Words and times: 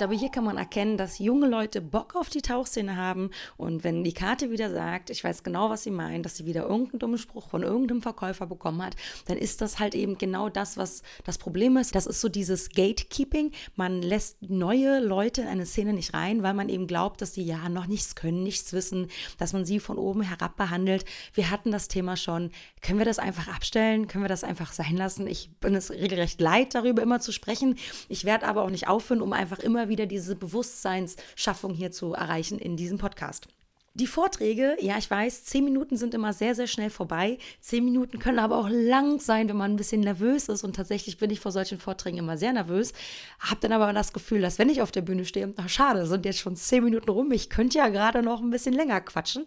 glaube, 0.00 0.14
hier 0.14 0.30
kann 0.30 0.44
man 0.44 0.56
erkennen, 0.56 0.96
dass 0.96 1.18
junge 1.18 1.46
Leute 1.46 1.82
Bock 1.82 2.16
auf 2.16 2.30
die 2.30 2.40
Tauchszene 2.40 2.96
haben. 2.96 3.28
Und 3.58 3.84
wenn 3.84 4.02
die 4.02 4.14
Karte 4.14 4.50
wieder 4.50 4.70
sagt, 4.70 5.10
ich 5.10 5.22
weiß 5.22 5.42
genau, 5.42 5.68
was 5.68 5.82
sie 5.82 5.90
meint, 5.90 6.24
dass 6.24 6.36
sie 6.36 6.46
wieder 6.46 6.62
irgendeinen 6.62 7.00
dummen 7.00 7.18
Spruch 7.18 7.50
von 7.50 7.62
irgendeinem 7.62 8.00
Verkäufer 8.00 8.46
bekommen 8.46 8.82
hat, 8.82 8.96
dann 9.26 9.36
ist 9.36 9.60
das 9.60 9.78
halt 9.78 9.94
eben 9.94 10.16
genau 10.16 10.48
das, 10.48 10.78
was 10.78 11.02
das 11.24 11.36
Problem 11.36 11.76
ist. 11.76 11.94
Das 11.94 12.06
ist 12.06 12.22
so 12.22 12.30
dieses 12.30 12.70
Gatekeeping. 12.70 13.52
Man 13.76 14.00
lässt 14.00 14.40
neue 14.40 15.00
Leute 15.00 15.42
in 15.42 15.48
eine 15.48 15.66
Szene 15.66 15.92
nicht 15.92 16.14
rein, 16.14 16.42
weil 16.42 16.54
man 16.54 16.70
eben 16.70 16.86
glaubt, 16.86 17.20
dass 17.20 17.34
sie 17.34 17.42
ja 17.42 17.68
noch 17.68 17.86
nichts 17.86 18.14
können, 18.14 18.42
nichts 18.42 18.72
wissen, 18.72 19.08
dass 19.36 19.52
man 19.52 19.66
sie 19.66 19.80
von 19.80 19.98
oben 19.98 20.22
herab 20.22 20.56
behandelt. 20.56 21.04
Wir 21.34 21.50
hatten 21.50 21.72
das 21.72 21.88
Thema 21.88 22.16
schon. 22.16 22.52
Können 22.80 22.98
wir 22.98 23.04
das 23.04 23.18
einfach 23.18 23.48
abstellen? 23.48 24.08
Können 24.08 24.24
wir 24.24 24.30
das 24.30 24.44
einfach 24.44 24.72
sein 24.72 24.96
lassen? 24.96 25.26
Ich 25.26 25.50
bin 25.60 25.74
es 25.74 25.90
regelrecht 25.90 26.40
leid, 26.40 26.74
darüber 26.74 27.02
immer 27.02 27.20
zu 27.20 27.32
sprechen. 27.32 27.76
Ich 28.08 28.24
werde 28.24 28.46
aber 28.46 28.62
auch 28.62 28.70
nicht 28.70 28.88
aufhören, 28.88 29.20
um 29.20 29.34
einfach 29.34 29.58
immer 29.58 29.89
wieder 29.90 30.06
diese 30.06 30.34
Bewusstseinsschaffung 30.34 31.74
hier 31.74 31.92
zu 31.92 32.14
erreichen 32.14 32.58
in 32.58 32.78
diesem 32.78 32.96
Podcast. 32.96 33.48
Die 33.94 34.06
Vorträge, 34.06 34.76
ja, 34.80 34.98
ich 34.98 35.10
weiß, 35.10 35.46
zehn 35.46 35.64
Minuten 35.64 35.96
sind 35.96 36.14
immer 36.14 36.32
sehr, 36.32 36.54
sehr 36.54 36.68
schnell 36.68 36.90
vorbei. 36.90 37.38
Zehn 37.60 37.84
Minuten 37.84 38.20
können 38.20 38.38
aber 38.38 38.56
auch 38.56 38.68
lang 38.68 39.18
sein, 39.18 39.48
wenn 39.48 39.56
man 39.56 39.72
ein 39.72 39.76
bisschen 39.76 40.02
nervös 40.02 40.48
ist. 40.48 40.62
Und 40.62 40.76
tatsächlich 40.76 41.18
bin 41.18 41.28
ich 41.30 41.40
vor 41.40 41.50
solchen 41.50 41.80
Vorträgen 41.80 42.18
immer 42.18 42.38
sehr 42.38 42.52
nervös. 42.52 42.92
Habe 43.40 43.60
dann 43.62 43.72
aber 43.72 43.92
das 43.92 44.12
Gefühl, 44.12 44.42
dass 44.42 44.60
wenn 44.60 44.68
ich 44.68 44.80
auf 44.80 44.92
der 44.92 45.02
Bühne 45.02 45.24
stehe, 45.24 45.52
ach 45.56 45.68
schade, 45.68 46.06
sind 46.06 46.24
jetzt 46.24 46.38
schon 46.38 46.54
zehn 46.54 46.84
Minuten 46.84 47.10
rum. 47.10 47.32
Ich 47.32 47.50
könnte 47.50 47.78
ja 47.78 47.88
gerade 47.88 48.22
noch 48.22 48.40
ein 48.40 48.50
bisschen 48.50 48.74
länger 48.74 49.00
quatschen. 49.00 49.44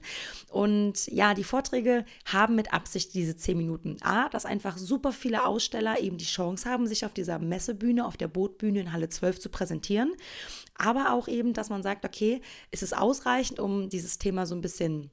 Und 0.50 1.08
ja, 1.08 1.34
die 1.36 1.46
Vorträge 1.46 2.04
haben 2.26 2.56
mit 2.56 2.74
Absicht 2.74 3.14
diese 3.14 3.38
zehn 3.38 3.58
Minuten. 3.58 3.96
A, 4.02 4.28
dass 4.28 4.46
einfach 4.46 4.78
super 4.78 5.14
viele 5.14 5.46
Aussteller 5.46 6.02
eben 6.02 6.18
die 6.18 6.26
Chance 6.26 6.70
haben, 6.70 6.86
sich 6.86 7.06
auf 7.06 7.14
dieser 7.14 7.40
Messebühne, 7.40 8.06
auf 8.06 8.18
der 8.18 8.28
Bootbühne 8.28 8.82
in 8.82 8.92
Halle 8.92 9.08
12 9.08 9.40
zu 9.40 9.48
präsentieren 9.48 10.12
aber 10.76 11.14
auch 11.14 11.28
eben, 11.28 11.54
dass 11.54 11.70
man 11.70 11.84
sagt, 11.84 12.04
okay, 12.06 12.42
ist 12.72 12.84
es 12.84 12.94
ausreichend, 12.94 13.60
um 13.60 13.90
dieses 13.90 14.18
Thema 14.18 14.33
so 14.46 14.56
ein 14.56 14.62
bisschen 14.62 15.12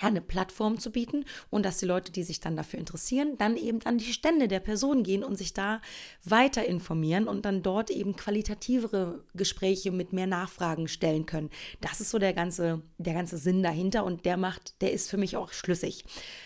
ja, 0.00 0.08
eine 0.08 0.20
Plattform 0.20 0.78
zu 0.78 0.90
bieten 0.90 1.24
und 1.50 1.64
dass 1.64 1.78
die 1.78 1.86
Leute, 1.86 2.12
die 2.12 2.22
sich 2.22 2.40
dann 2.40 2.56
dafür 2.56 2.78
interessieren, 2.78 3.36
dann 3.38 3.56
eben 3.56 3.80
an 3.84 3.98
die 3.98 4.12
Stände 4.12 4.48
der 4.48 4.60
Person 4.60 5.02
gehen 5.02 5.24
und 5.24 5.36
sich 5.36 5.54
da 5.54 5.80
weiter 6.24 6.66
informieren 6.66 7.28
und 7.28 7.44
dann 7.44 7.62
dort 7.62 7.90
eben 7.90 8.16
qualitativere 8.16 9.24
Gespräche 9.34 9.92
mit 9.92 10.12
mehr 10.12 10.26
Nachfragen 10.26 10.88
stellen 10.88 11.26
können. 11.26 11.50
Das 11.80 12.00
ist 12.00 12.10
so 12.10 12.18
der 12.18 12.32
ganze, 12.32 12.82
der 12.98 13.14
ganze 13.14 13.38
Sinn 13.38 13.62
dahinter 13.62 14.04
und 14.04 14.24
der 14.24 14.36
macht, 14.36 14.80
der 14.82 14.92
ist 14.92 15.10
für 15.10 15.16
mich 15.16 15.36
auch 15.36 15.52
schlüssig. 15.52 16.04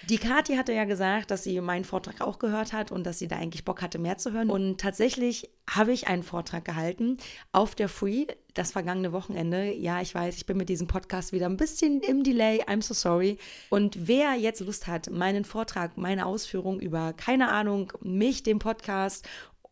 Die 0.09 0.19
Kathi 0.19 0.57
hatte 0.57 0.73
ja 0.73 0.85
gesagt, 0.85 1.31
dass 1.31 1.43
sie 1.43 1.61
meinen 1.61 1.85
Vortrag 1.85 2.21
auch 2.21 2.39
gehört 2.39 2.73
hat 2.73 2.93
und 2.93 3.05
dass 3.05 3.19
sie 3.19 3.29
da 3.29 3.37
eigentlich 3.37 3.65
Bock 3.65 3.83
hatte, 3.83 3.99
mehr 3.99 4.19
zu 4.19 4.33
hören. 4.33 4.51
Und 4.51 4.81
tatsächlich 4.81 5.51
habe 5.69 5.93
ich 5.93 6.09
einen 6.09 6.23
Vortrag 6.23 6.65
gehalten 6.65 7.19
auf 7.53 7.75
der 7.75 7.89
Free 7.89 8.27
das 8.55 8.73
vergangene 8.73 9.13
Wochenende. 9.13 9.73
Ja, 9.73 10.01
ich 10.01 10.15
weiß, 10.15 10.37
ich 10.37 10.47
bin 10.47 10.57
mit 10.57 10.69
diesem 10.69 10.87
Podcast 10.87 11.33
wieder 11.33 11.47
ein 11.47 11.57
bisschen 11.57 12.01
im 12.01 12.23
Delay. 12.23 12.63
I'm 12.65 12.83
so 12.83 12.95
sorry. 12.95 13.39
Und 13.69 14.09
wer 14.09 14.35
jetzt 14.35 14.61
Lust 14.61 14.87
hat, 14.87 15.11
meinen 15.11 15.45
Vortrag, 15.45 15.97
meine 15.97 16.27
Ausführung 16.27 16.81
über, 16.81 17.13
keine 17.13 17.51
Ahnung, 17.51 17.93
mich, 18.01 18.43
den 18.43 18.59
Podcast 18.59 19.29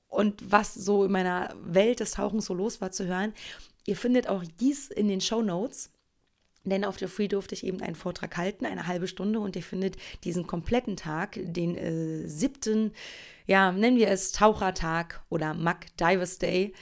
und 0.09 0.51
was 0.51 0.75
so 0.75 1.05
in 1.05 1.13
meiner 1.13 1.55
Welt 1.63 2.01
des 2.01 2.13
Tauchens 2.13 2.47
so 2.47 2.55
los 2.55 2.81
war 2.81 2.91
zu 2.91 3.07
hören, 3.07 3.35
ihr 3.87 3.97
findet 3.97 4.29
auch 4.29 4.43
dies 4.61 4.89
in 4.89 5.09
den 5.09 5.21
Show 5.21 5.43
Notes. 5.43 5.91
Denn 6.65 6.85
auf 6.85 6.97
der 6.97 7.09
Free 7.09 7.29
durfte 7.29 7.55
ich 7.55 7.65
eben 7.65 7.81
einen 7.81 7.95
Vortrag 7.95 8.37
halten, 8.37 8.67
eine 8.67 8.87
halbe 8.87 9.09
Stunde, 9.09 9.41
und 9.41 9.57
ihr 9.57 9.63
findet 9.63 9.97
diesen 10.25 10.47
kompletten 10.47 10.97
Tag, 10.97 11.39
den 11.43 11.77
äh, 11.77 12.29
siebten, 12.29 12.93
ja, 13.47 13.73
nennen 13.73 13.97
wir 13.97 14.09
es 14.09 14.33
Tauchertag 14.33 15.23
oder 15.31 15.55
Mac 15.55 15.87
Divers 15.97 16.39
Day, 16.39 16.75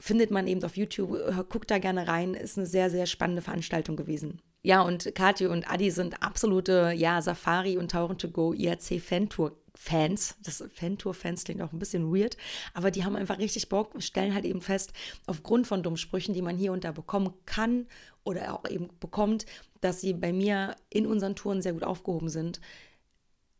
findet 0.00 0.30
man 0.30 0.46
eben 0.46 0.62
auf 0.64 0.76
YouTube. 0.76 1.48
Guckt 1.48 1.70
da 1.70 1.78
gerne 1.78 2.08
rein. 2.08 2.34
Ist 2.34 2.58
eine 2.58 2.66
sehr, 2.66 2.90
sehr 2.90 3.06
spannende 3.06 3.42
Veranstaltung 3.42 3.96
gewesen. 3.96 4.40
Ja, 4.62 4.82
und 4.82 5.14
Katja 5.14 5.50
und 5.50 5.70
Adi 5.70 5.90
sind 5.90 6.22
absolute, 6.22 6.92
ja, 6.96 7.20
Safari 7.20 7.76
und 7.76 7.90
Tauchen 7.90 8.16
to 8.16 8.30
Go 8.30 8.52
IRC 8.54 9.00
Fantour 9.00 9.52
Fans. 9.76 10.36
Das 10.42 10.64
Fantour-Fans 10.72 11.44
klingt 11.44 11.60
auch 11.60 11.72
ein 11.72 11.78
bisschen 11.78 12.14
weird, 12.14 12.36
aber 12.74 12.90
die 12.90 13.04
haben 13.04 13.16
einfach 13.16 13.38
richtig 13.38 13.68
Bock, 13.68 14.00
stellen 14.00 14.32
halt 14.32 14.44
eben 14.44 14.60
fest, 14.60 14.92
aufgrund 15.26 15.66
von 15.66 15.82
Dummsprüchen, 15.82 16.32
die 16.32 16.42
man 16.42 16.56
hier 16.56 16.72
und 16.72 16.84
da 16.84 16.92
bekommen 16.92 17.34
kann 17.44 17.86
oder 18.22 18.54
auch 18.54 18.68
eben 18.70 18.88
bekommt, 19.00 19.46
dass 19.80 20.00
sie 20.00 20.14
bei 20.14 20.32
mir 20.32 20.76
in 20.90 21.06
unseren 21.06 21.34
Touren 21.34 21.60
sehr 21.60 21.72
gut 21.72 21.84
aufgehoben 21.84 22.28
sind. 22.28 22.60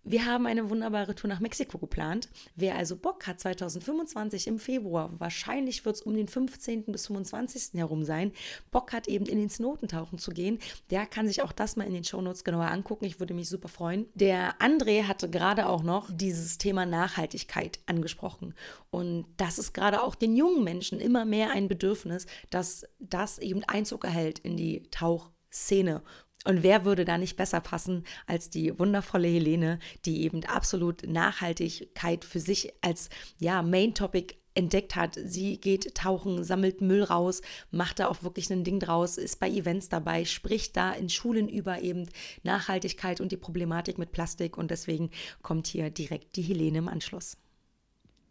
Wir 0.07 0.27
haben 0.27 0.47
eine 0.47 0.69
wunderbare 0.69 1.15
Tour 1.15 1.29
nach 1.29 1.41
Mexiko 1.41 1.79
geplant. 1.79 2.29
Wer 2.57 2.77
also 2.77 2.95
Bock 2.95 3.27
hat, 3.27 3.41
2025 3.41 4.47
im 4.47 4.59
Februar, 4.59 5.11
wahrscheinlich 5.19 5.83
wird 5.87 5.97
es 5.97 6.03
um 6.03 6.15
den 6.15 6.29
15. 6.29 6.85
bis 6.87 7.07
25. 7.07 7.71
herum 7.75 8.05
sein, 8.05 8.33
Bock 8.71 8.93
hat 8.93 9.09
eben 9.09 9.25
in 9.25 9.39
den 9.39 9.49
Snotentauchen 9.49 10.19
zu 10.19 10.33
gehen, 10.33 10.59
der 10.91 11.07
kann 11.07 11.27
sich 11.27 11.41
auch 11.41 11.53
das 11.53 11.77
mal 11.77 11.87
in 11.87 11.95
den 11.95 12.05
Shownotes 12.05 12.45
genauer 12.45 12.67
angucken. 12.67 13.07
Ich 13.07 13.19
würde 13.19 13.33
mich 13.33 13.49
super 13.49 13.69
freuen. 13.69 14.07
Der 14.15 14.61
André 14.61 15.05
hatte 15.05 15.31
gerade 15.31 15.67
auch 15.67 15.83
noch 15.83 16.11
dieses 16.13 16.59
Thema 16.59 16.85
Nachhaltigkeit 16.85 17.79
angesprochen. 17.87 18.55
Und 18.91 19.25
das 19.39 19.59
ist 19.59 19.73
gerade 19.73 20.03
auch 20.03 20.15
den 20.15 20.37
jungen 20.37 20.65
Menschen 20.65 21.01
immer 21.01 21.25
mehr 21.25 21.51
ein 21.51 21.67
Bedürfnis, 21.67 22.27
dass 22.51 22.87
das 22.99 23.39
eben 23.39 23.65
Einzug 23.65 24.05
erhält 24.05 24.39
in 24.41 24.59
die 24.59 24.83
Tauchszene. 24.91 26.03
Und 26.45 26.63
wer 26.63 26.85
würde 26.85 27.07
da 27.07 27.17
nicht 27.17 27.37
besser 27.37 27.61
passen 27.61 28.05
als 28.27 28.51
die 28.51 28.79
wundervolle 28.79 29.29
Helene, 29.29 29.79
die 30.05 30.23
eben 30.23 30.45
absolut 30.45 31.07
Nachhaltigkeit 31.07 32.25
für 32.25 32.41
sich 32.41 32.75
als 32.83 33.09
ja, 33.39 33.63
Main 33.63 33.95
Topic 33.95 34.35
entdeckt 34.55 34.95
hat. 34.95 35.19
Sie 35.25 35.59
geht 35.59 35.95
tauchen, 35.95 36.45
sammelt 36.45 36.81
Müll 36.81 37.03
raus, 37.03 37.41
macht 37.71 37.99
da 37.99 38.09
auch 38.09 38.23
wirklich 38.23 38.51
ein 38.51 38.63
Ding 38.63 38.79
draus, 38.79 39.17
ist 39.17 39.41
bei 39.41 39.49
Events 39.49 39.89
dabei, 39.89 40.25
spricht 40.27 40.77
da 40.77 40.93
in 40.93 41.09
Schulen 41.09 41.49
über 41.49 41.83
eben 41.83 42.09
Nachhaltigkeit 42.43 43.21
und 43.21 43.33
die 43.33 43.37
Problematik 43.37 43.99
mit 43.99 44.13
Plastik 44.13 44.57
und 44.57 44.71
deswegen 44.71 45.11
kommt 45.43 45.67
hier 45.67 45.91
direkt 45.91 46.37
die 46.37 46.43
Helene 46.43 46.79
im 46.79 46.89
Anschluss. 46.89 47.37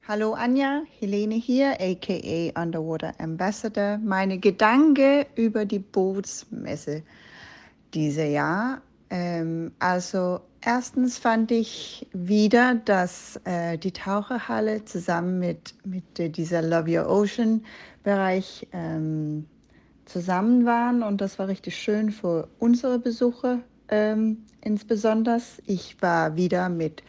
Hallo 0.06 0.34
Anja, 0.34 0.84
Helene 1.00 1.35
hier, 1.35 1.78
aka 1.79 2.62
Underwater 2.62 3.13
Ambassador. 3.19 3.97
Meine 4.00 4.38
Gedanken 4.38 5.25
über 5.35 5.66
die 5.66 5.79
Bootsmesse 5.79 7.03
dieses 7.93 8.31
Jahr. 8.31 8.81
Ähm, 9.09 9.71
also 9.79 10.41
erstens 10.61 11.17
fand 11.17 11.51
ich 11.51 12.07
wieder, 12.13 12.75
dass 12.75 13.39
äh, 13.43 13.77
die 13.77 13.91
Taucherhalle 13.91 14.85
zusammen 14.85 15.39
mit, 15.39 15.75
mit 15.85 16.37
dieser 16.37 16.61
Love 16.61 16.99
Your 16.99 17.09
Ocean 17.09 17.63
Bereich 18.03 18.67
ähm, 18.73 19.45
zusammen 20.05 20.65
waren 20.65 21.03
und 21.03 21.21
das 21.21 21.39
war 21.39 21.47
richtig 21.47 21.77
schön 21.77 22.11
für 22.11 22.49
unsere 22.59 22.99
Besucher 22.99 23.59
ähm, 23.87 24.39
insbesondere. 24.61 25.37
Ich 25.65 26.01
war 26.01 26.35
wieder 26.35 26.69
mit 26.69 27.03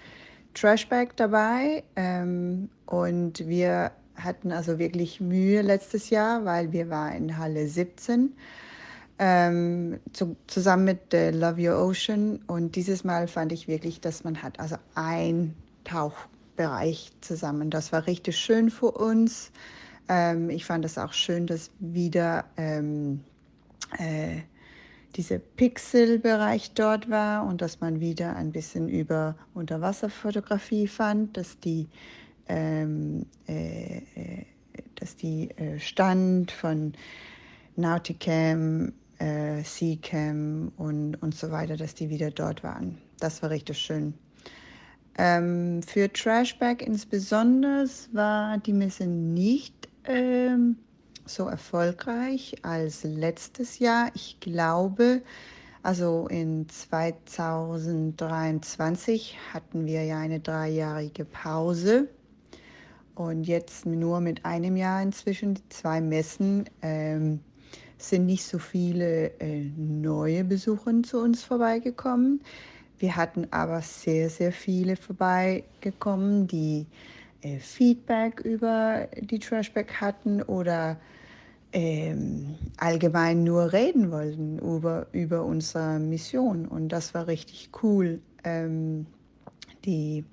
Trashback 0.55 1.17
dabei 1.17 1.83
ähm, 1.97 2.69
und 2.87 3.47
wir 3.49 3.91
hatten 4.15 4.53
also 4.53 4.79
wirklich 4.79 5.21
Mühe 5.21 5.63
letztes 5.63 6.11
Jahr, 6.11 6.45
weil 6.45 6.73
wir 6.73 6.89
waren 6.89 7.15
in 7.15 7.39
Halle 7.39 7.67
17 7.67 8.33
ähm, 9.19 10.01
zu, 10.13 10.37
zusammen 10.47 10.85
mit 10.85 11.15
äh, 11.15 11.31
Love 11.31 11.71
Your 11.71 11.79
Ocean. 11.79 12.41
Und 12.47 12.77
dieses 12.77 13.05
Mal 13.05 13.29
fand 13.29 13.53
ich 13.53 13.69
wirklich, 13.69 14.01
dass 14.01 14.25
man 14.25 14.43
hat 14.43 14.59
also 14.59 14.77
ein 14.95 15.55
Tauchbereich 15.85 17.13
zusammen. 17.21 17.71
Das 17.71 17.93
war 17.93 18.07
richtig 18.07 18.39
schön 18.39 18.71
für 18.71 18.91
uns. 18.91 19.53
Ähm, 20.09 20.51
ich 20.51 20.65
fand 20.65 20.85
es 20.85 20.99
auch 20.99 21.13
schön, 21.13 21.47
dass 21.47 21.71
wieder 21.79 22.45
ähm, 22.57 23.21
äh, 23.99 24.41
dieser 25.17 25.39
Pixel-Bereich 25.39 26.73
dort 26.73 27.09
war 27.09 27.47
und 27.47 27.63
dass 27.63 27.81
man 27.81 28.01
wieder 28.01 28.35
ein 28.35 28.51
bisschen 28.51 28.89
über 28.89 29.37
Unterwasserfotografie 29.55 30.89
fand, 30.89 31.37
dass 31.37 31.59
die, 31.61 31.87
ähm, 32.49 33.27
äh, 33.47 33.99
äh 33.99 34.45
dass 34.97 35.17
die 35.17 35.51
äh, 35.51 35.79
Stand 35.79 36.51
von 36.51 36.95
Nauticam 37.77 38.93
äh, 39.25 39.63
Seacam 39.65 40.73
und, 40.77 41.17
und 41.23 41.35
so 41.35 41.51
weiter, 41.51 41.77
dass 41.77 41.95
die 41.95 42.11
wieder 42.11 42.31
dort 42.31 42.63
waren. 42.63 42.99
Das 43.21 43.43
war 43.43 43.51
richtig 43.51 43.79
schön. 43.79 44.15
Ähm, 45.17 45.83
für 45.83 46.13
Trashback 46.13 46.83
insbesondere 46.83 47.87
war 48.13 48.59
die 48.59 48.73
Messe 48.73 49.07
nicht 49.07 49.89
ähm, 50.05 50.77
so 51.25 51.47
erfolgreich 51.49 52.57
als 52.63 53.05
letztes 53.05 53.79
Jahr. 53.79 54.11
Ich 54.15 54.41
glaube, 54.41 55.23
Also 55.83 56.27
in 56.29 56.69
2023 56.69 59.39
hatten 59.53 59.87
wir 59.87 60.05
ja 60.05 60.19
eine 60.19 60.41
dreijährige 60.41 61.25
Pause 61.27 62.09
und 63.15 63.45
jetzt 63.45 63.87
nur 63.87 64.21
mit 64.21 64.45
einem 64.45 64.77
Jahr 64.77 65.03
inzwischen, 65.03 65.55
die 65.55 65.69
zwei 65.69 66.01
Messen, 66.01 66.65
ähm, 66.83 67.41
sind 68.09 68.27
nicht 68.27 68.45
so 68.45 68.59
viele 68.59 69.39
äh, 69.41 69.71
neue 69.77 70.45
Besucher 70.45 71.03
zu 71.03 71.19
uns 71.19 71.43
vorbeigekommen. 71.43 72.41
Wir 72.99 73.17
hatten 73.17 73.47
aber 73.51 73.81
sehr, 73.83 74.31
sehr 74.31 74.53
viele 74.53 74.97
vorbeigekommen, 74.97 76.47
die 76.47 76.87
äh, 77.43 77.59
Feedback 77.59 78.41
über 78.41 79.09
die 79.21 79.39
Trashback 79.39 80.01
hatten 80.01 80.43
oder 80.43 80.97
ähm, 81.73 82.55
allgemein 82.77 83.43
nur 83.43 83.73
reden 83.73 84.11
wollten 84.13 84.59
über, 84.59 85.07
über 85.13 85.45
unsere 85.45 85.99
Mission. 85.99 86.67
Und 86.67 86.91
das 86.91 87.15
war 87.15 87.27
richtig 87.27 87.71
cool. 87.83 88.21
Ähm, 88.45 89.07
die 89.85 90.25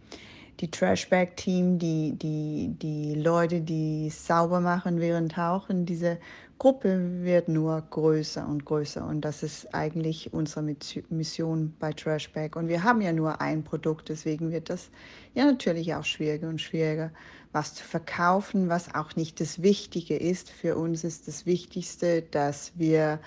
die 0.61 0.69
Trashback-Team, 0.69 1.79
die, 1.79 2.13
die, 2.13 2.75
die 2.79 3.15
Leute, 3.15 3.61
die 3.61 4.09
sauber 4.11 4.61
machen 4.61 4.99
während 4.99 5.31
Tauchen, 5.33 5.85
diese 5.87 6.19
Gruppe 6.61 7.23
wird 7.23 7.47
nur 7.47 7.81
größer 7.89 8.47
und 8.47 8.65
größer. 8.65 9.03
Und 9.03 9.21
das 9.21 9.41
ist 9.41 9.73
eigentlich 9.73 10.31
unsere 10.31 10.61
Mission 11.09 11.73
bei 11.79 11.91
Trashback. 11.91 12.55
Und 12.55 12.67
wir 12.67 12.83
haben 12.83 13.01
ja 13.01 13.11
nur 13.11 13.41
ein 13.41 13.63
Produkt, 13.63 14.09
deswegen 14.09 14.51
wird 14.51 14.69
das 14.69 14.91
ja 15.33 15.43
natürlich 15.43 15.95
auch 15.95 16.03
schwieriger 16.03 16.47
und 16.47 16.61
schwieriger, 16.61 17.09
was 17.51 17.73
zu 17.73 17.83
verkaufen, 17.83 18.69
was 18.69 18.93
auch 18.93 19.15
nicht 19.15 19.39
das 19.39 19.63
Wichtige 19.63 20.15
ist. 20.15 20.51
Für 20.51 20.75
uns 20.75 21.03
ist 21.03 21.27
das 21.27 21.47
Wichtigste, 21.47 22.21
dass 22.21 22.73
wir 22.75 23.19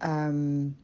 ähm, 0.00 0.76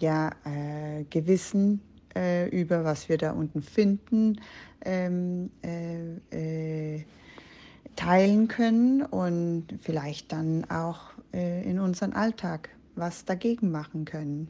ja, 0.00 0.30
äh, 0.46 1.04
Gewissen 1.10 1.82
äh, 2.16 2.48
über 2.48 2.82
was 2.82 3.10
wir 3.10 3.18
da 3.18 3.32
unten 3.32 3.60
finden, 3.60 4.40
ähm, 4.86 5.50
äh, 5.62 6.94
äh, 6.94 7.04
teilen 7.96 8.48
können 8.48 9.02
und 9.02 9.66
vielleicht 9.82 10.32
dann 10.32 10.64
auch 10.70 11.11
in 11.32 11.78
unseren 11.78 12.12
Alltag 12.12 12.70
was 12.94 13.24
dagegen 13.24 13.70
machen 13.70 14.04
können, 14.04 14.48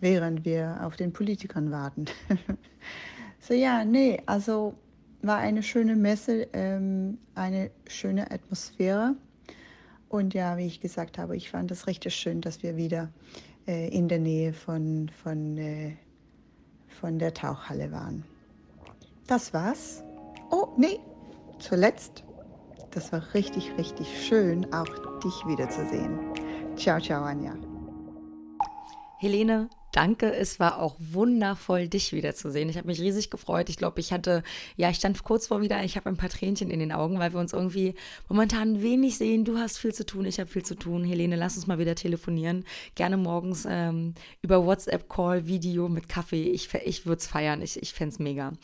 während 0.00 0.44
wir 0.44 0.80
auf 0.82 0.96
den 0.96 1.12
Politikern 1.12 1.70
warten. 1.70 2.06
so 3.40 3.54
ja, 3.54 3.84
nee, 3.84 4.22
also 4.26 4.74
war 5.22 5.38
eine 5.38 5.62
schöne 5.62 5.96
Messe, 5.96 6.48
ähm, 6.52 7.18
eine 7.34 7.70
schöne 7.88 8.30
Atmosphäre. 8.30 9.16
Und 10.08 10.34
ja, 10.34 10.56
wie 10.56 10.66
ich 10.66 10.80
gesagt 10.80 11.18
habe, 11.18 11.36
ich 11.36 11.50
fand 11.50 11.70
es 11.72 11.88
richtig 11.88 12.14
schön, 12.14 12.40
dass 12.40 12.62
wir 12.62 12.76
wieder 12.76 13.10
äh, 13.66 13.88
in 13.88 14.06
der 14.06 14.20
Nähe 14.20 14.52
von, 14.52 15.08
von 15.08 15.58
äh, 15.58 15.96
von 17.00 17.18
der 17.18 17.34
Tauchhalle 17.34 17.92
waren. 17.92 18.24
Das 19.26 19.52
war's. 19.52 20.02
Oh, 20.50 20.68
nee, 20.76 20.98
zuletzt. 21.58 22.24
Das 22.96 23.12
war 23.12 23.22
richtig, 23.34 23.70
richtig 23.76 24.08
schön, 24.26 24.72
auch 24.72 24.88
dich 25.20 25.46
wiederzusehen. 25.46 26.18
Ciao, 26.76 26.98
ciao, 26.98 27.22
Anja. 27.24 27.54
Helene, 29.18 29.68
danke. 29.92 30.32
Es 30.32 30.58
war 30.60 30.80
auch 30.80 30.96
wundervoll, 30.98 31.88
dich 31.88 32.14
wiederzusehen. 32.14 32.70
Ich 32.70 32.78
habe 32.78 32.86
mich 32.86 32.98
riesig 32.98 33.28
gefreut. 33.28 33.68
Ich 33.68 33.76
glaube, 33.76 34.00
ich 34.00 34.14
hatte, 34.14 34.42
ja, 34.76 34.88
ich 34.88 34.96
stand 34.96 35.22
kurz 35.24 35.48
vor 35.48 35.60
wieder, 35.60 35.84
ich 35.84 35.98
habe 35.98 36.08
ein 36.08 36.16
paar 36.16 36.30
Tränchen 36.30 36.70
in 36.70 36.80
den 36.80 36.90
Augen, 36.90 37.18
weil 37.18 37.34
wir 37.34 37.38
uns 37.38 37.52
irgendwie 37.52 37.94
momentan 38.30 38.80
wenig 38.80 39.18
sehen. 39.18 39.44
Du 39.44 39.58
hast 39.58 39.76
viel 39.76 39.92
zu 39.92 40.06
tun, 40.06 40.24
ich 40.24 40.40
habe 40.40 40.48
viel 40.48 40.64
zu 40.64 40.74
tun. 40.74 41.04
Helene, 41.04 41.36
lass 41.36 41.56
uns 41.56 41.66
mal 41.66 41.78
wieder 41.78 41.96
telefonieren. 41.96 42.64
Gerne 42.94 43.18
morgens 43.18 43.66
ähm, 43.68 44.14
über 44.40 44.64
WhatsApp-Call, 44.64 45.46
Video 45.46 45.90
mit 45.90 46.08
Kaffee. 46.08 46.48
Ich, 46.48 46.72
ich 46.72 47.04
würde 47.04 47.18
es 47.18 47.26
feiern. 47.26 47.60
Ich, 47.60 47.76
ich 47.82 47.92
fände 47.92 48.14
es 48.14 48.18
mega. 48.18 48.54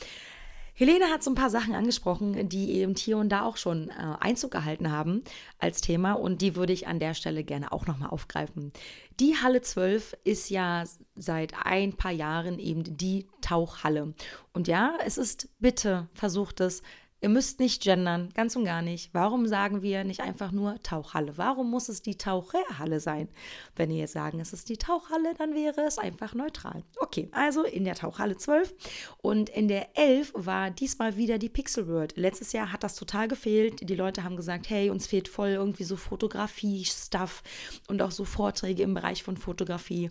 Helene 0.82 1.10
hat 1.10 1.22
so 1.22 1.30
ein 1.30 1.36
paar 1.36 1.48
Sachen 1.48 1.76
angesprochen, 1.76 2.48
die 2.48 2.72
eben 2.72 2.96
hier 2.96 3.16
und 3.16 3.28
da 3.28 3.44
auch 3.44 3.56
schon 3.56 3.90
äh, 3.90 4.16
Einzug 4.18 4.50
gehalten 4.50 4.90
haben 4.90 5.22
als 5.60 5.80
Thema 5.80 6.14
und 6.14 6.42
die 6.42 6.56
würde 6.56 6.72
ich 6.72 6.88
an 6.88 6.98
der 6.98 7.14
Stelle 7.14 7.44
gerne 7.44 7.70
auch 7.70 7.86
nochmal 7.86 8.10
aufgreifen. 8.10 8.72
Die 9.20 9.36
Halle 9.40 9.62
12 9.62 10.16
ist 10.24 10.50
ja 10.50 10.82
seit 11.14 11.52
ein 11.64 11.92
paar 11.92 12.10
Jahren 12.10 12.58
eben 12.58 12.96
die 12.96 13.28
Tauchhalle. 13.42 14.14
Und 14.52 14.66
ja, 14.66 14.94
es 15.06 15.18
ist 15.18 15.48
bitte 15.60 16.08
versucht 16.14 16.60
es 16.60 16.82
Ihr 17.24 17.28
müsst 17.28 17.60
nicht 17.60 17.84
gendern, 17.84 18.30
ganz 18.34 18.56
und 18.56 18.64
gar 18.64 18.82
nicht. 18.82 19.10
Warum 19.12 19.46
sagen 19.46 19.80
wir 19.80 20.02
nicht 20.02 20.22
einfach 20.22 20.50
nur 20.50 20.82
Tauchhalle? 20.82 21.38
Warum 21.38 21.70
muss 21.70 21.88
es 21.88 22.02
die 22.02 22.18
Taucherhalle 22.18 22.98
sein? 22.98 23.28
Wenn 23.76 23.92
ihr 23.92 23.98
jetzt 23.98 24.14
sagen, 24.14 24.40
es 24.40 24.52
ist 24.52 24.68
die 24.68 24.76
Tauchhalle, 24.76 25.32
dann 25.38 25.54
wäre 25.54 25.82
es 25.82 25.98
einfach 25.98 26.34
neutral. 26.34 26.82
Okay, 26.98 27.28
also 27.30 27.62
in 27.62 27.84
der 27.84 27.94
Tauchhalle 27.94 28.36
12 28.36 28.74
und 29.18 29.50
in 29.50 29.68
der 29.68 29.96
11 29.96 30.32
war 30.34 30.72
diesmal 30.72 31.16
wieder 31.16 31.38
die 31.38 31.48
Pixel 31.48 31.86
World. 31.86 32.16
Letztes 32.16 32.52
Jahr 32.52 32.72
hat 32.72 32.82
das 32.82 32.96
total 32.96 33.28
gefehlt. 33.28 33.88
Die 33.88 33.94
Leute 33.94 34.24
haben 34.24 34.34
gesagt, 34.34 34.68
hey, 34.68 34.90
uns 34.90 35.06
fehlt 35.06 35.28
voll 35.28 35.50
irgendwie 35.50 35.84
so 35.84 35.94
Fotografie-Stuff 35.94 37.44
und 37.86 38.02
auch 38.02 38.10
so 38.10 38.24
Vorträge 38.24 38.82
im 38.82 38.94
Bereich 38.94 39.22
von 39.22 39.36
Fotografie. 39.36 40.10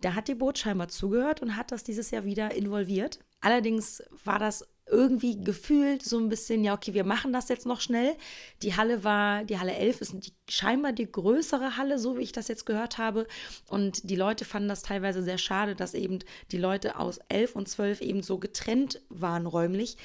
Da 0.00 0.14
hat 0.14 0.28
die 0.28 0.34
Boot 0.34 0.56
scheinbar 0.56 0.88
zugehört 0.88 1.42
und 1.42 1.56
hat 1.56 1.70
das 1.70 1.84
dieses 1.84 2.10
Jahr 2.10 2.24
wieder 2.24 2.54
involviert. 2.54 3.18
Allerdings 3.42 4.02
war 4.24 4.38
das 4.38 4.66
irgendwie 4.90 5.40
gefühlt 5.40 6.02
so 6.02 6.18
ein 6.18 6.28
bisschen, 6.28 6.64
ja, 6.64 6.74
okay, 6.74 6.94
wir 6.94 7.04
machen 7.04 7.32
das 7.32 7.48
jetzt 7.48 7.66
noch 7.66 7.80
schnell. 7.80 8.16
Die 8.62 8.76
Halle 8.76 9.04
war, 9.04 9.44
die 9.44 9.58
Halle 9.58 9.74
11 9.74 10.00
ist 10.00 10.14
die, 10.14 10.32
scheinbar 10.48 10.92
die 10.92 11.10
größere 11.10 11.76
Halle, 11.76 11.98
so 11.98 12.18
wie 12.18 12.22
ich 12.22 12.32
das 12.32 12.48
jetzt 12.48 12.66
gehört 12.66 12.98
habe. 12.98 13.26
Und 13.68 14.08
die 14.10 14.16
Leute 14.16 14.44
fanden 14.44 14.68
das 14.68 14.82
teilweise 14.82 15.22
sehr 15.22 15.38
schade, 15.38 15.74
dass 15.74 15.94
eben 15.94 16.18
die 16.50 16.58
Leute 16.58 16.98
aus 16.98 17.18
11 17.28 17.56
und 17.56 17.68
12 17.68 18.00
eben 18.00 18.22
so 18.22 18.38
getrennt 18.38 19.00
waren 19.08 19.46
räumlich 19.46 19.96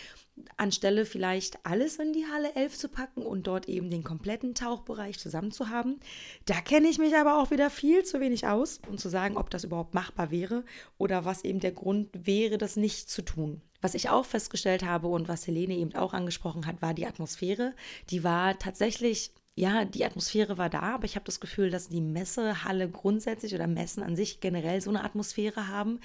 anstelle 0.57 1.05
vielleicht 1.05 1.65
alles 1.65 1.97
in 1.97 2.13
die 2.13 2.25
Halle 2.25 2.53
11 2.55 2.77
zu 2.77 2.89
packen 2.89 3.21
und 3.21 3.47
dort 3.47 3.67
eben 3.67 3.89
den 3.89 4.03
kompletten 4.03 4.53
Tauchbereich 4.53 5.19
zusammen 5.19 5.51
zu 5.51 5.69
haben. 5.69 5.99
Da 6.45 6.61
kenne 6.61 6.87
ich 6.87 6.97
mich 6.97 7.15
aber 7.15 7.41
auch 7.41 7.51
wieder 7.51 7.69
viel 7.69 8.03
zu 8.03 8.19
wenig 8.19 8.47
aus, 8.47 8.79
um 8.89 8.97
zu 8.97 9.09
sagen, 9.09 9.37
ob 9.37 9.49
das 9.49 9.63
überhaupt 9.63 9.93
machbar 9.93 10.31
wäre 10.31 10.63
oder 10.97 11.25
was 11.25 11.43
eben 11.43 11.59
der 11.59 11.71
Grund 11.71 12.09
wäre, 12.13 12.57
das 12.57 12.75
nicht 12.75 13.09
zu 13.09 13.21
tun. 13.21 13.61
Was 13.81 13.93
ich 13.93 14.09
auch 14.09 14.25
festgestellt 14.25 14.83
habe 14.83 15.07
und 15.07 15.27
was 15.27 15.45
Helene 15.47 15.75
eben 15.75 15.95
auch 15.95 16.13
angesprochen 16.13 16.65
hat, 16.65 16.81
war 16.81 16.93
die 16.93 17.05
Atmosphäre. 17.05 17.73
Die 18.09 18.23
war 18.23 18.57
tatsächlich 18.57 19.31
ja, 19.57 19.85
die 19.85 20.03
Atmosphäre 20.03 20.57
war 20.57 20.69
da, 20.69 20.81
aber 20.81 21.05
ich 21.05 21.15
habe 21.15 21.25
das 21.25 21.39
Gefühl, 21.39 21.69
dass 21.69 21.87
die 21.87 22.01
Messehalle 22.01 22.89
grundsätzlich 22.89 23.55
oder 23.55 23.67
Messen 23.67 24.03
an 24.03 24.17
sich 24.17 24.41
generell 24.41 24.81
so 24.81 24.89
eine 24.89 25.05
Atmosphäre 25.05 25.69
haben, 25.69 26.01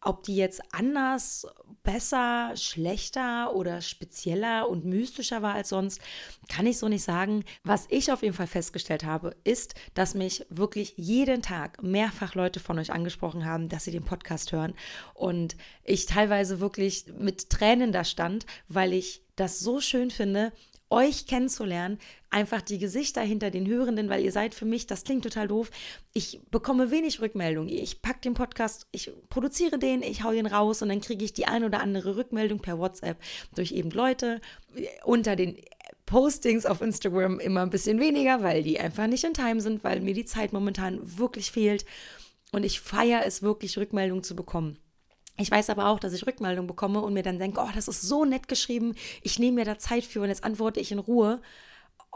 ob 0.00 0.22
die 0.22 0.36
jetzt 0.36 0.60
anders, 0.72 1.46
besser, 1.82 2.52
schlechter 2.56 3.54
oder 3.54 3.80
spezieller 3.80 4.68
und 4.68 4.84
mystischer 4.84 5.42
war 5.42 5.54
als 5.54 5.70
sonst, 5.70 6.00
kann 6.48 6.66
ich 6.66 6.78
so 6.78 6.88
nicht 6.88 7.02
sagen. 7.02 7.44
Was 7.64 7.86
ich 7.88 8.12
auf 8.12 8.22
jeden 8.22 8.34
Fall 8.34 8.46
festgestellt 8.46 9.04
habe, 9.04 9.34
ist, 9.44 9.74
dass 9.94 10.14
mich 10.14 10.46
wirklich 10.50 10.94
jeden 10.96 11.42
Tag 11.42 11.82
mehrfach 11.82 12.34
Leute 12.34 12.60
von 12.60 12.78
euch 12.78 12.92
angesprochen 12.92 13.44
haben, 13.44 13.68
dass 13.68 13.84
sie 13.84 13.90
den 13.90 14.04
Podcast 14.04 14.52
hören 14.52 14.74
und 15.14 15.56
ich 15.84 16.06
teilweise 16.06 16.60
wirklich 16.60 17.06
mit 17.18 17.50
Tränen 17.50 17.92
da 17.92 18.04
stand, 18.04 18.46
weil 18.68 18.92
ich 18.92 19.22
das 19.36 19.60
so 19.60 19.80
schön 19.80 20.10
finde, 20.10 20.52
euch 20.90 21.26
kennenzulernen, 21.26 21.98
einfach 22.30 22.62
die 22.62 22.78
Gesichter 22.78 23.20
hinter 23.20 23.50
den 23.50 23.66
Hörenden, 23.66 24.08
weil 24.08 24.24
ihr 24.24 24.32
seid 24.32 24.54
für 24.54 24.64
mich, 24.64 24.86
das 24.86 25.04
klingt 25.04 25.24
total 25.24 25.48
doof, 25.48 25.70
ich 26.12 26.40
bekomme 26.50 26.90
wenig 26.90 27.20
Rückmeldung. 27.20 27.68
Ich 27.68 28.02
packe 28.02 28.20
den 28.20 28.34
Podcast, 28.34 28.86
ich 28.92 29.10
produziere 29.28 29.78
den, 29.78 30.02
ich 30.02 30.24
hau 30.24 30.32
ihn 30.32 30.46
raus 30.46 30.82
und 30.82 30.88
dann 30.88 31.00
kriege 31.00 31.24
ich 31.24 31.32
die 31.32 31.46
ein 31.46 31.64
oder 31.64 31.80
andere 31.80 32.16
Rückmeldung 32.16 32.60
per 32.60 32.78
WhatsApp 32.78 33.18
durch 33.54 33.72
eben 33.72 33.90
Leute 33.90 34.40
unter 35.04 35.36
den 35.36 35.56
Postings 36.06 36.64
auf 36.64 36.80
Instagram 36.80 37.38
immer 37.38 37.62
ein 37.62 37.70
bisschen 37.70 38.00
weniger, 38.00 38.42
weil 38.42 38.62
die 38.62 38.80
einfach 38.80 39.06
nicht 39.06 39.24
in 39.24 39.34
Time 39.34 39.60
sind, 39.60 39.84
weil 39.84 40.00
mir 40.00 40.14
die 40.14 40.24
Zeit 40.24 40.54
momentan 40.54 41.18
wirklich 41.18 41.52
fehlt. 41.52 41.84
Und 42.50 42.64
ich 42.64 42.80
feiere 42.80 43.26
es 43.26 43.42
wirklich, 43.42 43.76
Rückmeldungen 43.76 44.24
zu 44.24 44.34
bekommen. 44.34 44.78
Ich 45.40 45.50
weiß 45.50 45.70
aber 45.70 45.86
auch, 45.86 46.00
dass 46.00 46.12
ich 46.12 46.26
Rückmeldung 46.26 46.66
bekomme 46.66 47.00
und 47.00 47.14
mir 47.14 47.22
dann 47.22 47.38
denke, 47.38 47.60
oh, 47.60 47.70
das 47.74 47.86
ist 47.86 48.02
so 48.02 48.24
nett 48.24 48.48
geschrieben, 48.48 48.94
ich 49.22 49.38
nehme 49.38 49.56
mir 49.56 49.64
da 49.64 49.78
Zeit 49.78 50.04
für 50.04 50.20
und 50.20 50.28
jetzt 50.28 50.44
antworte 50.44 50.80
ich 50.80 50.92
in 50.92 50.98
Ruhe. 50.98 51.40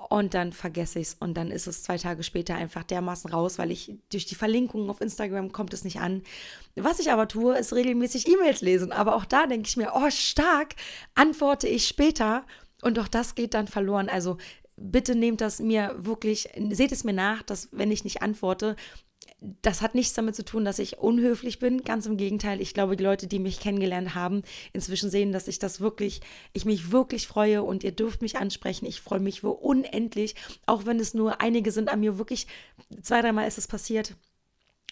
Und 0.08 0.34
dann 0.34 0.52
vergesse 0.52 0.98
ich 0.98 1.08
es 1.08 1.14
und 1.14 1.34
dann 1.34 1.50
ist 1.50 1.66
es 1.66 1.84
zwei 1.84 1.96
Tage 1.96 2.22
später 2.24 2.56
einfach 2.56 2.82
dermaßen 2.82 3.30
raus, 3.30 3.58
weil 3.58 3.70
ich 3.70 3.94
durch 4.10 4.26
die 4.26 4.34
Verlinkungen 4.34 4.90
auf 4.90 5.00
Instagram 5.00 5.52
kommt 5.52 5.72
es 5.74 5.84
nicht 5.84 6.00
an. 6.00 6.22
Was 6.74 6.98
ich 6.98 7.12
aber 7.12 7.28
tue, 7.28 7.56
ist 7.56 7.72
regelmäßig 7.72 8.26
E-Mails 8.26 8.62
lesen. 8.62 8.90
Aber 8.90 9.14
auch 9.14 9.24
da 9.24 9.46
denke 9.46 9.68
ich 9.68 9.76
mir, 9.76 9.92
oh, 9.94 10.10
stark, 10.10 10.74
antworte 11.14 11.68
ich 11.68 11.86
später 11.86 12.44
und 12.80 12.98
auch 12.98 13.06
das 13.06 13.34
geht 13.34 13.54
dann 13.54 13.68
verloren. 13.68 14.08
Also 14.08 14.38
bitte 14.76 15.14
nehmt 15.14 15.40
das 15.40 15.60
mir 15.60 15.94
wirklich, 15.96 16.48
seht 16.70 16.90
es 16.92 17.04
mir 17.04 17.12
nach, 17.12 17.42
dass 17.42 17.68
wenn 17.70 17.92
ich 17.92 18.02
nicht 18.02 18.22
antworte, 18.22 18.76
das 19.40 19.82
hat 19.82 19.94
nichts 19.94 20.14
damit 20.14 20.36
zu 20.36 20.44
tun, 20.44 20.64
dass 20.64 20.78
ich 20.78 20.98
unhöflich 20.98 21.58
bin. 21.58 21.84
Ganz 21.84 22.06
im 22.06 22.16
Gegenteil. 22.16 22.60
Ich 22.60 22.74
glaube, 22.74 22.96
die 22.96 23.04
Leute, 23.04 23.26
die 23.26 23.38
mich 23.38 23.60
kennengelernt 23.60 24.14
haben, 24.14 24.42
inzwischen 24.72 25.10
sehen, 25.10 25.32
dass 25.32 25.48
ich 25.48 25.58
das 25.58 25.80
wirklich, 25.80 26.20
ich 26.52 26.64
mich 26.64 26.92
wirklich 26.92 27.26
freue 27.26 27.62
und 27.62 27.84
ihr 27.84 27.92
dürft 27.92 28.22
mich 28.22 28.36
ansprechen. 28.36 28.86
Ich 28.86 29.00
freue 29.00 29.20
mich 29.20 29.42
wo 29.42 29.50
unendlich, 29.50 30.34
auch 30.66 30.86
wenn 30.86 31.00
es 31.00 31.14
nur 31.14 31.40
einige 31.40 31.72
sind 31.72 31.88
an 31.88 32.00
mir 32.00 32.18
wirklich, 32.18 32.46
zwei, 33.02 33.20
dreimal 33.20 33.48
ist 33.48 33.58
es 33.58 33.68
passiert 33.68 34.14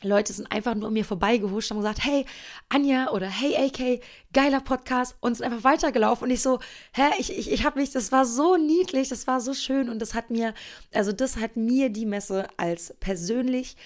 Leute 0.03 0.33
sind 0.33 0.51
einfach 0.51 0.75
nur 0.75 0.89
an 0.89 0.95
mir 0.95 1.05
vorbeigehuscht 1.05 1.71
und 1.71 1.79
gesagt, 1.79 2.03
hey, 2.03 2.25
Anja 2.69 3.11
oder 3.11 3.29
hey, 3.29 3.57
AK, 3.57 4.03
geiler 4.33 4.61
Podcast 4.61 5.17
und 5.21 5.35
sind 5.35 5.45
einfach 5.45 5.65
weitergelaufen 5.65 6.25
und 6.25 6.31
ich 6.31 6.41
so, 6.41 6.59
hä, 6.93 7.03
ich, 7.19 7.37
ich, 7.37 7.51
ich 7.53 7.65
habe 7.65 7.79
mich, 7.79 7.91
das 7.91 8.11
war 8.11 8.25
so 8.25 8.57
niedlich, 8.57 9.09
das 9.09 9.27
war 9.27 9.41
so 9.41 9.53
schön 9.53 9.91
und 9.91 10.01
das 10.01 10.15
hat 10.15 10.31
mir, 10.31 10.55
also 10.95 11.13
das 11.13 11.37
hat 11.37 11.57
mir 11.57 11.91
die 11.91 12.07
Messe 12.07 12.49
als 12.57 12.95
persönlich 13.01 13.77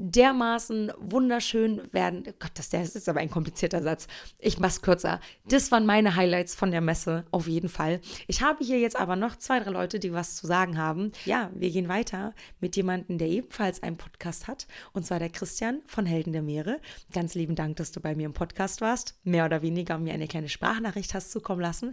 dermaßen 0.00 0.92
wunderschön 0.98 1.82
werden. 1.92 2.24
Oh 2.26 2.32
Gott, 2.38 2.52
das, 2.54 2.70
das 2.70 2.96
ist 2.96 3.08
aber 3.08 3.20
ein 3.20 3.30
komplizierter 3.30 3.82
Satz. 3.82 4.08
Ich 4.38 4.58
mach's 4.58 4.80
kürzer. 4.80 5.20
Das 5.46 5.70
waren 5.70 5.84
meine 5.84 6.16
Highlights 6.16 6.54
von 6.54 6.70
der 6.70 6.80
Messe, 6.80 7.24
auf 7.30 7.46
jeden 7.46 7.68
Fall. 7.68 8.00
Ich 8.26 8.40
habe 8.40 8.64
hier 8.64 8.80
jetzt 8.80 8.96
aber 8.96 9.14
noch 9.14 9.36
zwei, 9.36 9.60
drei 9.60 9.70
Leute, 9.70 10.00
die 10.00 10.12
was 10.12 10.36
zu 10.36 10.46
sagen 10.46 10.78
haben. 10.78 11.12
Ja, 11.26 11.50
wir 11.54 11.70
gehen 11.70 11.88
weiter 11.88 12.34
mit 12.60 12.76
jemandem, 12.76 13.18
der 13.18 13.28
ebenfalls 13.28 13.82
einen 13.82 13.98
Podcast 13.98 14.48
hat. 14.48 14.66
Und 14.92 15.04
zwar 15.04 15.18
der 15.18 15.28
Christian 15.28 15.82
von 15.86 16.06
Helden 16.06 16.32
der 16.32 16.42
Meere. 16.42 16.80
Ganz 17.12 17.34
lieben 17.34 17.54
Dank, 17.54 17.76
dass 17.76 17.92
du 17.92 18.00
bei 18.00 18.14
mir 18.14 18.24
im 18.24 18.32
Podcast 18.32 18.80
warst. 18.80 19.18
Mehr 19.22 19.44
oder 19.44 19.60
weniger 19.60 19.98
mir 19.98 20.14
eine 20.14 20.28
kleine 20.28 20.48
Sprachnachricht 20.48 21.12
hast 21.12 21.30
zukommen 21.30 21.60
lassen. 21.60 21.92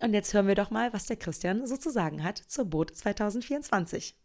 Und 0.00 0.14
jetzt 0.14 0.32
hören 0.32 0.46
wir 0.46 0.54
doch 0.54 0.70
mal, 0.70 0.92
was 0.92 1.06
der 1.06 1.16
Christian 1.16 1.66
so 1.66 1.76
zu 1.76 1.90
sagen 1.90 2.22
hat 2.22 2.38
zur 2.38 2.64
Boot 2.64 2.94
2024. 2.94 4.19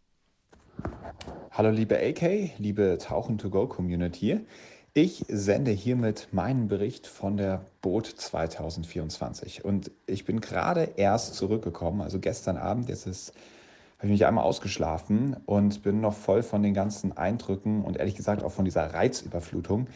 Hallo 1.51 1.70
liebe 1.70 1.98
AK, 1.98 2.58
liebe 2.58 2.98
Tauchen 3.00 3.38
to 3.38 3.50
Go 3.50 3.67
Community. 3.67 4.39
Ich 4.94 5.25
sende 5.27 5.72
hiermit 5.72 6.29
meinen 6.32 6.67
Bericht 6.67 7.08
von 7.08 7.38
der 7.38 7.65
Boot 7.82 8.05
2024 8.08 9.65
und 9.65 9.91
ich 10.05 10.25
bin 10.25 10.41
gerade 10.41 10.94
erst 10.96 11.36
zurückgekommen, 11.36 12.01
also 12.01 12.20
gestern 12.20 12.58
Abend, 12.58 12.89
jetzt 12.89 13.08
ist 13.08 13.34
habe 13.98 14.08
ich 14.08 14.20
mich 14.20 14.25
einmal 14.25 14.44
ausgeschlafen 14.44 15.38
und 15.46 15.82
bin 15.84 16.01
noch 16.01 16.13
voll 16.13 16.44
von 16.44 16.62
den 16.62 16.74
ganzen 16.74 17.15
Eindrücken 17.17 17.84
und 17.84 17.98
ehrlich 17.98 18.15
gesagt 18.15 18.44
auch 18.44 18.51
von 18.51 18.65
dieser 18.65 18.94
Reizüberflutung. 18.94 19.88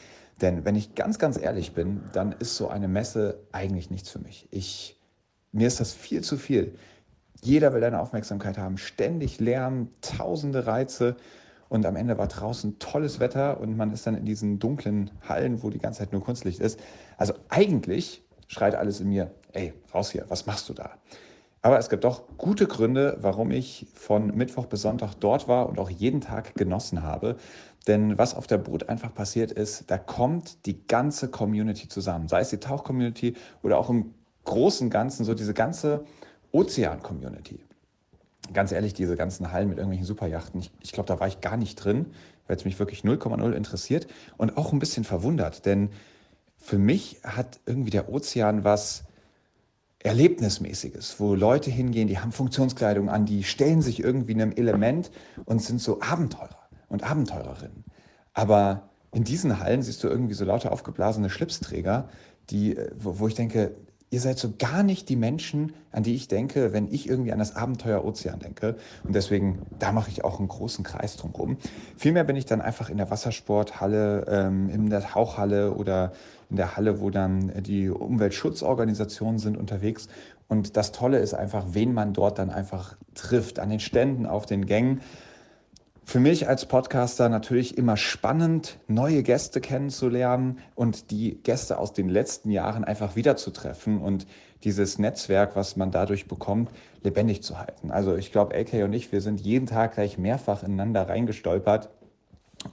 Denn 0.42 0.64
wenn 0.64 0.76
ich 0.76 0.96
ganz, 0.96 1.20
ganz 1.20 1.38
ehrlich 1.38 1.74
bin, 1.74 2.02
dann 2.14 2.32
ist 2.32 2.56
so 2.56 2.70
eine 2.70 2.88
Messe 2.88 3.40
eigentlich 3.52 3.90
nichts 3.92 4.10
für 4.10 4.20
mich. 4.20 4.48
Ich, 4.52 4.98
mir 5.52 5.68
ist 5.68 5.80
das 5.80 5.94
viel 5.94 6.22
zu 6.22 6.38
viel. 6.38 6.76
Jeder 7.42 7.74
will 7.74 7.82
deine 7.82 8.00
Aufmerksamkeit 8.02 8.58
haben, 8.58 8.78
ständig 8.78 9.40
Lärm, 9.40 9.90
tausende 10.02 10.68
Reize. 10.68 11.16
Und 11.70 11.86
am 11.86 11.96
Ende 11.96 12.18
war 12.18 12.28
draußen 12.28 12.80
tolles 12.80 13.20
Wetter 13.20 13.60
und 13.60 13.78
man 13.78 13.92
ist 13.92 14.08
dann 14.08 14.16
in 14.16 14.26
diesen 14.26 14.60
dunklen 14.60 15.12
Hallen, 15.28 15.62
wo 15.62 15.70
die 15.70 15.80
ganze 15.80 16.00
Zeit 16.00 16.12
nur 16.12 16.24
Kunstlicht 16.24 16.60
ist. 16.60 16.80
Also 17.18 17.34
eigentlich 17.50 18.24
schreit 18.48 18.76
alles 18.76 19.00
in 19.00 19.10
mir, 19.10 19.32
ey, 19.54 19.74
raus 19.94 20.12
hier, 20.12 20.26
was 20.30 20.48
machst 20.48 20.68
du 20.68 20.74
da? 20.74 20.92
Aber 21.62 21.78
es 21.78 21.90
gibt 21.90 22.06
doch 22.06 22.24
gute 22.38 22.68
Gründe, 22.68 23.18
warum 23.22 23.52
ich 23.52 23.88
von 23.94 24.36
Mittwoch 24.36 24.66
bis 24.66 24.82
Sonntag 24.82 25.16
dort 25.16 25.48
war 25.48 25.68
und 25.68 25.78
auch 25.78 25.90
jeden 25.90 26.22
Tag 26.22 26.56
genossen 26.56 27.04
habe. 27.04 27.36
Denn 27.88 28.18
was 28.18 28.34
auf 28.34 28.48
der 28.48 28.58
Boot 28.58 28.88
einfach 28.88 29.14
passiert 29.14 29.52
ist, 29.52 29.92
da 29.92 29.98
kommt 29.98 30.66
die 30.66 30.88
ganze 30.88 31.30
Community 31.30 31.88
zusammen. 31.88 32.28
Sei 32.28 32.40
es 32.40 32.50
die 32.50 32.60
Tauch-Community 32.60 33.36
oder 33.62 33.78
auch 33.78 33.90
im 33.90 34.14
großen 34.46 34.90
Ganzen 34.90 35.26
so 35.26 35.34
diese 35.34 35.54
ganze 35.54 36.06
Ozean-Community. 36.52 37.60
Ganz 38.54 38.72
ehrlich, 38.72 38.94
diese 38.94 39.16
ganzen 39.16 39.52
Hallen 39.52 39.70
mit 39.70 39.78
irgendwelchen 39.78 40.08
Superjachten, 40.08 40.60
ich, 40.60 40.72
ich 40.82 40.92
glaube, 40.92 41.08
da 41.08 41.20
war 41.20 41.28
ich 41.28 41.42
gar 41.42 41.58
nicht 41.58 41.76
drin, 41.76 42.08
weil 42.48 42.58
es 42.58 42.66
mich 42.66 42.80
wirklich 42.80 43.02
0,0 43.02 43.52
interessiert 43.52 44.08
und 44.38 44.58
auch 44.58 44.74
ein 44.74 44.80
bisschen 44.80 45.04
verwundert, 45.04 45.66
denn 45.66 45.90
für 46.58 46.78
mich 46.78 47.20
hat 47.24 47.60
irgendwie 47.66 47.92
der 47.92 48.10
Ozean 48.10 48.64
was 48.64 49.04
Erlebnismäßiges, 50.02 51.20
wo 51.20 51.36
Leute 51.36 51.70
hingehen, 51.70 52.08
die 52.08 52.20
haben 52.20 52.32
Funktionskleidung 52.32 53.10
an, 53.10 53.26
die 53.26 53.44
stellen 53.44 53.82
sich 53.82 54.02
irgendwie 54.02 54.34
einem 54.34 54.52
Element 54.54 55.12
und 55.46 55.62
sind 55.62 55.82
so 55.82 56.02
Abenteurer 56.02 56.70
und 56.88 57.04
Abenteurerinnen. 57.04 57.84
Aber 58.34 58.90
in 59.12 59.24
diesen 59.26 59.60
Hallen 59.60 59.82
siehst 59.82 60.04
du 60.04 60.08
irgendwie 60.08 60.36
so 60.36 60.46
lauter 60.46 60.72
aufgeblasene 60.72 61.30
Schlipsträger, 61.30 62.10
die, 62.50 62.78
äh, 62.78 62.92
wo, 62.98 63.20
wo 63.20 63.28
ich 63.28 63.36
denke, 63.36 63.76
ihr 64.12 64.20
seid 64.20 64.40
so 64.40 64.54
gar 64.58 64.84
nicht 64.84 65.10
die 65.10 65.16
Menschen, 65.16 65.74
an 65.92 66.04
die 66.04 66.16
ich 66.16 66.28
denke, 66.28 66.74
wenn 66.74 66.92
ich 66.92 67.08
irgendwie 67.08 67.32
an 67.32 67.40
das 67.40 67.56
Abenteuer 67.56 68.04
Ozean 68.04 68.40
denke. 68.40 68.76
Und 69.08 69.16
deswegen, 69.16 69.60
da 69.78 69.92
mache 69.92 70.10
ich 70.10 70.24
auch 70.24 70.40
einen 70.40 70.48
großen 70.48 70.84
Kreis 70.84 71.18
drumherum. 71.18 71.58
Vielmehr 71.96 72.24
bin 72.24 72.36
ich 72.36 72.46
dann 72.46 72.62
einfach 72.62 72.90
in 72.90 72.98
der 72.98 73.12
Wassersporthalle, 73.12 74.26
ähm, 74.28 74.70
in 74.70 74.90
der 74.90 75.02
Tauchhalle 75.02 75.74
oder 75.74 76.14
in 76.50 76.56
der 76.56 76.76
Halle, 76.76 77.00
wo 77.00 77.10
dann 77.10 77.52
die 77.62 77.90
Umweltschutzorganisationen 77.90 79.40
sind 79.40 79.58
unterwegs. 79.58 80.08
Und 80.48 80.78
das 80.78 80.92
Tolle 80.92 81.20
ist 81.20 81.36
einfach, 81.36 81.66
wen 81.72 81.94
man 81.94 82.14
dort 82.14 82.40
dann 82.40 82.50
einfach 82.50 82.98
trifft, 83.14 83.60
an 83.60 83.70
den 83.70 83.80
Ständen, 83.80 84.26
auf 84.26 84.48
den 84.48 84.66
Gängen. 84.66 85.02
Für 86.10 86.20
mich 86.20 86.48
als 86.48 86.66
Podcaster 86.66 87.30
natürlich 87.30 87.78
immer 87.78 87.96
spannend, 87.96 88.80
neue 88.88 89.22
Gäste 89.22 89.62
kennenzulernen 89.62 90.58
und 90.74 91.12
die 91.12 91.36
Gäste 91.44 91.78
aus 91.78 91.94
den 91.94 92.10
letzten 92.10 92.50
Jahren 92.50 92.84
einfach 92.84 93.16
wiederzutreffen 93.16 94.02
und 94.02 94.26
dieses 94.64 94.98
Netzwerk, 94.98 95.56
was 95.56 95.76
man 95.76 95.92
dadurch 95.92 96.28
bekommt, 96.28 96.72
lebendig 97.04 97.44
zu 97.44 97.60
halten. 97.60 97.92
Also 97.92 98.16
ich 98.16 98.32
glaube, 98.32 98.56
AK 98.56 98.86
und 98.86 98.94
ich, 98.94 99.12
wir 99.12 99.22
sind 99.22 99.42
jeden 99.42 99.68
Tag 99.68 99.94
gleich 99.94 100.18
mehrfach 100.18 100.64
ineinander 100.64 101.08
reingestolpert 101.08 101.92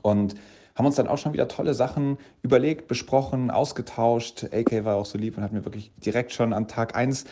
und 0.00 0.34
haben 0.74 0.86
uns 0.86 0.96
dann 0.96 1.06
auch 1.06 1.18
schon 1.18 1.34
wieder 1.34 1.46
tolle 1.46 1.74
Sachen 1.74 2.16
überlegt, 2.40 2.88
besprochen, 2.88 3.50
ausgetauscht. 3.50 4.44
AK 4.44 4.86
war 4.86 4.96
auch 4.96 5.04
so 5.04 5.18
lieb 5.18 5.36
und 5.36 5.42
hat 5.42 5.52
mir 5.52 5.66
wirklich 5.66 5.92
direkt 5.98 6.32
schon 6.32 6.54
am 6.54 6.68
Tag 6.68 6.96
eins 6.96 7.26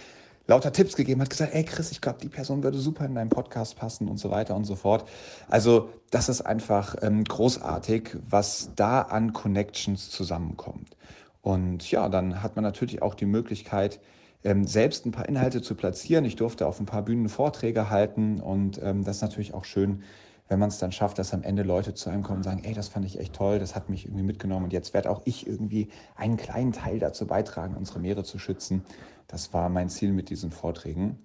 lauter 0.46 0.72
Tipps 0.72 0.96
gegeben, 0.96 1.20
hat 1.20 1.30
gesagt, 1.30 1.54
ey 1.54 1.64
Chris, 1.64 1.90
ich 1.90 2.00
glaube, 2.00 2.18
die 2.20 2.28
Person 2.28 2.62
würde 2.62 2.78
super 2.78 3.04
in 3.06 3.14
deinen 3.14 3.30
Podcast 3.30 3.76
passen 3.76 4.08
und 4.08 4.18
so 4.18 4.30
weiter 4.30 4.54
und 4.54 4.64
so 4.64 4.76
fort. 4.76 5.08
Also 5.48 5.90
das 6.10 6.28
ist 6.28 6.42
einfach 6.42 6.96
ähm, 7.02 7.24
großartig, 7.24 8.16
was 8.28 8.70
da 8.76 9.02
an 9.02 9.32
Connections 9.32 10.10
zusammenkommt. 10.10 10.96
Und 11.40 11.90
ja, 11.90 12.08
dann 12.08 12.42
hat 12.42 12.56
man 12.56 12.62
natürlich 12.62 13.02
auch 13.02 13.14
die 13.14 13.26
Möglichkeit, 13.26 14.00
ähm, 14.44 14.66
selbst 14.66 15.06
ein 15.06 15.12
paar 15.12 15.28
Inhalte 15.28 15.62
zu 15.62 15.74
platzieren. 15.74 16.24
Ich 16.24 16.36
durfte 16.36 16.66
auf 16.66 16.78
ein 16.78 16.86
paar 16.86 17.02
Bühnen 17.02 17.28
Vorträge 17.28 17.90
halten 17.90 18.40
und 18.40 18.80
ähm, 18.82 19.04
das 19.04 19.16
ist 19.16 19.22
natürlich 19.22 19.54
auch 19.54 19.64
schön, 19.64 20.02
wenn 20.48 20.58
man 20.58 20.68
es 20.68 20.78
dann 20.78 20.92
schafft, 20.92 21.18
dass 21.18 21.32
am 21.32 21.42
Ende 21.42 21.62
Leute 21.62 21.94
zu 21.94 22.10
einem 22.10 22.22
kommen 22.22 22.38
und 22.38 22.42
sagen, 22.42 22.62
ey, 22.64 22.74
das 22.74 22.88
fand 22.88 23.06
ich 23.06 23.18
echt 23.18 23.32
toll, 23.32 23.58
das 23.58 23.74
hat 23.74 23.88
mich 23.88 24.04
irgendwie 24.04 24.24
mitgenommen 24.24 24.64
und 24.64 24.72
jetzt 24.72 24.92
werde 24.92 25.10
auch 25.10 25.22
ich 25.24 25.46
irgendwie 25.46 25.88
einen 26.16 26.36
kleinen 26.36 26.72
Teil 26.72 26.98
dazu 26.98 27.26
beitragen, 27.26 27.74
unsere 27.76 27.98
Meere 27.98 28.24
zu 28.24 28.38
schützen. 28.38 28.84
Das 29.26 29.54
war 29.54 29.68
mein 29.68 29.88
Ziel 29.88 30.12
mit 30.12 30.28
diesen 30.28 30.50
Vorträgen. 30.50 31.18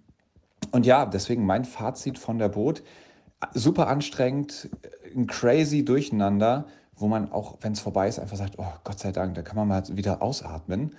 Und 0.71 0.85
ja, 0.85 1.05
deswegen 1.05 1.45
mein 1.45 1.65
Fazit 1.65 2.17
von 2.17 2.37
der 2.37 2.49
Boot. 2.49 2.83
Super 3.53 3.87
anstrengend, 3.87 4.69
ein 5.15 5.27
crazy 5.27 5.83
Durcheinander, 5.83 6.65
wo 6.95 7.07
man 7.07 7.31
auch, 7.31 7.57
wenn 7.61 7.73
es 7.73 7.79
vorbei 7.79 8.07
ist, 8.07 8.19
einfach 8.19 8.37
sagt, 8.37 8.55
oh 8.57 8.73
Gott 8.83 8.99
sei 8.99 9.11
Dank, 9.11 9.35
da 9.35 9.41
kann 9.41 9.55
man 9.55 9.67
mal 9.67 9.83
wieder 9.89 10.21
ausatmen. 10.21 10.95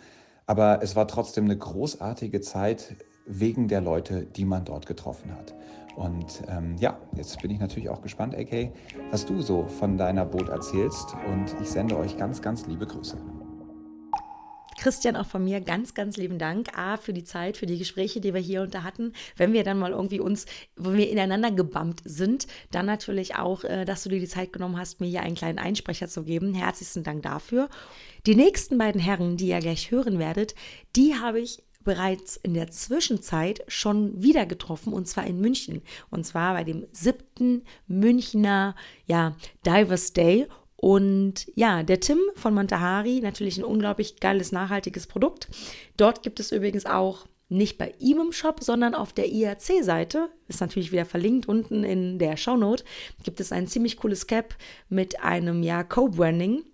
Aber 0.47 0.83
es 0.83 0.97
war 0.97 1.07
trotzdem 1.07 1.45
eine 1.45 1.57
großartige 1.57 2.41
Zeit 2.41 2.97
wegen 3.31 3.69
der 3.69 3.81
Leute, 3.81 4.27
die 4.27 4.45
man 4.45 4.65
dort 4.65 4.87
getroffen 4.87 5.33
hat. 5.33 5.55
Und 5.97 6.43
ähm, 6.49 6.77
ja, 6.79 6.99
jetzt 7.17 7.41
bin 7.43 7.51
ich 7.51 7.59
natürlich 7.59 7.89
auch 7.89 8.01
gespannt, 8.01 8.35
AK, 8.35 8.73
was 9.11 9.27
du 9.27 9.43
so 9.43 9.67
von 9.67 9.97
deiner 9.97 10.25
Boot 10.25 10.49
erzählst. 10.49 11.15
Und 11.27 11.55
ich 11.61 11.69
sende 11.69 11.97
euch 11.97 12.17
ganz, 12.17 12.41
ganz 12.41 12.67
liebe 12.67 12.87
Grüße. 12.87 13.17
Christian, 14.79 15.15
auch 15.15 15.27
von 15.27 15.45
mir 15.45 15.61
ganz, 15.61 15.93
ganz 15.93 16.17
lieben 16.17 16.39
Dank. 16.39 16.77
A, 16.77 16.97
für 16.97 17.13
die 17.13 17.25
Zeit, 17.25 17.59
für 17.59 17.67
die 17.67 17.77
Gespräche, 17.77 18.23
die 18.23 18.33
wir 18.33 18.41
hier 18.41 18.63
unter 18.63 18.83
hatten. 18.83 19.13
Wenn 19.37 19.53
wir 19.53 19.63
dann 19.63 19.79
mal 19.79 19.91
irgendwie 19.91 20.21
uns, 20.21 20.47
wo 20.75 20.95
wir 20.95 21.11
ineinander 21.11 21.51
gebammt 21.51 22.01
sind, 22.07 22.47
dann 22.71 22.87
natürlich 22.87 23.37
auch, 23.37 23.65
äh, 23.65 23.85
dass 23.85 24.03
du 24.03 24.09
dir 24.09 24.21
die 24.21 24.27
Zeit 24.27 24.55
genommen 24.55 24.79
hast, 24.79 25.01
mir 25.01 25.09
hier 25.09 25.21
einen 25.21 25.35
kleinen 25.35 25.59
Einsprecher 25.59 26.09
zu 26.09 26.23
geben. 26.23 26.55
Herzlichen 26.55 27.05
Dank 27.05 27.23
dafür. 27.23 27.69
Die 28.27 28.35
nächsten 28.35 28.79
beiden 28.79 29.03
Herren, 29.03 29.37
die 29.37 29.49
ihr 29.49 29.59
gleich 29.59 29.91
hören 29.91 30.19
werdet, 30.19 30.55
die 30.97 31.15
habe 31.15 31.41
ich 31.41 31.63
bereits 31.85 32.37
in 32.37 32.55
der 32.55 32.71
Zwischenzeit 32.71 33.63
schon 33.69 34.23
wieder 34.23 34.47
getroffen 34.47 34.93
und 34.93 35.09
zwar 35.09 35.27
in 35.27 35.41
München 35.41 35.83
und 36.11 36.25
zwar 36.25 36.55
bei 36.55 36.65
dem 36.65 36.87
siebten 36.93 37.63
Münchner 37.87 38.75
ja, 39.07 39.35
Divers 39.65 40.13
Day 40.13 40.47
und 40.77 41.47
ja, 41.55 41.83
der 41.83 42.01
Tim 42.01 42.19
von 42.37 42.55
Montahari, 42.55 43.21
natürlich 43.21 43.59
ein 43.59 43.65
unglaublich 43.65 44.19
geiles, 44.19 44.51
nachhaltiges 44.51 45.07
Produkt. 45.07 45.49
Dort 45.99 46.23
gibt 46.23 46.41
es 46.41 46.53
übrigens 46.53 46.87
auch 46.87 47.27
nicht 47.51 47.77
bei 47.77 47.93
ihm 47.99 48.19
im 48.21 48.33
Shop, 48.33 48.63
sondern 48.63 48.95
auf 48.95 49.13
der 49.13 49.31
IRC-Seite, 49.31 50.31
ist 50.49 50.61
natürlich 50.61 50.93
wieder 50.93 51.05
verlinkt 51.05 51.49
unten 51.49 51.85
in 51.85 52.19
der 52.19 52.39
Shownote, 52.39 52.85
gibt 53.25 53.41
es 53.41 53.53
ein 53.53 53.67
ziemlich 53.67 53.99
cooles 53.99 54.27
Cap 54.27 54.55
mit 54.89 55.21
einem 55.23 55.63
ja 55.63 55.85
Co-Branding. 55.85 56.65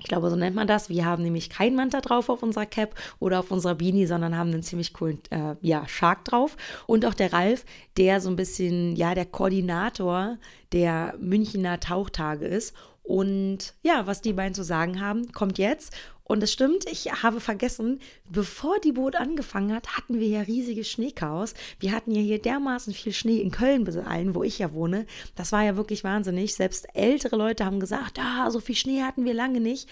Ich 0.00 0.06
glaube, 0.06 0.30
so 0.30 0.36
nennt 0.36 0.56
man 0.56 0.66
das. 0.66 0.88
Wir 0.88 1.04
haben 1.04 1.22
nämlich 1.22 1.50
kein 1.50 1.76
Manta 1.76 2.00
drauf 2.00 2.28
auf 2.28 2.42
unserer 2.42 2.66
Cap 2.66 2.94
oder 3.18 3.38
auf 3.38 3.50
unserer 3.50 3.74
Beanie, 3.74 4.06
sondern 4.06 4.36
haben 4.36 4.50
einen 4.50 4.62
ziemlich 4.62 4.92
coolen 4.92 5.20
äh, 5.30 5.54
ja, 5.60 5.86
Shark 5.86 6.24
drauf. 6.24 6.56
Und 6.86 7.06
auch 7.06 7.14
der 7.14 7.32
Ralf, 7.32 7.64
der 7.96 8.20
so 8.20 8.30
ein 8.30 8.36
bisschen 8.36 8.96
ja 8.96 9.14
der 9.14 9.26
Koordinator 9.26 10.38
der 10.72 11.14
Münchner 11.18 11.80
Tauchtage 11.80 12.46
ist 12.46 12.74
und 13.10 13.74
ja, 13.82 14.06
was 14.06 14.20
die 14.22 14.32
beiden 14.32 14.54
zu 14.54 14.62
sagen 14.62 15.00
haben, 15.00 15.32
kommt 15.32 15.58
jetzt. 15.58 15.92
Und 16.22 16.44
es 16.44 16.52
stimmt, 16.52 16.84
ich 16.88 17.10
habe 17.24 17.40
vergessen, 17.40 17.98
bevor 18.30 18.78
die 18.78 18.92
Boot 18.92 19.16
angefangen 19.16 19.74
hat, 19.74 19.96
hatten 19.96 20.20
wir 20.20 20.28
ja 20.28 20.42
riesiges 20.42 20.88
Schneechaos. 20.88 21.54
Wir 21.80 21.90
hatten 21.90 22.12
ja 22.12 22.20
hier 22.20 22.40
dermaßen 22.40 22.94
viel 22.94 23.12
Schnee 23.12 23.38
in 23.38 23.50
Köln 23.50 23.84
allen, 24.06 24.36
wo 24.36 24.44
ich 24.44 24.60
ja 24.60 24.72
wohne. 24.72 25.06
Das 25.34 25.50
war 25.50 25.64
ja 25.64 25.74
wirklich 25.74 26.04
wahnsinnig. 26.04 26.54
Selbst 26.54 26.86
ältere 26.94 27.34
Leute 27.34 27.64
haben 27.64 27.80
gesagt, 27.80 28.20
ah, 28.20 28.48
so 28.48 28.60
viel 28.60 28.76
Schnee 28.76 29.02
hatten 29.02 29.24
wir 29.24 29.34
lange 29.34 29.58
nicht. 29.60 29.88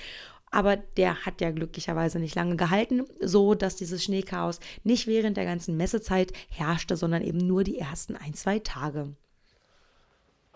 Aber 0.52 0.76
der 0.76 1.26
hat 1.26 1.40
ja 1.40 1.50
glücklicherweise 1.50 2.20
nicht 2.20 2.37
lange 2.37 2.54
gehalten, 2.54 3.02
so 3.20 3.56
dass 3.56 3.75
dieses 3.75 4.04
Schneechaos 4.04 4.60
nicht 4.84 5.08
während 5.08 5.37
der 5.37 5.44
ganzen 5.44 5.76
Messezeit 5.76 6.32
herrschte, 6.50 6.96
sondern 6.96 7.22
eben 7.22 7.38
nur 7.38 7.64
die 7.64 7.78
ersten 7.78 8.14
ein, 8.14 8.34
zwei 8.34 8.60
Tage. 8.60 9.16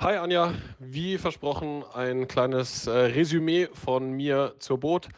Hi 0.03 0.17
Anja, 0.17 0.53
wie 0.81 1.17
versprochen 1.17 1.85
ein 1.95 2.27
kleines 2.27 2.89
äh, 2.89 2.91
Resümee 2.91 3.69
von 3.73 4.11
mir 4.11 4.57
zur 4.59 4.81
Boot. 4.81 5.09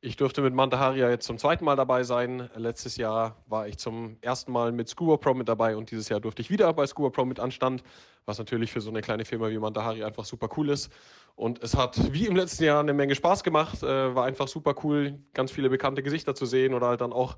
Ich 0.00 0.16
durfte 0.16 0.42
mit 0.42 0.52
Mantaharia 0.52 1.08
jetzt 1.08 1.26
zum 1.26 1.38
zweiten 1.38 1.64
Mal 1.64 1.76
dabei 1.76 2.02
sein. 2.02 2.50
Letztes 2.56 2.96
Jahr 2.96 3.36
war 3.46 3.68
ich 3.68 3.78
zum 3.78 4.16
ersten 4.22 4.50
Mal 4.50 4.72
mit 4.72 4.88
Scuba 4.88 5.18
Pro 5.18 5.34
mit 5.34 5.48
dabei 5.48 5.76
und 5.76 5.92
dieses 5.92 6.08
Jahr 6.08 6.18
durfte 6.18 6.42
ich 6.42 6.50
wieder 6.50 6.72
bei 6.72 6.84
Scuba 6.84 7.10
Pro 7.10 7.24
mit 7.24 7.38
anstand, 7.38 7.84
was 8.26 8.38
natürlich 8.38 8.72
für 8.72 8.80
so 8.80 8.90
eine 8.90 9.02
kleine 9.02 9.24
Firma 9.24 9.50
wie 9.50 9.58
Mantaharia 9.58 10.04
einfach 10.04 10.24
super 10.24 10.48
cool 10.56 10.70
ist. 10.70 10.90
Und 11.36 11.62
es 11.62 11.76
hat 11.76 12.12
wie 12.12 12.26
im 12.26 12.34
letzten 12.34 12.64
Jahr 12.64 12.80
eine 12.80 12.92
Menge 12.92 13.14
Spaß 13.14 13.44
gemacht, 13.44 13.84
äh, 13.84 14.16
war 14.16 14.24
einfach 14.24 14.48
super 14.48 14.74
cool, 14.82 15.16
ganz 15.32 15.52
viele 15.52 15.70
bekannte 15.70 16.02
Gesichter 16.02 16.34
zu 16.34 16.44
sehen 16.44 16.74
oder 16.74 16.88
halt 16.88 17.02
dann 17.02 17.12
auch 17.12 17.36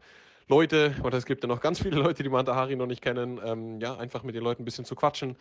Leute, 0.48 0.94
oder 1.04 1.18
es 1.18 1.26
gibt 1.26 1.44
ja 1.44 1.48
noch 1.48 1.60
ganz 1.60 1.78
viele 1.78 1.96
Leute, 2.00 2.22
die 2.22 2.30
Mantahari 2.30 2.74
noch 2.74 2.86
nicht 2.86 3.02
kennen, 3.02 3.38
ähm, 3.44 3.80
ja, 3.80 3.98
einfach 3.98 4.22
mit 4.22 4.34
den 4.34 4.42
Leuten 4.42 4.62
ein 4.62 4.64
bisschen 4.64 4.86
zu 4.86 4.94
quatschen 4.94 5.36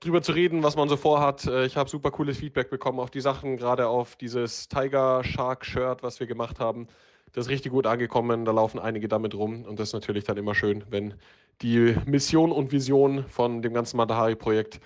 drüber 0.00 0.22
zu 0.22 0.32
reden, 0.32 0.62
was 0.62 0.76
man 0.76 0.88
so 0.88 0.96
vorhat. 0.96 1.46
Äh, 1.46 1.66
ich 1.66 1.76
habe 1.76 1.90
super 1.90 2.10
cooles 2.10 2.38
Feedback 2.38 2.70
bekommen 2.70 3.00
auf 3.00 3.10
die 3.10 3.20
Sachen, 3.20 3.56
gerade 3.56 3.88
auf 3.88 4.16
dieses 4.16 4.68
Tiger 4.68 5.22
Shark 5.24 5.64
Shirt, 5.64 6.02
was 6.02 6.20
wir 6.20 6.26
gemacht 6.26 6.60
haben. 6.60 6.88
Das 7.32 7.46
ist 7.46 7.50
richtig 7.50 7.72
gut 7.72 7.86
angekommen, 7.86 8.44
da 8.44 8.52
laufen 8.52 8.78
einige 8.78 9.06
damit 9.08 9.34
rum 9.34 9.64
und 9.64 9.78
das 9.78 9.88
ist 9.88 9.92
natürlich 9.92 10.24
dann 10.24 10.38
immer 10.38 10.54
schön, 10.54 10.84
wenn 10.88 11.14
die 11.60 11.94
Mission 12.06 12.52
und 12.52 12.72
Vision 12.72 13.24
von 13.28 13.60
dem 13.62 13.74
ganzen 13.74 13.96
Matahari-Projekt 13.98 14.80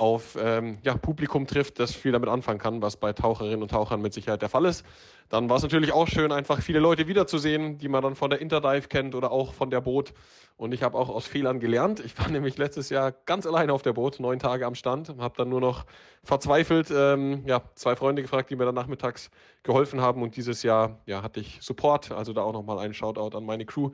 auf 0.00 0.38
ähm, 0.40 0.78
ja, 0.82 0.96
Publikum 0.96 1.46
trifft, 1.46 1.78
das 1.78 1.94
viel 1.94 2.12
damit 2.12 2.30
anfangen 2.30 2.58
kann, 2.58 2.80
was 2.80 2.96
bei 2.96 3.12
Taucherinnen 3.12 3.60
und 3.60 3.70
Tauchern 3.70 4.00
mit 4.00 4.14
Sicherheit 4.14 4.40
der 4.40 4.48
Fall 4.48 4.64
ist. 4.64 4.82
Dann 5.28 5.50
war 5.50 5.58
es 5.58 5.62
natürlich 5.62 5.92
auch 5.92 6.08
schön, 6.08 6.32
einfach 6.32 6.62
viele 6.62 6.78
Leute 6.78 7.06
wiederzusehen, 7.06 7.76
die 7.76 7.88
man 7.88 8.02
dann 8.02 8.14
von 8.16 8.30
der 8.30 8.40
Interdive 8.40 8.88
kennt 8.88 9.14
oder 9.14 9.30
auch 9.30 9.52
von 9.52 9.68
der 9.68 9.82
Boot. 9.82 10.14
Und 10.56 10.72
ich 10.72 10.82
habe 10.82 10.96
auch 10.96 11.10
aus 11.10 11.26
Fehlern 11.26 11.60
gelernt. 11.60 12.00
Ich 12.00 12.18
war 12.18 12.28
nämlich 12.30 12.56
letztes 12.56 12.88
Jahr 12.88 13.12
ganz 13.26 13.46
alleine 13.46 13.74
auf 13.74 13.82
der 13.82 13.92
Boot, 13.92 14.20
neun 14.20 14.38
Tage 14.38 14.64
am 14.64 14.74
Stand, 14.74 15.14
habe 15.18 15.34
dann 15.36 15.50
nur 15.50 15.60
noch 15.60 15.84
verzweifelt 16.24 16.90
ähm, 16.90 17.42
ja, 17.44 17.60
zwei 17.74 17.94
Freunde 17.94 18.22
gefragt, 18.22 18.48
die 18.48 18.56
mir 18.56 18.64
dann 18.64 18.74
nachmittags 18.74 19.30
geholfen 19.64 20.00
haben. 20.00 20.22
Und 20.22 20.34
dieses 20.34 20.62
Jahr 20.62 20.98
ja, 21.04 21.22
hatte 21.22 21.40
ich 21.40 21.58
Support, 21.60 22.10
also 22.10 22.32
da 22.32 22.40
auch 22.40 22.54
nochmal 22.54 22.78
einen 22.78 22.94
Shoutout 22.94 23.36
an 23.36 23.44
meine 23.44 23.66
Crew 23.66 23.90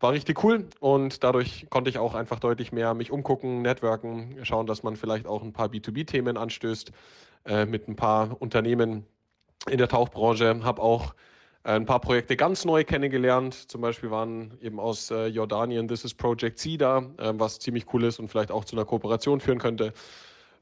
war 0.00 0.12
richtig 0.12 0.42
cool 0.42 0.66
und 0.80 1.22
dadurch 1.22 1.66
konnte 1.70 1.90
ich 1.90 1.98
auch 1.98 2.14
einfach 2.14 2.40
deutlich 2.40 2.72
mehr 2.72 2.94
mich 2.94 3.10
umgucken, 3.12 3.62
networken, 3.62 4.38
schauen, 4.42 4.66
dass 4.66 4.82
man 4.82 4.96
vielleicht 4.96 5.26
auch 5.26 5.42
ein 5.42 5.52
paar 5.52 5.68
B2B-Themen 5.68 6.36
anstößt 6.36 6.90
äh, 7.44 7.66
mit 7.66 7.86
ein 7.86 7.96
paar 7.96 8.40
Unternehmen 8.40 9.04
in 9.68 9.78
der 9.78 9.88
Tauchbranche. 9.88 10.60
Habe 10.62 10.80
auch 10.80 11.14
äh, 11.64 11.72
ein 11.72 11.84
paar 11.84 12.00
Projekte 12.00 12.36
ganz 12.36 12.64
neu 12.64 12.82
kennengelernt. 12.84 13.54
Zum 13.70 13.82
Beispiel 13.82 14.10
waren 14.10 14.56
eben 14.62 14.80
aus 14.80 15.10
äh, 15.10 15.26
Jordanien 15.26 15.86
This 15.86 16.04
is 16.04 16.14
Project 16.14 16.58
C 16.58 16.78
da, 16.78 16.98
äh, 17.18 17.32
was 17.34 17.58
ziemlich 17.58 17.86
cool 17.92 18.04
ist 18.04 18.18
und 18.18 18.28
vielleicht 18.28 18.50
auch 18.50 18.64
zu 18.64 18.76
einer 18.76 18.86
Kooperation 18.86 19.40
führen 19.40 19.58
könnte. 19.58 19.92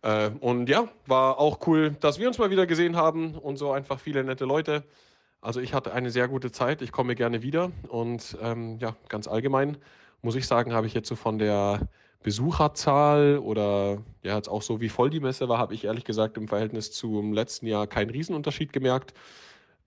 Äh, 0.02 0.30
und 0.40 0.68
ja, 0.68 0.88
war 1.06 1.38
auch 1.38 1.60
cool, 1.66 1.96
dass 2.00 2.18
wir 2.18 2.26
uns 2.26 2.38
mal 2.38 2.50
wieder 2.50 2.66
gesehen 2.66 2.96
haben 2.96 3.34
und 3.34 3.56
so 3.56 3.70
einfach 3.70 4.00
viele 4.00 4.24
nette 4.24 4.44
Leute. 4.44 4.84
Also 5.40 5.60
ich 5.60 5.72
hatte 5.72 5.92
eine 5.92 6.10
sehr 6.10 6.26
gute 6.26 6.50
Zeit, 6.50 6.82
ich 6.82 6.90
komme 6.90 7.14
gerne 7.14 7.42
wieder 7.42 7.70
und 7.88 8.36
ähm, 8.42 8.78
ja, 8.80 8.96
ganz 9.08 9.28
allgemein 9.28 9.76
muss 10.20 10.34
ich 10.34 10.46
sagen, 10.46 10.72
habe 10.72 10.88
ich 10.88 10.94
jetzt 10.94 11.08
so 11.08 11.14
von 11.14 11.38
der 11.38 11.88
Besucherzahl 12.24 13.38
oder 13.38 13.98
ja, 14.24 14.34
jetzt 14.34 14.48
auch 14.48 14.62
so 14.62 14.80
wie 14.80 14.88
voll 14.88 15.10
die 15.10 15.20
Messe 15.20 15.48
war, 15.48 15.58
habe 15.58 15.74
ich 15.74 15.84
ehrlich 15.84 16.04
gesagt 16.04 16.36
im 16.36 16.48
Verhältnis 16.48 16.90
zum 16.90 17.32
letzten 17.32 17.66
Jahr 17.66 17.86
keinen 17.86 18.10
Riesenunterschied 18.10 18.72
gemerkt. 18.72 19.14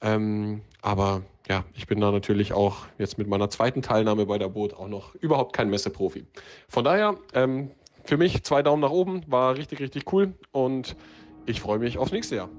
Ähm, 0.02 0.62
aber 0.82 1.24
ja, 1.50 1.66
ich 1.74 1.86
bin 1.86 2.00
da 2.00 2.12
natürlich 2.12 2.54
auch 2.54 2.86
jetzt 2.98 3.18
mit 3.18 3.28
meiner 3.28 3.50
zweiten 3.50 3.82
Teilnahme 3.82 4.26
bei 4.26 4.38
der 4.38 4.48
Boot 4.48 4.74
auch 4.74 4.88
noch 4.88 5.16
überhaupt 5.16 5.54
kein 5.54 5.70
Messeprofi. 5.70 6.26
Von 6.70 6.86
daher, 6.86 7.18
ähm, 7.34 7.72
für 8.06 8.18
mich 8.18 8.42
zwei 8.44 8.64
Daumen 8.64 8.82
nach 8.82 8.90
oben, 8.90 9.24
war 9.28 9.58
richtig, 9.58 9.82
richtig 9.82 10.12
cool 10.14 10.34
und 10.54 10.96
ich 11.46 11.60
freue 11.60 11.80
mich 11.80 11.98
aufs 11.98 12.14
nächste 12.14 12.38
Jahr. 12.38 12.50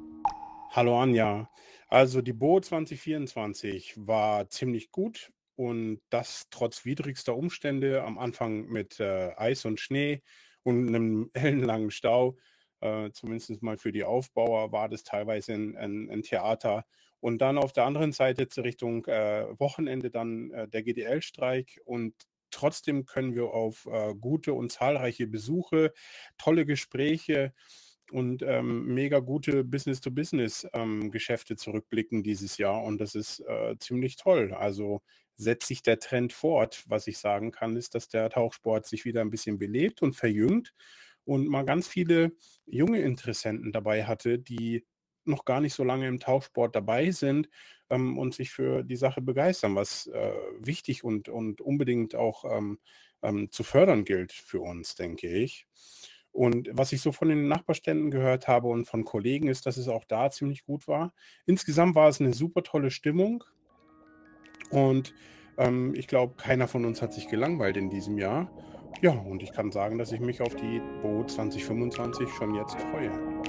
Hallo 0.72 1.00
Anja. 1.00 1.48
Also 1.92 2.22
die 2.22 2.33
Bo 2.33 2.59
2024 2.59 3.92
war 3.98 4.48
ziemlich 4.48 4.90
gut 4.92 5.31
und 5.57 6.00
das 6.09 6.46
trotz 6.48 6.87
widrigster 6.87 7.37
Umstände, 7.37 8.02
am 8.02 8.16
Anfang 8.16 8.64
mit 8.68 8.98
äh, 8.98 9.33
Eis 9.37 9.66
und 9.66 9.78
Schnee 9.78 10.22
und 10.62 10.88
einem 10.88 11.31
ellenlangen 11.35 11.90
Stau. 11.90 12.38
Äh, 12.81 13.11
zumindest 13.11 13.62
mal 13.62 13.76
für 13.76 13.92
die 13.92 14.05
Aufbauer 14.05 14.72
war 14.72 14.88
das 14.88 15.05
teilweise 15.05 15.52
ein, 15.52 15.76
ein, 15.76 16.09
ein 16.09 16.22
Theater. 16.22 16.87
Und 17.20 17.42
dann 17.42 17.59
auf 17.59 17.74
der 17.74 17.85
anderen 17.85 18.12
Seite 18.12 18.48
zur 18.48 18.64
Richtung 18.64 19.05
äh, 19.05 19.44
Wochenende 19.61 20.11
dann 20.11 20.50
äh, 20.50 20.68
der 20.68 20.85
GDL-Streik 20.85 21.78
und 21.85 22.14
trotzdem 22.50 23.05
können 23.05 23.35
wir 23.35 23.52
auf 23.52 23.85
äh, 23.85 24.14
gute 24.14 24.55
und 24.55 24.72
zahlreiche 24.72 25.26
Besuche, 25.26 25.92
tolle 26.38 26.64
Gespräche, 26.64 27.52
und 28.12 28.42
ähm, 28.42 28.94
mega 28.94 29.20
gute 29.20 29.64
Business-to-Business-Geschäfte 29.64 31.55
ähm, 31.55 31.59
zurückblicken 31.59 32.22
dieses 32.22 32.59
Jahr 32.59 32.83
und 32.83 33.01
das 33.01 33.14
ist 33.14 33.40
äh, 33.40 33.77
ziemlich 33.79 34.16
toll. 34.16 34.53
Also 34.53 35.03
setzt 35.37 35.68
sich 35.68 35.83
der 35.83 35.98
Trend 35.98 36.33
fort. 36.33 36.85
Was 36.87 37.07
ich 37.07 37.18
sagen 37.18 37.51
kann, 37.53 37.77
ist, 37.77 37.94
dass 37.94 38.09
der 38.09 38.29
Tauchsport 38.31 38.87
sich 38.87 39.05
wieder 39.05 39.22
ein 39.22 39.31
bisschen 39.31 39.59
belebt 39.59 40.03
und 40.03 40.14
verjüngt 40.14 40.75
und 41.25 41.48
man 41.48 41.66
ganz 41.66 41.88
viele 41.88 42.33
junge 42.66 43.01
Interessenten 43.01 43.72
dabei 43.72 44.05
hatte, 44.05 44.38
die 44.38 44.85
noch 45.25 45.44
gar 45.44 45.61
nicht 45.61 45.75
so 45.75 45.85
lange 45.85 46.09
im 46.09 46.20
Tauchsport 46.20 46.75
dabei 46.75 47.11
sind 47.12 47.48
ähm, 47.90 48.18
und 48.18 48.35
sich 48.35 48.51
für 48.51 48.83
die 48.83 48.96
Sache 48.96 49.22
begeistern, 49.22 49.75
was 49.77 50.07
äh, 50.09 50.33
wichtig 50.59 51.05
und, 51.05 51.29
und 51.29 51.61
unbedingt 51.61 52.14
auch 52.14 52.44
ähm, 52.44 52.79
ähm 53.22 53.51
zu 53.51 53.62
fördern 53.62 54.05
gilt 54.05 54.33
für 54.33 54.61
uns, 54.61 54.96
denke 54.96 55.29
ich. 55.29 55.66
Und 56.32 56.68
was 56.72 56.92
ich 56.92 57.02
so 57.02 57.12
von 57.12 57.28
den 57.28 57.46
Nachbarständen 57.46 58.10
gehört 58.10 58.48
habe 58.48 58.68
und 58.68 58.86
von 58.86 59.04
Kollegen 59.04 59.48
ist, 59.48 59.66
dass 59.66 59.76
es 59.76 59.88
auch 59.88 60.04
da 60.04 60.30
ziemlich 60.30 60.64
gut 60.64 60.88
war. 60.88 61.12
Insgesamt 61.46 61.94
war 61.94 62.08
es 62.08 62.20
eine 62.20 62.32
super 62.32 62.62
tolle 62.62 62.90
Stimmung. 62.90 63.44
Und 64.70 65.14
ähm, 65.58 65.94
ich 65.94 66.08
glaube, 66.08 66.34
keiner 66.36 66.68
von 66.68 66.84
uns 66.86 67.02
hat 67.02 67.12
sich 67.12 67.28
gelangweilt 67.28 67.76
in 67.76 67.90
diesem 67.90 68.16
Jahr. 68.16 68.50
Ja, 69.02 69.12
und 69.12 69.42
ich 69.42 69.52
kann 69.52 69.70
sagen, 69.72 69.98
dass 69.98 70.12
ich 70.12 70.20
mich 70.20 70.40
auf 70.40 70.54
die 70.54 70.80
Boot 71.02 71.30
2025 71.30 72.30
schon 72.30 72.54
jetzt 72.54 72.80
freue. 72.80 73.41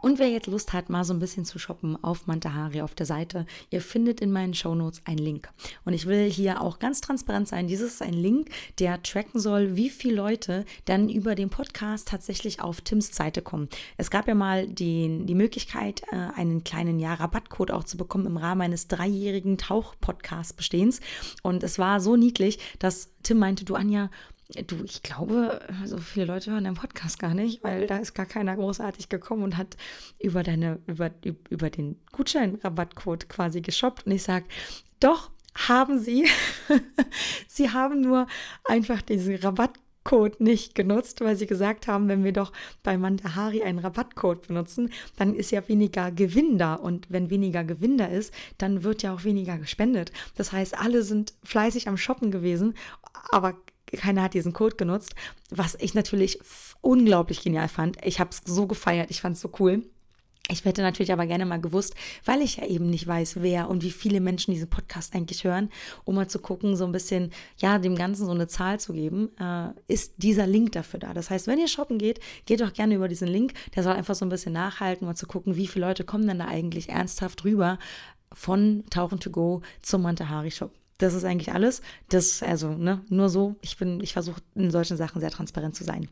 Und 0.00 0.18
wer 0.18 0.28
jetzt 0.28 0.46
Lust 0.46 0.72
hat, 0.72 0.88
mal 0.88 1.04
so 1.04 1.12
ein 1.12 1.18
bisschen 1.18 1.44
zu 1.44 1.58
shoppen 1.58 2.02
auf 2.02 2.26
Mantahari 2.26 2.80
auf 2.80 2.94
der 2.94 3.06
Seite, 3.06 3.46
ihr 3.70 3.80
findet 3.80 4.20
in 4.20 4.32
meinen 4.32 4.54
Shownotes 4.54 5.02
einen 5.04 5.18
Link. 5.18 5.48
Und 5.84 5.92
ich 5.92 6.06
will 6.06 6.30
hier 6.30 6.62
auch 6.62 6.78
ganz 6.78 7.00
transparent 7.00 7.48
sein. 7.48 7.68
Dieses 7.68 7.94
ist 7.94 8.02
ein 8.02 8.14
Link, 8.14 8.48
der 8.78 9.02
tracken 9.02 9.40
soll, 9.40 9.76
wie 9.76 9.90
viele 9.90 10.14
Leute 10.14 10.64
dann 10.86 11.08
über 11.08 11.34
den 11.34 11.50
Podcast 11.50 12.08
tatsächlich 12.08 12.60
auf 12.60 12.80
Tims 12.80 13.14
Seite 13.14 13.42
kommen. 13.42 13.68
Es 13.96 14.10
gab 14.10 14.28
ja 14.28 14.34
mal 14.34 14.66
die, 14.66 15.24
die 15.24 15.34
Möglichkeit, 15.34 16.02
äh, 16.12 16.16
einen 16.36 16.64
kleinen 16.64 16.98
ja, 16.98 17.14
Rabattcode 17.14 17.70
auch 17.70 17.84
zu 17.84 17.96
bekommen 17.96 18.26
im 18.26 18.36
Rahmen 18.36 18.62
eines 18.62 18.88
dreijährigen 18.88 19.58
Tauch-Podcast-Bestehens. 19.58 21.00
Und 21.42 21.62
es 21.62 21.78
war 21.78 22.00
so 22.00 22.16
niedlich, 22.16 22.58
dass 22.78 23.10
Tim 23.22 23.38
meinte, 23.38 23.64
du 23.64 23.74
Anja, 23.74 24.10
Du, 24.66 24.82
ich 24.84 25.02
glaube, 25.02 25.60
so 25.84 25.98
viele 25.98 26.26
Leute 26.26 26.50
hören 26.50 26.64
deinen 26.64 26.74
Podcast 26.74 27.18
gar 27.18 27.34
nicht, 27.34 27.62
weil 27.62 27.86
da 27.86 27.98
ist 27.98 28.14
gar 28.14 28.26
keiner 28.26 28.56
großartig 28.56 29.08
gekommen 29.08 29.42
und 29.44 29.56
hat 29.56 29.76
über 30.18 30.42
deine, 30.42 30.80
über, 30.86 31.10
über 31.50 31.70
den 31.70 32.00
Gutschein-Rabattcode 32.12 33.28
quasi 33.28 33.60
geshoppt. 33.60 34.06
Und 34.06 34.12
ich 34.12 34.22
sage, 34.22 34.46
doch, 34.98 35.30
haben 35.68 35.98
sie. 35.98 36.26
sie 37.48 37.70
haben 37.70 38.00
nur 38.00 38.26
einfach 38.64 39.02
diesen 39.02 39.36
Rabattcode 39.36 40.40
nicht 40.40 40.74
genutzt, 40.74 41.20
weil 41.20 41.36
sie 41.36 41.46
gesagt 41.46 41.86
haben, 41.86 42.08
wenn 42.08 42.24
wir 42.24 42.32
doch 42.32 42.52
bei 42.82 42.96
Mandahari 42.96 43.62
einen 43.62 43.78
Rabattcode 43.78 44.48
benutzen, 44.48 44.90
dann 45.16 45.34
ist 45.34 45.50
ja 45.50 45.66
weniger 45.68 46.10
Gewinn 46.10 46.58
da. 46.58 46.74
Und 46.74 47.10
wenn 47.10 47.30
weniger 47.30 47.64
Gewinn 47.64 47.98
da 47.98 48.06
ist, 48.06 48.32
dann 48.58 48.82
wird 48.82 49.02
ja 49.02 49.14
auch 49.14 49.24
weniger 49.24 49.58
gespendet. 49.58 50.12
Das 50.34 50.52
heißt, 50.52 50.78
alle 50.78 51.02
sind 51.02 51.34
fleißig 51.44 51.88
am 51.88 51.96
Shoppen 51.96 52.30
gewesen, 52.30 52.74
aber 53.30 53.54
keiner 53.96 54.22
hat 54.22 54.34
diesen 54.34 54.52
Code 54.52 54.76
genutzt, 54.76 55.14
was 55.50 55.76
ich 55.80 55.94
natürlich 55.94 56.38
unglaublich 56.80 57.42
genial 57.42 57.68
fand. 57.68 57.98
Ich 58.04 58.20
habe 58.20 58.30
es 58.30 58.42
so 58.44 58.66
gefeiert, 58.66 59.10
ich 59.10 59.20
fand 59.20 59.36
es 59.36 59.42
so 59.42 59.50
cool. 59.58 59.84
Ich 60.50 60.64
hätte 60.64 60.82
natürlich 60.82 61.12
aber 61.12 61.26
gerne 61.26 61.46
mal 61.46 61.60
gewusst, 61.60 61.94
weil 62.24 62.42
ich 62.42 62.56
ja 62.56 62.66
eben 62.66 62.90
nicht 62.90 63.06
weiß, 63.06 63.40
wer 63.40 63.68
und 63.68 63.84
wie 63.84 63.92
viele 63.92 64.20
Menschen 64.20 64.52
diesen 64.52 64.68
Podcast 64.68 65.14
eigentlich 65.14 65.44
hören, 65.44 65.70
um 66.04 66.16
mal 66.16 66.28
zu 66.28 66.40
gucken, 66.40 66.76
so 66.76 66.84
ein 66.84 66.92
bisschen, 66.92 67.30
ja, 67.58 67.78
dem 67.78 67.94
Ganzen 67.94 68.26
so 68.26 68.32
eine 68.32 68.48
Zahl 68.48 68.80
zu 68.80 68.92
geben, 68.92 69.30
äh, 69.38 69.68
ist 69.86 70.14
dieser 70.16 70.46
Link 70.46 70.72
dafür 70.72 70.98
da. 70.98 71.14
Das 71.14 71.30
heißt, 71.30 71.46
wenn 71.46 71.60
ihr 71.60 71.68
shoppen 71.68 71.98
geht, 71.98 72.18
geht 72.46 72.60
doch 72.60 72.72
gerne 72.72 72.96
über 72.96 73.06
diesen 73.06 73.28
Link. 73.28 73.52
Der 73.76 73.84
soll 73.84 73.92
einfach 73.92 74.16
so 74.16 74.24
ein 74.24 74.30
bisschen 74.30 74.52
nachhalten, 74.52 75.06
mal 75.06 75.14
zu 75.14 75.26
gucken, 75.26 75.56
wie 75.56 75.68
viele 75.68 75.86
Leute 75.86 76.04
kommen 76.04 76.26
denn 76.26 76.40
da 76.40 76.46
eigentlich 76.46 76.88
ernsthaft 76.88 77.44
rüber 77.44 77.78
von 78.32 78.84
Tauchen 78.90 79.20
to 79.20 79.30
Go 79.30 79.62
zum 79.82 80.02
Mantahari 80.02 80.50
Shop. 80.50 80.72
Das 81.00 81.14
ist 81.14 81.24
eigentlich 81.24 81.52
alles. 81.52 81.80
Das, 82.10 82.42
also, 82.42 82.74
ne, 82.74 83.02
nur 83.08 83.30
so. 83.30 83.56
Ich 83.62 83.78
bin, 83.78 84.00
ich 84.02 84.12
versuche 84.12 84.42
in 84.54 84.70
solchen 84.70 84.98
Sachen 84.98 85.20
sehr 85.20 85.30
transparent 85.30 85.74
zu 85.74 85.82
sein. 85.82 86.08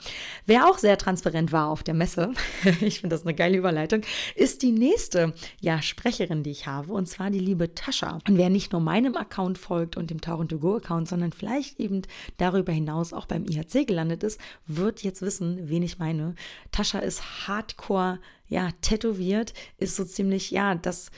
Wer 0.46 0.66
auch 0.66 0.78
sehr 0.78 0.96
transparent 0.96 1.52
war 1.52 1.68
auf 1.68 1.82
der 1.82 1.92
Messe, 1.92 2.32
ich 2.80 3.00
finde 3.00 3.14
das 3.14 3.26
eine 3.26 3.34
geile 3.34 3.58
Überleitung, 3.58 4.00
ist 4.34 4.62
die 4.62 4.72
nächste, 4.72 5.34
ja, 5.60 5.82
Sprecherin, 5.82 6.42
die 6.42 6.50
ich 6.50 6.66
habe, 6.66 6.92
und 6.94 7.06
zwar 7.06 7.28
die 7.30 7.38
liebe 7.38 7.74
Tascha. 7.74 8.18
Und 8.26 8.38
wer 8.38 8.48
nicht 8.48 8.72
nur 8.72 8.80
meinem 8.80 9.14
Account 9.14 9.58
folgt 9.58 9.98
und 9.98 10.08
dem 10.08 10.22
Tauchen 10.22 10.48
to 10.48 10.58
Go 10.58 10.76
Account, 10.76 11.06
sondern 11.06 11.32
vielleicht 11.32 11.78
eben 11.78 12.02
darüber 12.38 12.72
hinaus 12.72 13.12
auch 13.12 13.26
beim 13.26 13.44
IHC 13.44 13.86
gelandet 13.86 14.24
ist, 14.24 14.40
wird 14.66 15.02
jetzt 15.02 15.20
wissen, 15.20 15.68
wen 15.68 15.82
ich 15.82 15.98
meine. 15.98 16.34
Tascha 16.72 17.00
ist 17.00 17.46
hardcore, 17.46 18.20
ja, 18.46 18.70
tätowiert, 18.80 19.52
ist 19.76 19.96
so 19.96 20.04
ziemlich, 20.04 20.50
ja, 20.50 20.74
das 20.74 21.10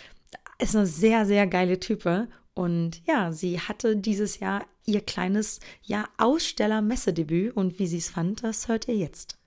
ist 0.58 0.74
eine 0.74 0.86
sehr, 0.86 1.24
sehr 1.24 1.46
geile 1.46 1.78
Type 1.78 2.28
und 2.54 3.04
ja, 3.06 3.32
sie 3.32 3.60
hatte 3.60 3.96
dieses 3.96 4.40
Jahr 4.40 4.66
ihr 4.86 5.00
kleines 5.00 5.60
ja, 5.82 6.08
Aussteller-Messedebüt 6.18 7.56
und 7.56 7.78
wie 7.78 7.86
sie 7.86 7.98
es 7.98 8.10
fand, 8.10 8.42
das 8.42 8.68
hört 8.68 8.88
ihr 8.88 8.96
jetzt. 8.96 9.38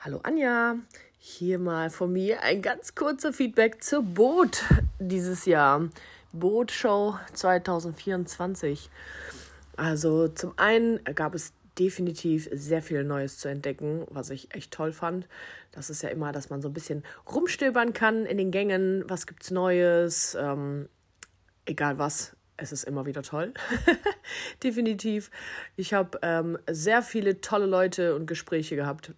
Hallo 0.00 0.20
Anja, 0.22 0.76
hier 1.18 1.58
mal 1.58 1.90
von 1.90 2.12
mir 2.12 2.42
ein 2.42 2.62
ganz 2.62 2.94
kurzer 2.94 3.32
Feedback 3.32 3.82
zur 3.82 4.02
Boot 4.02 4.64
dieses 4.98 5.44
Jahr. 5.44 5.88
Bootshow 6.32 7.18
2024. 7.32 8.90
Also 9.76 10.28
zum 10.28 10.52
einen 10.56 11.02
gab 11.14 11.34
es 11.34 11.52
definitiv 11.78 12.48
sehr 12.52 12.82
viel 12.82 13.04
Neues 13.04 13.38
zu 13.38 13.48
entdecken, 13.48 14.04
was 14.10 14.30
ich 14.30 14.54
echt 14.54 14.72
toll 14.72 14.92
fand. 14.92 15.28
Das 15.70 15.90
ist 15.90 16.02
ja 16.02 16.08
immer, 16.08 16.32
dass 16.32 16.50
man 16.50 16.60
so 16.60 16.68
ein 16.68 16.74
bisschen 16.74 17.04
rumstöbern 17.32 17.92
kann 17.92 18.26
in 18.26 18.36
den 18.36 18.50
Gängen. 18.50 19.04
Was 19.06 19.26
gibt's 19.26 19.50
Neues? 19.50 20.36
Ähm, 20.38 20.88
egal 21.66 21.98
was, 21.98 22.36
es 22.58 22.72
ist 22.72 22.84
immer 22.84 23.06
wieder 23.06 23.22
toll. 23.22 23.54
Definitiv. 24.62 25.30
Ich 25.76 25.94
habe 25.94 26.18
ähm, 26.22 26.58
sehr 26.68 27.02
viele 27.02 27.40
tolle 27.40 27.66
Leute 27.66 28.14
und 28.14 28.26
Gespräche 28.26 28.76
gehabt, 28.76 29.12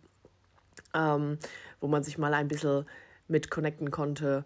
ähm, 0.94 1.38
wo 1.80 1.88
man 1.88 2.04
sich 2.04 2.18
mal 2.18 2.34
ein 2.34 2.48
bisschen 2.48 2.86
mit 3.26 3.50
connecten 3.50 3.90
konnte. 3.90 4.44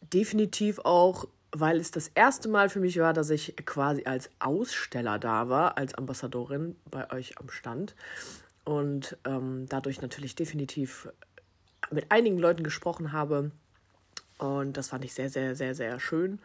Definitiv 0.00 0.78
auch, 0.78 1.26
weil 1.52 1.78
es 1.78 1.90
das 1.90 2.08
erste 2.14 2.48
Mal 2.48 2.68
für 2.68 2.80
mich 2.80 2.98
war, 2.98 3.12
dass 3.12 3.30
ich 3.30 3.54
quasi 3.66 4.04
als 4.04 4.30
Aussteller 4.38 5.18
da 5.18 5.48
war, 5.48 5.76
als 5.76 5.94
Ambassadorin 5.94 6.76
bei 6.90 7.10
euch 7.12 7.38
am 7.38 7.50
Stand. 7.50 7.94
Und 8.64 9.18
ähm, 9.24 9.66
dadurch 9.68 10.00
natürlich 10.00 10.36
definitiv 10.36 11.08
mit 11.90 12.12
einigen 12.12 12.38
Leuten 12.38 12.62
gesprochen 12.62 13.10
habe. 13.12 13.50
Und 14.38 14.76
das 14.76 14.88
fand 14.88 15.04
ich 15.04 15.12
sehr, 15.12 15.28
sehr, 15.28 15.56
sehr, 15.56 15.74
sehr 15.74 15.98
schön. 15.98 16.38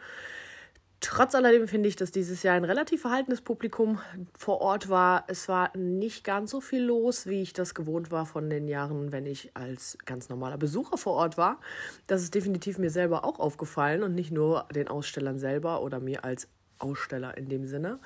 Trotz 1.01 1.35
alledem 1.35 1.67
finde 1.67 1.89
ich, 1.89 1.95
dass 1.95 2.11
dieses 2.11 2.41
Jahr 2.41 2.55
ein 2.55 2.63
relativ 2.63 3.01
verhaltenes 3.01 3.41
Publikum 3.41 3.99
vor 4.37 4.61
Ort 4.61 4.89
war. 4.89 5.25
Es 5.27 5.47
war 5.47 5.75
nicht 5.77 6.23
ganz 6.23 6.51
so 6.51 6.61
viel 6.61 6.83
los, 6.83 7.27
wie 7.27 7.41
ich 7.41 7.53
das 7.53 7.75
gewohnt 7.75 8.11
war 8.11 8.25
von 8.25 8.49
den 8.49 8.67
Jahren, 8.67 9.11
wenn 9.11 9.25
ich 9.25 9.51
als 9.55 9.97
ganz 10.05 10.29
normaler 10.29 10.57
Besucher 10.57 10.97
vor 10.97 11.13
Ort 11.13 11.37
war. 11.37 11.59
Das 12.07 12.23
ist 12.23 12.33
definitiv 12.33 12.77
mir 12.77 12.89
selber 12.89 13.25
auch 13.25 13.39
aufgefallen 13.39 14.03
und 14.03 14.15
nicht 14.15 14.31
nur 14.31 14.67
den 14.73 14.87
Ausstellern 14.87 15.37
selber 15.37 15.81
oder 15.81 15.99
mir 15.99 16.23
als 16.23 16.47
Aussteller 16.79 17.37
in 17.37 17.49
dem 17.49 17.65
Sinne. 17.67 17.99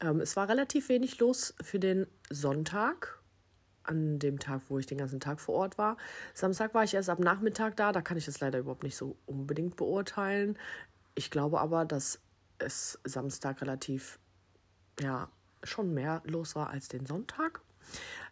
Ähm, 0.00 0.20
es 0.20 0.36
war 0.36 0.48
relativ 0.48 0.88
wenig 0.88 1.18
los 1.18 1.54
für 1.62 1.78
den 1.78 2.06
Sonntag, 2.30 3.18
an 3.84 4.18
dem 4.18 4.38
Tag, 4.38 4.62
wo 4.68 4.78
ich 4.78 4.86
den 4.86 4.98
ganzen 4.98 5.18
Tag 5.20 5.40
vor 5.40 5.54
Ort 5.54 5.78
war. 5.78 5.96
Samstag 6.34 6.74
war 6.74 6.84
ich 6.84 6.94
erst 6.94 7.08
ab 7.08 7.18
Nachmittag 7.20 7.76
da, 7.76 7.90
da 7.92 8.02
kann 8.02 8.18
ich 8.18 8.26
das 8.26 8.40
leider 8.40 8.58
überhaupt 8.58 8.82
nicht 8.82 8.96
so 8.96 9.16
unbedingt 9.26 9.76
beurteilen. 9.76 10.58
Ich 11.18 11.32
glaube 11.32 11.58
aber, 11.58 11.84
dass 11.84 12.20
es 12.58 13.00
Samstag 13.02 13.60
relativ, 13.60 14.20
ja, 15.00 15.28
schon 15.64 15.92
mehr 15.92 16.22
los 16.24 16.54
war 16.54 16.70
als 16.70 16.86
den 16.86 17.06
Sonntag. 17.06 17.60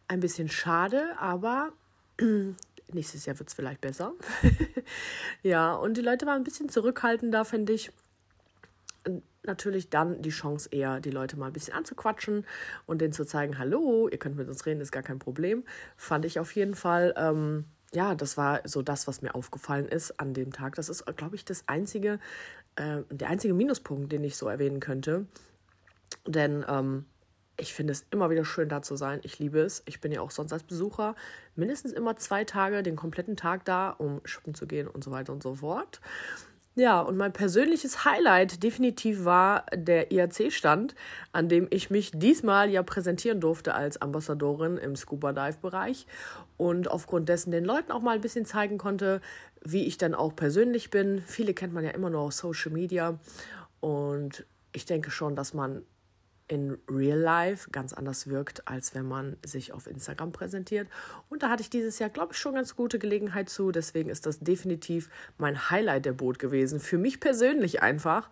Ein 0.07 0.21
bisschen 0.21 0.49
schade, 0.49 1.19
aber 1.19 1.73
nächstes 2.93 3.27
Jahr 3.27 3.37
wird 3.41 3.49
es 3.49 3.57
vielleicht 3.57 3.81
besser. 3.81 4.13
ja, 5.43 5.75
und 5.75 5.97
die 5.97 6.01
Leute 6.01 6.27
waren 6.27 6.37
ein 6.37 6.45
bisschen 6.45 6.69
zurückhaltender, 6.69 7.45
finde 7.45 7.73
ich. 7.73 7.91
Natürlich 9.43 9.91
dann 9.91 10.23
die 10.23 10.31
Chance 10.31 10.69
eher, 10.71 11.01
die 11.01 11.11
Leute 11.11 11.37
mal 11.37 11.49
ein 11.49 11.53
bisschen 11.53 11.75
anzuquatschen 11.75 12.47
und 12.87 13.01
denen 13.01 13.13
zu 13.13 13.25
zeigen, 13.25 13.59
hallo, 13.59 14.07
ihr 14.07 14.19
könnt 14.19 14.37
mit 14.37 14.49
uns 14.49 14.65
reden, 14.65 14.81
ist 14.81 14.93
gar 14.93 15.03
kein 15.03 15.19
Problem. 15.19 15.65
Fand 15.97 16.25
ich 16.25 16.39
auf 16.39 16.55
jeden 16.55 16.77
Fall 16.77 17.15
ähm, 17.17 17.65
ja, 17.93 18.15
das 18.15 18.37
war 18.37 18.61
so 18.65 18.83
das, 18.83 19.07
was 19.07 19.23
mir 19.23 19.35
aufgefallen 19.35 19.87
ist 19.87 20.19
an 20.21 20.35
dem 20.35 20.53
Tag. 20.53 20.75
Das 20.75 20.89
ist, 20.89 21.05
glaube 21.17 21.37
ich, 21.37 21.45
das 21.45 21.65
einzige, 21.67 22.19
äh, 22.77 23.03
der 23.11 23.29
einzige 23.29 23.55
Minuspunkt, 23.55 24.13
den 24.13 24.25
ich 24.25 24.37
so 24.37 24.49
erwähnen 24.49 24.81
könnte. 24.81 25.27
Denn 26.27 26.65
ähm, 26.69 27.07
ich 27.59 27.73
finde 27.73 27.93
es 27.93 28.07
immer 28.11 28.29
wieder 28.31 28.45
schön, 28.45 28.69
da 28.69 28.83
zu 28.83 28.97
sein. 28.97 29.21
Ich 29.23 29.39
liebe 29.39 29.61
es. 29.61 29.83
Ich 29.87 30.01
bin 30.01 30.13
ja 30.13 30.21
auch 30.21 30.31
sonst 30.31 30.53
als 30.53 30.63
Besucher 30.63 31.15
mindestens 31.55 31.93
immer 31.93 32.17
zwei 32.17 32.45
Tage, 32.45 32.83
den 32.83 32.97
kompletten 32.97 33.37
Tag 33.37 33.65
da, 33.65 33.91
um 33.91 34.21
shoppen 34.25 34.55
zu 34.55 34.67
gehen 34.67 34.89
und 34.89 35.03
so 35.03 35.11
weiter 35.11 35.33
und 35.33 35.43
so 35.43 35.55
fort. 35.55 36.01
Ja, 36.79 37.01
und 37.01 37.17
mein 37.17 37.33
persönliches 37.33 38.05
Highlight 38.05 38.63
definitiv 38.63 39.25
war 39.25 39.65
der 39.75 40.13
IAC-Stand, 40.13 40.95
an 41.33 41.49
dem 41.49 41.69
ich 41.71 41.89
mich 41.89 42.11
diesmal 42.13 42.69
ja 42.69 42.83
präsentieren 42.83 43.41
durfte 43.41 43.73
als 43.75 44.03
Ambassadorin 44.03 44.77
im 44.77 44.95
Scuba 44.95 45.33
Dive-Bereich 45.33 46.07
und 46.59 46.91
aufgrund 46.91 47.31
dessen 47.31 47.51
den 47.51 47.65
Leuten 47.65 47.91
auch 47.93 48.03
mal 48.03 48.17
ein 48.17 48.21
bisschen 48.21 48.45
zeigen 48.45 48.77
konnte, 48.77 49.23
wie 49.65 49.87
ich 49.87 49.97
dann 49.97 50.15
auch 50.15 50.37
persönlich 50.37 50.91
bin. 50.91 51.23
Viele 51.27 51.55
kennt 51.55 51.73
man 51.73 51.83
ja 51.83 51.93
immer 51.93 52.11
nur 52.11 52.21
aus 52.21 52.37
Social 52.37 52.73
Media 52.73 53.19
und 53.81 54.45
ich 54.75 54.85
denke 54.85 55.11
schon, 55.11 55.35
dass 55.35 55.55
man 55.55 55.83
in 56.49 56.79
Real 56.89 57.19
Life 57.19 57.71
ganz 57.71 57.93
anders 57.93 58.29
wirkt, 58.29 58.69
als 58.69 58.95
wenn 58.95 59.07
man 59.07 59.37
sich 59.45 59.73
auf 59.73 59.87
Instagram 59.87 60.33
präsentiert. 60.33 60.89
Und 61.29 61.43
da 61.43 61.51
hatte 61.51 61.63
ich 61.63 61.71
dieses 61.71 61.99
Jahr, 61.99 62.11
glaube 62.11 62.33
ich, 62.33 62.39
schon 62.39 62.55
ganz 62.55 62.77
gute 62.77 62.99
Gelegenheit 62.99 63.49
zu. 63.49 63.73
Deswegen 63.73 64.11
ist 64.11 64.27
das 64.27 64.39
definitiv 64.39 65.11
mein 65.39 65.71
Highlight 65.71 66.05
der 66.05 66.13
Boot 66.13 66.39
gewesen. 66.39 66.79
Für 66.79 66.99
mich 66.99 67.19
persönlich 67.19 67.83
einfach, 67.83 68.31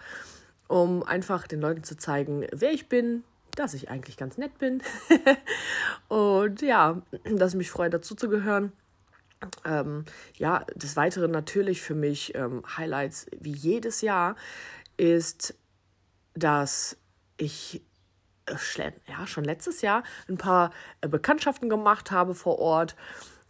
um 0.69 1.03
einfach 1.03 1.47
den 1.47 1.61
Leuten 1.61 1.83
zu 1.83 1.97
zeigen, 1.97 2.47
wer 2.53 2.73
ich 2.73 2.89
bin, 2.89 3.25
dass 3.57 3.75
ich 3.75 3.91
eigentlich 3.91 4.17
ganz 4.17 4.39
nett 4.39 4.59
bin. 4.59 4.83
und 6.09 6.63
ja, 6.63 7.03
dass 7.25 7.53
ich 7.53 7.59
mich 7.59 7.71
freue, 7.71 7.91
dazu 7.91 8.15
zu 8.15 8.29
gehören. 8.29 8.73
Ähm, 9.65 10.05
ja, 10.37 10.65
des 10.75 10.97
Weiteren 10.97 11.31
natürlich 11.31 11.83
für 11.83 11.95
mich 11.95 12.35
ähm, 12.35 12.63
Highlights 12.77 13.27
wie 13.39 13.53
jedes 13.53 14.01
Jahr 14.01 14.37
ist, 14.97 15.55
dass 16.35 16.97
ich 17.37 17.83
ja, 19.07 19.27
schon 19.27 19.45
letztes 19.45 19.83
Jahr 19.83 20.03
ein 20.29 20.39
paar 20.39 20.71
äh, 21.01 21.09
Bekanntschaften 21.09 21.69
gemacht 21.69 22.11
habe 22.11 22.35
vor 22.35 22.59
Ort, 22.59 22.97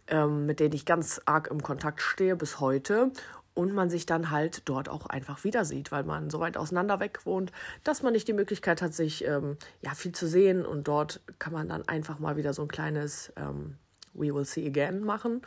ähm, 0.07 0.45
mit 0.45 0.59
denen 0.59 0.73
ich 0.73 0.85
ganz 0.85 1.21
arg 1.25 1.47
im 1.47 1.61
Kontakt 1.61 2.01
stehe 2.01 2.35
bis 2.35 2.59
heute. 2.59 3.11
Und 3.53 3.73
man 3.73 3.89
sich 3.89 4.05
dann 4.05 4.31
halt 4.31 4.67
dort 4.67 4.89
auch 4.89 5.05
einfach 5.05 5.45
wieder 5.45 5.63
sieht, 5.63 5.89
weil 5.89 6.03
man 6.03 6.29
so 6.29 6.41
weit 6.41 6.57
auseinander 6.57 6.99
weg 6.99 7.25
wohnt, 7.25 7.53
dass 7.85 8.03
man 8.03 8.11
nicht 8.11 8.27
die 8.27 8.33
Möglichkeit 8.33 8.81
hat, 8.81 8.93
sich 8.93 9.23
ähm, 9.23 9.55
ja 9.79 9.93
viel 9.93 10.11
zu 10.11 10.27
sehen. 10.27 10.65
Und 10.65 10.89
dort 10.89 11.21
kann 11.39 11.53
man 11.53 11.69
dann 11.69 11.87
einfach 11.87 12.19
mal 12.19 12.35
wieder 12.35 12.53
so 12.53 12.63
ein 12.63 12.67
kleines 12.67 13.31
ähm, 13.37 13.77
We 14.13 14.35
Will 14.35 14.43
See 14.43 14.67
Again 14.67 15.05
machen. 15.05 15.41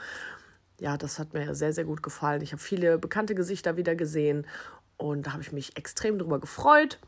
Ja, 0.80 0.96
das 0.96 1.18
hat 1.18 1.34
mir 1.34 1.54
sehr, 1.54 1.74
sehr 1.74 1.84
gut 1.84 2.02
gefallen. 2.02 2.40
Ich 2.40 2.52
habe 2.52 2.62
viele 2.62 2.98
bekannte 2.98 3.34
Gesichter 3.34 3.76
wieder 3.76 3.94
gesehen 3.94 4.46
und 4.96 5.26
da 5.26 5.32
habe 5.32 5.42
ich 5.42 5.52
mich 5.52 5.76
extrem 5.76 6.18
drüber 6.18 6.38
gefreut. 6.38 6.98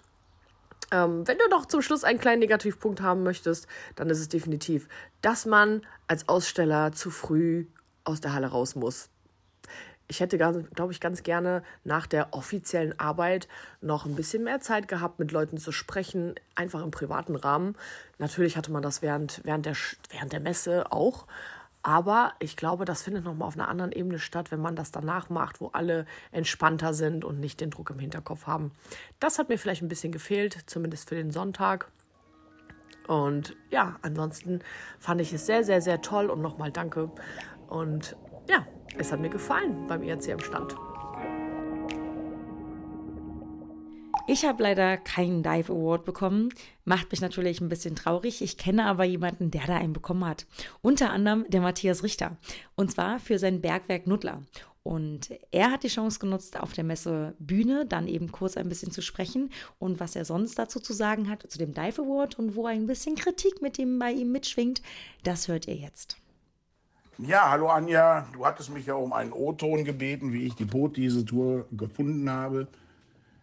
Ähm, 0.91 1.27
wenn 1.27 1.39
du 1.39 1.49
noch 1.49 1.67
zum 1.67 1.83
Schluss 1.83 2.05
einen 2.05 2.19
kleinen 2.19 2.41
Negativpunkt 2.41 3.01
haben 3.01 3.23
möchtest, 3.23 3.67
dann 3.97 4.11
ist 4.11 4.19
es 4.19 4.29
definitiv, 4.29 4.89
dass 5.23 5.47
man 5.47 5.83
als 6.07 6.29
Aussteller 6.29 6.93
zu 6.93 7.11
früh 7.11 7.67
aus 8.05 8.21
der 8.21 8.33
Halle 8.33 8.49
raus 8.49 8.75
muss. 8.75 9.09
Ich 10.09 10.19
hätte, 10.19 10.39
glaube 10.39 10.91
ich, 10.91 10.99
ganz 10.99 11.23
gerne 11.23 11.63
nach 11.85 12.09
der 12.09 12.35
offiziellen 12.35 12.99
Arbeit 12.99 13.47
noch 13.81 14.07
ein 14.07 14.17
bisschen 14.17 14.43
mehr 14.43 14.59
Zeit 14.61 14.89
gehabt, 14.89 15.21
mit 15.21 15.31
Leuten 15.31 15.57
zu 15.57 15.71
sprechen, 15.71 16.35
einfach 16.57 16.83
im 16.83 16.91
privaten 16.91 17.37
Rahmen. 17.37 17.77
Natürlich 18.19 18.57
hatte 18.57 18.73
man 18.73 18.83
das 18.83 19.03
während, 19.03 19.41
während, 19.45 19.67
der, 19.67 19.77
während 20.11 20.33
der 20.33 20.41
Messe 20.41 20.91
auch, 20.91 21.29
aber 21.83 22.35
ich 22.41 22.57
glaube, 22.57 22.85
das 22.85 23.03
findet 23.03 23.25
nochmal 23.25 23.49
auf 23.49 23.55
einer 23.55 23.69
anderen 23.69 23.93
Ebene 23.93 24.19
statt, 24.19 24.51
wenn 24.51 24.61
man 24.61 24.77
das 24.77 24.91
danach 24.91 25.31
macht, 25.31 25.61
wo 25.61 25.69
alle 25.69 26.05
entspannter 26.31 26.93
sind 26.93 27.25
und 27.25 27.41
nicht 27.41 27.61
den 27.61 27.71
Druck 27.71 27.91
im 27.91 27.99
Hinterkopf 27.99 28.47
haben. 28.47 28.73
Das 29.19 29.39
hat 29.39 29.49
mir 29.49 29.59
vielleicht 29.59 29.83
ein 29.83 29.89
bisschen 29.89 30.13
gefehlt, 30.13 30.59
zumindest 30.67 31.09
für 31.09 31.15
den 31.15 31.31
Sonntag. 31.31 31.91
Und 33.07 33.57
ja, 33.71 33.97
ansonsten 34.03 34.61
fand 34.99 35.21
ich 35.21 35.33
es 35.33 35.47
sehr, 35.47 35.65
sehr, 35.65 35.81
sehr 35.81 36.03
toll 36.03 36.31
und 36.31 36.43
nochmal 36.43 36.71
danke. 36.71 37.11
Und 37.69 38.17
ja, 38.49 38.67
es 38.99 39.11
hat 39.11 39.21
mir 39.21 39.31
gefallen 39.31 39.87
beim 39.87 40.03
IRC 40.03 40.33
am 40.33 40.41
Stand. 40.41 40.77
Ich 44.33 44.45
habe 44.45 44.63
leider 44.63 44.97
keinen 44.97 45.43
Dive 45.43 45.73
Award 45.73 46.05
bekommen. 46.05 46.51
Macht 46.85 47.11
mich 47.11 47.21
natürlich 47.21 47.61
ein 47.61 47.69
bisschen 47.69 47.97
traurig. 47.97 48.43
Ich 48.43 48.57
kenne 48.57 48.87
aber 48.87 49.03
jemanden, 49.03 49.51
der 49.51 49.67
da 49.67 49.77
einen 49.77 49.93
bekommen 49.93 50.25
hat. 50.25 50.47
Unter 50.83 51.11
anderem 51.11 51.47
der 51.49 51.61
Matthias 51.61 52.05
Richter. 52.05 52.37
Und 52.77 52.93
zwar 52.93 53.19
für 53.19 53.41
sein 53.41 53.61
Bergwerk 53.61 54.07
Nuttler. 54.07 54.45
Und 54.85 55.33
er 55.51 55.73
hat 55.73 55.83
die 55.83 55.89
Chance 55.89 56.21
genutzt, 56.21 56.61
auf 56.61 56.75
der 56.75 56.85
Messe 56.85 57.35
Bühne 57.41 57.87
dann 57.87 58.07
eben 58.07 58.31
kurz 58.31 58.57
ein 58.57 58.69
bisschen 58.69 58.93
zu 58.93 59.03
sprechen 59.03 59.51
und 59.81 59.99
was 59.99 60.15
er 60.15 60.25
sonst 60.25 60.57
dazu 60.61 60.79
zu 60.79 60.93
sagen 60.93 61.29
hat, 61.29 61.51
zu 61.51 61.59
dem 61.59 61.75
Dive 61.75 62.01
Award 62.01 62.39
und 62.39 62.55
wo 62.55 62.67
ein 62.67 62.87
bisschen 62.87 63.17
Kritik 63.17 63.61
mit 63.61 63.81
ihm 63.81 63.99
bei 63.99 64.13
ihm 64.13 64.31
mitschwingt, 64.31 64.81
das 65.25 65.49
hört 65.49 65.67
ihr 65.67 65.75
jetzt. 65.75 66.19
Ja, 67.19 67.51
hallo 67.51 67.69
Anja, 67.69 68.29
du 68.33 68.47
hattest 68.47 68.73
mich 68.73 68.87
ja 68.87 68.95
um 68.95 69.13
einen 69.13 69.33
O-Ton 69.33 69.85
gebeten, 69.85 70.33
wie 70.33 70.47
ich 70.47 70.55
die 70.55 70.65
Boot 70.65 70.97
diese 70.97 71.25
Tour 71.25 71.67
gefunden 71.73 72.31
habe. 72.31 72.69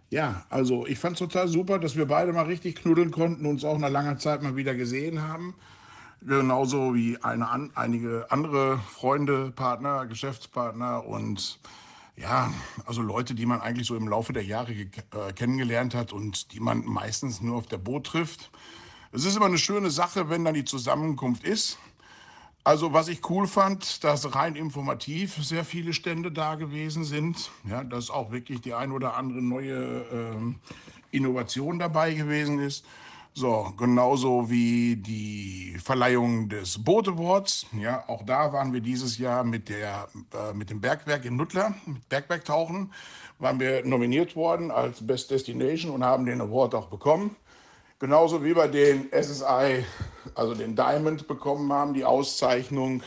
Ja, 0.09 0.45
also 0.49 0.87
ich 0.87 0.99
fand 0.99 1.13
es 1.13 1.19
total 1.19 1.47
super, 1.49 1.79
dass 1.79 1.97
wir 1.97 2.05
beide 2.05 2.31
mal 2.31 2.45
richtig 2.45 2.75
knuddeln 2.77 3.11
konnten, 3.11 3.45
und 3.45 3.51
uns 3.51 3.65
auch 3.65 3.77
nach 3.77 3.89
langer 3.89 4.17
Zeit 4.17 4.41
mal 4.41 4.55
wieder 4.55 4.73
gesehen 4.73 5.21
haben. 5.21 5.53
Genauso 6.21 6.95
wie 6.95 7.21
eine, 7.21 7.49
an, 7.49 7.71
einige 7.75 8.25
andere 8.29 8.79
Freunde, 8.79 9.51
Partner, 9.51 10.05
Geschäftspartner 10.07 11.05
und 11.05 11.59
ja, 12.15 12.51
also 12.85 13.01
Leute, 13.01 13.35
die 13.35 13.45
man 13.45 13.61
eigentlich 13.61 13.85
so 13.85 13.95
im 13.95 14.07
Laufe 14.07 14.33
der 14.33 14.43
Jahre 14.43 14.71
äh, 14.71 14.87
kennengelernt 15.35 15.93
hat 15.93 16.11
und 16.11 16.51
die 16.53 16.59
man 16.59 16.83
meistens 16.85 17.41
nur 17.41 17.57
auf 17.57 17.67
der 17.67 17.77
Boot 17.77 18.07
trifft. 18.07 18.49
Es 19.11 19.25
ist 19.25 19.35
immer 19.35 19.45
eine 19.45 19.59
schöne 19.59 19.91
Sache, 19.91 20.29
wenn 20.29 20.43
dann 20.43 20.55
die 20.55 20.65
Zusammenkunft 20.65 21.43
ist. 21.43 21.77
Also 22.67 22.91
was 22.91 23.07
ich 23.07 23.21
cool 23.29 23.47
fand, 23.47 24.03
dass 24.03 24.35
rein 24.35 24.55
informativ 24.57 25.35
sehr 25.41 25.63
viele 25.63 25.93
Stände 25.93 26.33
da 26.33 26.55
gewesen 26.55 27.05
sind. 27.05 27.49
Ja, 27.63 27.81
dass 27.81 28.09
auch 28.09 28.29
wirklich 28.29 28.59
die 28.59 28.73
ein 28.73 28.91
oder 28.91 29.15
andere 29.15 29.41
neue 29.41 30.01
äh, 30.01 31.15
Innovation 31.15 31.79
dabei 31.79 32.13
gewesen 32.13 32.59
ist. 32.59 32.83
So, 33.33 33.73
genauso 33.77 34.49
wie 34.49 34.97
die 34.97 35.77
Verleihung 35.81 36.49
des 36.49 36.83
Boat 36.83 37.07
Awards. 37.07 37.67
Ja, 37.71 38.03
auch 38.09 38.23
da 38.25 38.51
waren 38.51 38.73
wir 38.73 38.81
dieses 38.81 39.17
Jahr 39.17 39.45
mit, 39.45 39.69
der, 39.69 40.09
äh, 40.33 40.53
mit 40.53 40.69
dem 40.69 40.81
Bergwerk 40.81 41.23
in 41.23 41.37
Nuttler, 41.37 41.73
mit 41.85 42.09
Bergwerktauchen, 42.09 42.91
waren 43.39 43.61
wir 43.61 43.85
nominiert 43.85 44.35
worden 44.35 44.71
als 44.71 45.07
Best 45.07 45.31
Destination 45.31 45.93
und 45.93 46.03
haben 46.03 46.25
den 46.25 46.41
Award 46.41 46.75
auch 46.75 46.87
bekommen. 46.87 47.33
Genauso 47.99 48.43
wie 48.43 48.55
wir 48.55 48.67
den 48.67 49.09
SSI, 49.11 49.83
also 50.35 50.53
den 50.53 50.75
Diamond 50.75 51.27
bekommen 51.27 51.73
haben, 51.73 51.95
die 51.95 52.05
Auszeichnung, 52.05 53.01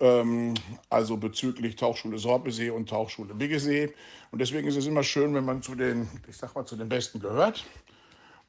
ähm, 0.00 0.52
also 0.90 1.16
bezüglich 1.16 1.76
Tauchschule 1.76 2.18
Sorpesee 2.18 2.68
und 2.68 2.90
Tauchschule 2.90 3.32
Biggesee. 3.32 3.94
Und 4.30 4.40
deswegen 4.40 4.68
ist 4.68 4.76
es 4.76 4.84
immer 4.84 5.02
schön, 5.02 5.34
wenn 5.34 5.46
man 5.46 5.62
zu 5.62 5.74
den, 5.74 6.10
ich 6.28 6.36
sag 6.36 6.54
mal, 6.54 6.66
zu 6.66 6.76
den 6.76 6.90
Besten 6.90 7.20
gehört. 7.20 7.64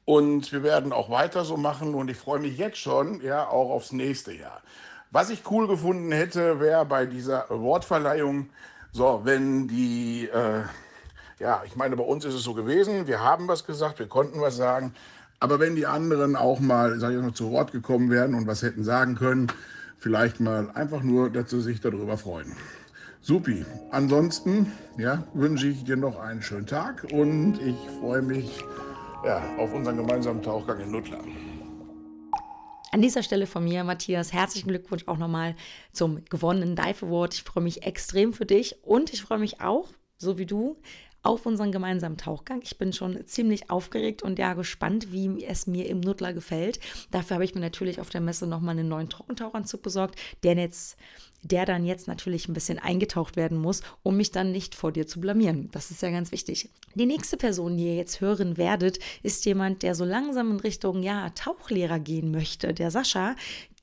Und 0.04 0.52
wir 0.52 0.62
werden 0.62 0.92
auch 0.92 1.08
weiter 1.08 1.46
so 1.46 1.56
machen 1.56 1.94
und 1.94 2.10
ich 2.10 2.18
freue 2.18 2.40
mich 2.40 2.58
jetzt 2.58 2.76
schon, 2.76 3.22
ja, 3.22 3.48
auch 3.48 3.70
aufs 3.70 3.92
nächste 3.92 4.34
Jahr. 4.34 4.60
Was 5.10 5.30
ich 5.30 5.50
cool 5.50 5.66
gefunden 5.66 6.12
hätte, 6.12 6.60
wäre 6.60 6.84
bei 6.84 7.06
dieser 7.06 7.50
Awardverleihung, 7.50 8.50
so, 8.92 9.22
wenn 9.24 9.66
die, 9.66 10.28
äh, 10.28 10.62
ja, 11.38 11.62
ich 11.64 11.74
meine, 11.74 11.96
bei 11.96 12.04
uns 12.04 12.26
ist 12.26 12.34
es 12.34 12.42
so 12.42 12.52
gewesen, 12.52 13.06
wir 13.06 13.20
haben 13.20 13.48
was 13.48 13.64
gesagt, 13.64 13.98
wir 13.98 14.08
konnten 14.08 14.42
was 14.42 14.58
sagen, 14.58 14.94
aber 15.40 15.58
wenn 15.58 15.74
die 15.74 15.86
anderen 15.86 16.36
auch 16.36 16.60
mal, 16.60 17.00
sag 17.00 17.12
ich 17.12 17.20
mal, 17.20 17.32
zu 17.32 17.50
Wort 17.50 17.72
gekommen 17.72 18.10
wären 18.10 18.34
und 18.34 18.46
was 18.46 18.62
hätten 18.62 18.84
sagen 18.84 19.14
können, 19.14 19.48
vielleicht 19.98 20.38
mal 20.38 20.70
einfach 20.74 21.02
nur, 21.02 21.32
sie 21.46 21.60
sich 21.62 21.80
darüber 21.80 22.18
freuen. 22.18 22.54
Supi. 23.22 23.64
Ansonsten 23.90 24.72
ja, 24.98 25.24
wünsche 25.34 25.68
ich 25.68 25.84
dir 25.84 25.96
noch 25.96 26.18
einen 26.18 26.42
schönen 26.42 26.66
Tag 26.66 27.06
und 27.12 27.58
ich 27.60 27.76
freue 28.00 28.22
mich 28.22 28.62
ja, 29.24 29.42
auf 29.56 29.72
unseren 29.72 29.96
gemeinsamen 29.96 30.42
Tauchgang 30.42 30.80
in 30.80 30.90
Nuttland. 30.90 31.28
An 32.92 33.02
dieser 33.02 33.22
Stelle 33.22 33.46
von 33.46 33.64
mir, 33.64 33.84
Matthias, 33.84 34.32
herzlichen 34.32 34.68
Glückwunsch 34.68 35.06
auch 35.06 35.18
nochmal 35.18 35.54
zum 35.92 36.24
gewonnenen 36.28 36.76
Dive 36.76 37.06
Award. 37.06 37.34
Ich 37.34 37.42
freue 37.44 37.62
mich 37.62 37.84
extrem 37.84 38.32
für 38.32 38.46
dich 38.46 38.82
und 38.82 39.12
ich 39.12 39.22
freue 39.22 39.38
mich 39.38 39.60
auch, 39.60 39.88
so 40.18 40.38
wie 40.38 40.46
du, 40.46 40.76
auf 41.22 41.46
unseren 41.46 41.72
gemeinsamen 41.72 42.16
Tauchgang. 42.16 42.60
Ich 42.62 42.78
bin 42.78 42.92
schon 42.92 43.26
ziemlich 43.26 43.70
aufgeregt 43.70 44.22
und 44.22 44.38
ja 44.38 44.54
gespannt, 44.54 45.12
wie 45.12 45.44
es 45.44 45.66
mir 45.66 45.88
im 45.88 46.00
Nuttler 46.00 46.32
gefällt. 46.32 46.80
Dafür 47.10 47.34
habe 47.34 47.44
ich 47.44 47.54
mir 47.54 47.60
natürlich 47.60 48.00
auf 48.00 48.10
der 48.10 48.20
Messe 48.20 48.46
nochmal 48.46 48.78
einen 48.78 48.88
neuen 48.88 49.08
Trockentauchanzug 49.08 49.82
besorgt, 49.82 50.18
der 50.42 50.56
jetzt 50.56 50.96
der 51.42 51.64
dann 51.64 51.86
jetzt 51.86 52.06
natürlich 52.06 52.48
ein 52.48 52.54
bisschen 52.54 52.78
eingetaucht 52.78 53.36
werden 53.36 53.58
muss, 53.58 53.82
um 54.02 54.16
mich 54.16 54.30
dann 54.30 54.52
nicht 54.52 54.74
vor 54.74 54.92
dir 54.92 55.06
zu 55.06 55.20
blamieren. 55.20 55.70
Das 55.72 55.90
ist 55.90 56.02
ja 56.02 56.10
ganz 56.10 56.32
wichtig. 56.32 56.68
Die 56.94 57.06
nächste 57.06 57.36
Person, 57.36 57.76
die 57.76 57.86
ihr 57.86 57.96
jetzt 57.96 58.20
hören 58.20 58.56
werdet, 58.56 58.98
ist 59.22 59.44
jemand, 59.46 59.82
der 59.82 59.94
so 59.94 60.04
langsam 60.04 60.50
in 60.50 60.60
Richtung 60.60 61.02
ja, 61.02 61.30
Tauchlehrer 61.30 61.98
gehen 61.98 62.30
möchte. 62.30 62.74
Der 62.74 62.90
Sascha, 62.90 63.36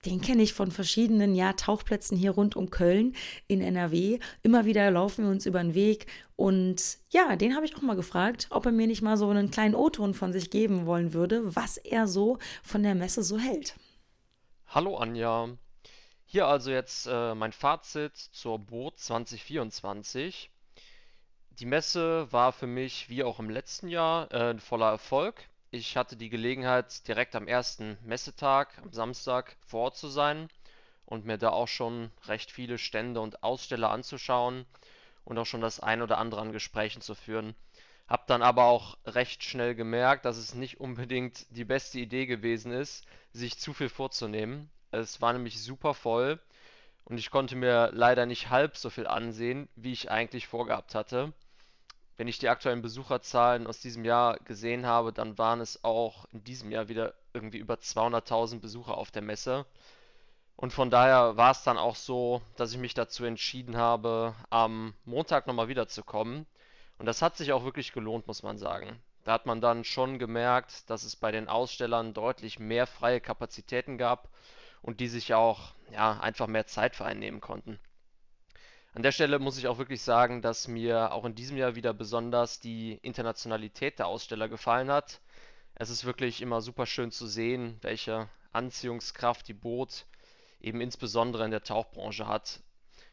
den 0.05 0.21
kenne 0.21 0.43
ich 0.43 0.53
von 0.53 0.71
verschiedenen 0.71 1.35
ja, 1.35 1.53
Tauchplätzen 1.53 2.17
hier 2.17 2.31
rund 2.31 2.55
um 2.55 2.69
Köln 2.69 3.15
in 3.47 3.61
NRW. 3.61 4.19
Immer 4.43 4.65
wieder 4.65 4.89
laufen 4.91 5.25
wir 5.25 5.31
uns 5.31 5.45
über 5.45 5.61
den 5.61 5.73
Weg. 5.73 6.07
Und 6.35 6.99
ja, 7.09 7.35
den 7.35 7.55
habe 7.55 7.65
ich 7.65 7.75
auch 7.75 7.81
mal 7.81 7.95
gefragt, 7.95 8.47
ob 8.51 8.65
er 8.65 8.71
mir 8.71 8.87
nicht 8.87 9.01
mal 9.01 9.17
so 9.17 9.29
einen 9.29 9.51
kleinen 9.51 9.75
O-Ton 9.75 10.13
von 10.13 10.31
sich 10.31 10.49
geben 10.51 10.85
wollen 10.85 11.13
würde, 11.13 11.55
was 11.55 11.77
er 11.77 12.07
so 12.07 12.37
von 12.63 12.83
der 12.83 12.95
Messe 12.95 13.23
so 13.23 13.37
hält. 13.37 13.75
Hallo 14.67 14.97
Anja. 14.97 15.49
Hier 16.25 16.45
also 16.45 16.71
jetzt 16.71 17.07
äh, 17.07 17.33
mein 17.33 17.53
Fazit 17.53 18.17
zur 18.17 18.59
Boot 18.59 18.99
2024. 18.99 20.51
Die 21.51 21.65
Messe 21.65 22.31
war 22.31 22.51
für 22.51 22.67
mich 22.67 23.09
wie 23.09 23.23
auch 23.23 23.39
im 23.39 23.49
letzten 23.49 23.87
Jahr 23.87 24.31
äh, 24.31 24.51
ein 24.51 24.59
voller 24.59 24.89
Erfolg. 24.89 25.49
Ich 25.69 25.97
hatte 25.97 26.15
die 26.15 26.29
Gelegenheit, 26.29 27.05
direkt 27.09 27.35
am 27.35 27.45
ersten 27.45 27.97
Messetag, 28.01 28.77
am 28.81 28.93
Samstag, 28.93 29.57
vor 29.65 29.81
Ort 29.81 29.97
zu 29.97 30.07
sein 30.07 30.47
und 31.05 31.25
mir 31.25 31.37
da 31.37 31.49
auch 31.49 31.67
schon 31.67 32.09
recht 32.25 32.51
viele 32.51 32.77
Stände 32.77 33.19
und 33.19 33.43
Aussteller 33.43 33.91
anzuschauen 33.91 34.65
und 35.25 35.37
auch 35.37 35.45
schon 35.45 35.59
das 35.59 35.81
ein 35.81 36.01
oder 36.01 36.19
andere 36.19 36.39
an 36.39 36.53
Gesprächen 36.53 37.01
zu 37.01 37.15
führen. 37.15 37.53
Hab 38.07 38.27
dann 38.27 38.41
aber 38.43 38.63
auch 38.63 38.97
recht 39.05 39.43
schnell 39.43 39.75
gemerkt, 39.75 40.23
dass 40.23 40.37
es 40.37 40.53
nicht 40.55 40.79
unbedingt 40.79 41.45
die 41.49 41.65
beste 41.65 41.99
Idee 41.99 42.27
gewesen 42.27 42.71
ist, 42.71 43.05
sich 43.33 43.59
zu 43.59 43.73
viel 43.73 43.89
vorzunehmen. 43.89 44.69
Es 44.91 45.21
war 45.21 45.33
nämlich 45.33 45.61
super 45.61 45.93
voll 45.93 46.39
und 47.03 47.17
ich 47.17 47.29
konnte 47.29 47.57
mir 47.57 47.91
leider 47.91 48.25
nicht 48.25 48.49
halb 48.49 48.77
so 48.77 48.89
viel 48.89 49.05
ansehen, 49.05 49.67
wie 49.75 49.91
ich 49.91 50.09
eigentlich 50.09 50.47
vorgehabt 50.47 50.95
hatte 50.95 51.33
wenn 52.17 52.27
ich 52.27 52.39
die 52.39 52.49
aktuellen 52.49 52.81
Besucherzahlen 52.81 53.67
aus 53.67 53.79
diesem 53.79 54.03
Jahr 54.03 54.37
gesehen 54.39 54.85
habe, 54.87 55.13
dann 55.13 55.37
waren 55.37 55.61
es 55.61 55.83
auch 55.83 56.25
in 56.31 56.43
diesem 56.43 56.71
Jahr 56.71 56.87
wieder 56.89 57.13
irgendwie 57.33 57.59
über 57.59 57.75
200.000 57.75 58.59
Besucher 58.59 58.97
auf 58.97 59.11
der 59.11 59.21
Messe. 59.21 59.65
Und 60.55 60.73
von 60.73 60.89
daher 60.89 61.37
war 61.37 61.51
es 61.51 61.63
dann 61.63 61.77
auch 61.77 61.95
so, 61.95 62.41
dass 62.55 62.71
ich 62.71 62.79
mich 62.79 62.95
dazu 62.95 63.23
entschieden 63.23 63.77
habe, 63.77 64.33
am 64.49 64.95
Montag 65.05 65.45
nochmal 65.45 65.67
wiederzukommen. 65.67 66.47
Und 66.97 67.05
das 67.05 67.21
hat 67.21 67.37
sich 67.37 67.53
auch 67.53 67.63
wirklich 67.63 67.93
gelohnt, 67.93 68.25
muss 68.25 68.41
man 68.41 68.57
sagen. 68.57 68.99
Da 69.23 69.33
hat 69.33 69.45
man 69.45 69.61
dann 69.61 69.83
schon 69.83 70.17
gemerkt, 70.17 70.89
dass 70.89 71.03
es 71.03 71.15
bei 71.15 71.31
den 71.31 71.47
Ausstellern 71.47 72.15
deutlich 72.15 72.57
mehr 72.57 72.87
freie 72.87 73.21
Kapazitäten 73.21 73.99
gab 73.99 74.29
und 74.81 74.99
die 74.99 75.07
sich 75.07 75.35
auch 75.35 75.73
ja, 75.91 76.19
einfach 76.19 76.47
mehr 76.47 76.65
Zeit 76.65 76.95
für 76.95 77.05
konnten. 77.39 77.79
An 78.93 79.03
der 79.03 79.11
Stelle 79.11 79.39
muss 79.39 79.57
ich 79.57 79.67
auch 79.67 79.77
wirklich 79.77 80.01
sagen, 80.01 80.41
dass 80.41 80.67
mir 80.67 81.11
auch 81.11 81.25
in 81.25 81.35
diesem 81.35 81.57
Jahr 81.57 81.75
wieder 81.75 81.93
besonders 81.93 82.59
die 82.59 82.93
Internationalität 83.03 83.99
der 83.99 84.07
Aussteller 84.07 84.49
gefallen 84.49 84.89
hat. 84.89 85.21
Es 85.75 85.89
ist 85.89 86.05
wirklich 86.05 86.41
immer 86.41 86.61
super 86.61 86.85
schön 86.85 87.11
zu 87.11 87.27
sehen, 87.27 87.77
welche 87.81 88.27
Anziehungskraft 88.53 89.47
die 89.47 89.53
Boot 89.53 90.05
eben 90.59 90.81
insbesondere 90.81 91.45
in 91.45 91.51
der 91.51 91.63
Tauchbranche 91.63 92.27
hat. 92.27 92.61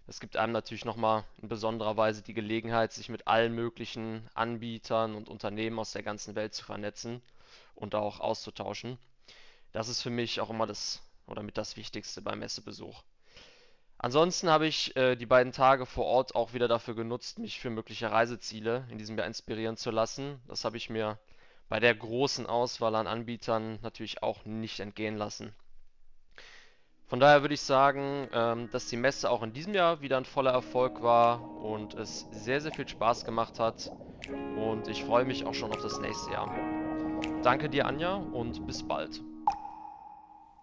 Es 0.07 0.21
gibt 0.21 0.37
einem 0.37 0.53
natürlich 0.53 0.85
nochmal 0.85 1.25
in 1.41 1.49
besonderer 1.49 1.97
Weise 1.97 2.23
die 2.23 2.35
Gelegenheit, 2.35 2.93
sich 2.93 3.09
mit 3.09 3.27
allen 3.27 3.55
möglichen 3.55 4.29
Anbietern 4.35 5.15
und 5.15 5.29
Unternehmen 5.29 5.79
aus 5.79 5.93
der 5.93 6.03
ganzen 6.03 6.35
Welt 6.35 6.55
zu 6.55 6.65
vernetzen 6.65 7.23
und 7.75 7.95
auch 7.95 8.21
auszutauschen. 8.21 8.99
Das 9.73 9.89
ist 9.89 10.03
für 10.03 10.11
mich 10.11 10.41
auch 10.41 10.51
immer 10.51 10.67
das 10.67 11.03
oder 11.27 11.43
mit 11.43 11.57
das 11.57 11.77
Wichtigste 11.77 12.23
beim 12.23 12.41
Messebesuch. 12.41 13.03
Ansonsten 14.05 14.51
habe 14.51 14.67
ich 14.67 14.95
äh, 14.97 15.17
die 15.17 15.25
beiden 15.25 15.55
Tage 15.55 15.87
vor 15.87 16.05
Ort 16.05 16.35
auch 16.35 16.53
wieder 16.53 16.69
dafür 16.69 16.95
genutzt, 16.95 17.39
mich 17.39 17.59
für 17.59 17.71
mögliche 17.71 18.11
Reiseziele 18.11 18.87
in 18.91 18.99
diesem 18.99 19.17
Jahr 19.17 19.27
inspirieren 19.27 19.79
zu 19.79 19.91
lassen. 19.91 20.43
Das 20.47 20.67
habe 20.67 20.77
ich 20.77 20.91
mir 20.91 21.19
bei 21.71 21.81
der 21.81 21.95
großen 21.95 22.45
Auswahl 22.45 22.97
an 22.97 23.07
Anbietern 23.07 23.79
natürlich 23.81 24.23
auch 24.23 24.45
nicht 24.45 24.79
entgehen 24.81 25.17
lassen. 25.17 25.55
Von 27.07 27.19
daher 27.19 27.41
würde 27.41 27.55
ich 27.55 27.63
sagen, 27.63 28.29
ähm, 28.35 28.69
dass 28.73 28.89
die 28.89 28.99
Messe 28.99 29.31
auch 29.31 29.43
in 29.43 29.55
diesem 29.55 29.73
Jahr 29.73 30.03
wieder 30.03 30.19
ein 30.19 30.27
voller 30.27 30.53
Erfolg 30.53 31.03
war 31.03 31.41
und 31.41 31.95
es 31.95 32.27
sehr, 32.31 32.61
sehr 32.61 32.73
viel 32.73 32.87
Spaß 32.87 33.25
gemacht 33.25 33.59
hat. 33.59 33.91
Und 34.29 34.87
ich 34.87 35.03
freue 35.03 35.25
mich 35.25 35.47
auch 35.47 35.55
schon 35.55 35.71
auf 35.71 35.81
das 35.81 35.99
nächste 35.99 36.31
Jahr. 36.31 36.55
Danke 37.43 37.71
dir, 37.71 37.87
Anja, 37.87 38.17
und 38.17 38.67
bis 38.67 38.87
bald. 38.87 39.23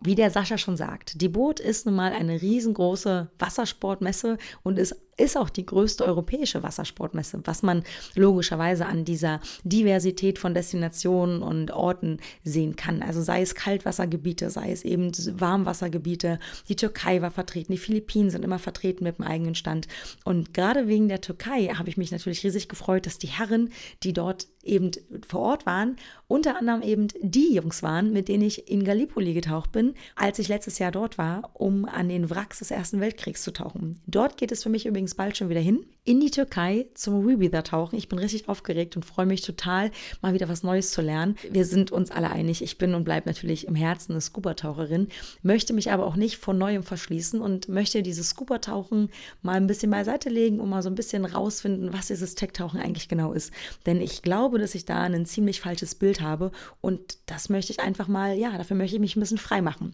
Wie 0.04 0.16
der 0.16 0.32
Sascha 0.32 0.58
schon 0.58 0.78
sagt, 0.78 1.22
die 1.22 1.30
Boot 1.30 1.60
ist 1.60 1.86
nun 1.86 1.94
mal 1.94 2.12
eine 2.12 2.42
riesengroße 2.42 3.30
Wassersportmesse 3.38 4.40
und 4.64 4.80
ist 4.80 4.96
ist 5.18 5.38
auch 5.38 5.50
die 5.50 5.66
größte 5.66 6.06
europäische 6.06 6.64
Wassersportmesse, 6.64 7.42
was 7.46 7.64
man 7.64 7.84
logischerweise 8.16 8.86
an 8.86 9.06
dieser 9.06 9.40
Diversität 9.64 10.40
von 10.40 10.54
Destinationen 10.54 11.42
und 11.42 11.72
Orten 11.72 12.20
sehen 12.44 12.76
kann. 12.76 13.02
Also 13.02 13.22
sei 13.22 13.42
es 13.42 13.56
Kaltwassergebiete, 13.56 14.50
sei 14.50 14.72
es 14.72 14.84
eben 14.84 15.12
Warmwassergebiete. 15.40 16.40
Die 16.70 16.76
Türkei 16.76 17.22
war 17.22 17.32
vertreten, 17.32 17.72
die 17.72 17.78
Philippinen 17.78 18.30
sind 18.30 18.44
immer 18.44 18.60
vertreten 18.60 19.04
mit 19.04 19.18
dem 19.18 19.26
eigenen 19.26 19.56
Stand. 19.56 19.88
Und 20.24 20.54
gerade 20.54 20.88
wegen 20.88 21.08
der 21.08 21.22
Türkei 21.22 21.68
habe 21.68 21.90
ich 21.90 21.98
mich 21.98 22.12
natürlich 22.12 22.44
riesig 22.44 22.70
gefreut, 22.70 23.06
dass 23.06 23.18
die 23.18 23.28
Herren, 23.28 23.70
die 24.04 24.14
dort 24.14 24.48
eben 24.64 24.92
vor 25.28 25.42
Ort 25.42 25.66
waren, 25.66 25.96
unter 26.28 26.58
anderem 26.58 26.82
eben 26.82 27.08
die 27.22 27.54
Jungs 27.54 27.84
waren, 27.84 28.14
mit 28.14 28.28
denen 28.28 28.44
ich 28.44 28.70
in 28.70 28.84
Gallipoli 28.84 29.34
getaucht 29.34 29.72
bin, 29.72 29.94
als 30.16 30.40
ich 30.40 30.48
letztes 30.48 30.80
Jahr 30.80 30.92
dort 30.92 31.18
war, 31.18 31.50
um 31.54 31.86
an 31.86 32.10
den 32.10 32.30
Wracks 32.30 32.60
des 32.60 32.72
Ersten 32.72 33.00
Weltkriegs 33.00 33.44
zu 33.44 33.52
tauchen. 33.52 34.00
Dort 34.06 34.38
geht 34.38 34.52
es 34.52 34.64
für 34.64 34.70
mich 34.70 34.86
übrigens 34.86 35.11
bald 35.16 35.38
schon 35.38 35.50
wieder 35.50 35.60
hin 35.60 35.86
in 36.04 36.20
die 36.20 36.32
Türkei 36.32 36.88
zum 36.96 37.26
Rebether 37.26 37.64
tauchen. 37.64 37.96
Ich 37.96 38.08
bin 38.08 38.18
richtig 38.18 38.50
aufgeregt 38.50 38.96
und 38.96 39.06
freue 39.06 39.28
mich 39.28 39.42
total, 39.42 39.92
mal 40.22 40.34
wieder 40.34 40.50
was 40.50 40.64
Neues 40.64 40.90
zu 40.92 41.02
lernen. 41.02 41.36
Wir 41.52 41.64
sind 41.64 41.92
uns 41.92 42.10
alle 42.10 42.32
einig, 42.32 42.64
ich 42.64 42.80
bin 42.80 42.96
und 42.96 43.04
bleibe 43.04 43.30
natürlich 43.30 43.68
im 43.68 43.76
Herzen 43.76 44.14
eine 44.14 44.22
Scuba-Taucherin, 44.22 45.10
möchte 45.44 45.74
mich 45.74 45.92
aber 45.92 46.08
auch 46.08 46.16
nicht 46.16 46.38
von 46.38 46.58
Neuem 46.58 46.82
verschließen 46.82 47.40
und 47.40 47.70
möchte 47.70 48.02
dieses 48.02 48.30
Scuba-Tauchen 48.30 49.10
mal 49.44 49.58
ein 49.58 49.68
bisschen 49.68 49.92
beiseite 49.92 50.30
legen 50.30 50.60
und 50.60 50.70
mal 50.70 50.82
so 50.82 50.90
ein 50.90 50.96
bisschen 50.96 51.24
rausfinden, 51.24 51.94
was 51.94 52.08
dieses 52.08 52.34
Tech-Tauchen 52.34 52.80
eigentlich 52.80 53.08
genau 53.08 53.34
ist. 53.34 53.52
Denn 53.86 54.02
ich 54.02 54.24
glaube, 54.24 54.58
dass 54.58 54.74
ich 54.74 54.86
da 54.86 55.02
ein 55.02 55.26
ziemlich 55.28 55.62
falsches 55.62 55.94
Bild 55.94 56.20
habe 56.22 56.52
und 56.82 57.20
das 57.28 57.50
möchte 57.50 57.74
ich 57.74 57.80
einfach 57.80 58.08
mal, 58.08 58.36
ja, 58.36 58.58
dafür 58.58 58.76
möchte 58.76 58.96
ich 58.96 59.02
mich 59.02 59.16
ein 59.16 59.20
bisschen 59.20 59.38
frei 59.38 59.62
machen. 59.62 59.94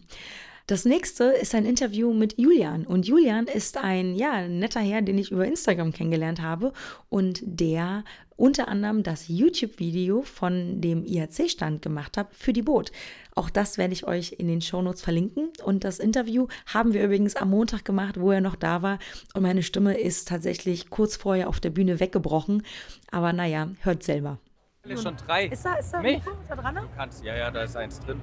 Das 0.68 0.84
nächste 0.84 1.24
ist 1.24 1.54
ein 1.54 1.64
Interview 1.64 2.12
mit 2.12 2.38
Julian. 2.38 2.84
Und 2.84 3.06
Julian 3.06 3.46
ist 3.46 3.78
ein, 3.78 4.14
ja, 4.14 4.46
netter 4.46 4.80
Herr, 4.80 5.00
den 5.00 5.16
ich 5.16 5.32
über 5.32 5.46
Instagram 5.46 5.94
kennengelernt 5.94 6.42
habe 6.42 6.74
und 7.08 7.40
der 7.42 8.04
unter 8.36 8.68
anderem 8.68 9.02
das 9.02 9.28
YouTube-Video 9.28 10.20
von 10.20 10.82
dem 10.82 11.06
IAC-Stand 11.06 11.80
gemacht 11.80 12.18
hat 12.18 12.34
für 12.34 12.52
die 12.52 12.60
Boot. 12.60 12.92
Auch 13.34 13.48
das 13.48 13.78
werde 13.78 13.94
ich 13.94 14.06
euch 14.06 14.34
in 14.36 14.46
den 14.46 14.60
Shownotes 14.60 15.00
verlinken. 15.00 15.48
Und 15.64 15.84
das 15.84 15.98
Interview 15.98 16.48
haben 16.66 16.92
wir 16.92 17.02
übrigens 17.02 17.34
am 17.34 17.48
Montag 17.48 17.86
gemacht, 17.86 18.20
wo 18.20 18.30
er 18.30 18.42
noch 18.42 18.54
da 18.54 18.82
war. 18.82 18.98
Und 19.32 19.44
meine 19.44 19.62
Stimme 19.62 19.98
ist 19.98 20.28
tatsächlich 20.28 20.90
kurz 20.90 21.16
vorher 21.16 21.48
auf 21.48 21.60
der 21.60 21.70
Bühne 21.70 21.98
weggebrochen. 21.98 22.62
Aber 23.10 23.32
naja, 23.32 23.70
hört 23.80 24.02
selber. 24.02 24.38
Ist 24.84 25.02
schon 25.02 25.16
drei. 25.16 25.46
Ist 25.46 25.64
da, 25.64 25.76
ist 25.76 25.92
da, 25.92 26.02
Mich? 26.02 26.20
da 26.46 26.56
dran? 26.56 26.74
Du 26.74 26.82
kannst, 26.94 27.24
ja, 27.24 27.34
ja, 27.34 27.50
da 27.50 27.62
ist 27.62 27.74
eins 27.74 28.00
drin. 28.00 28.20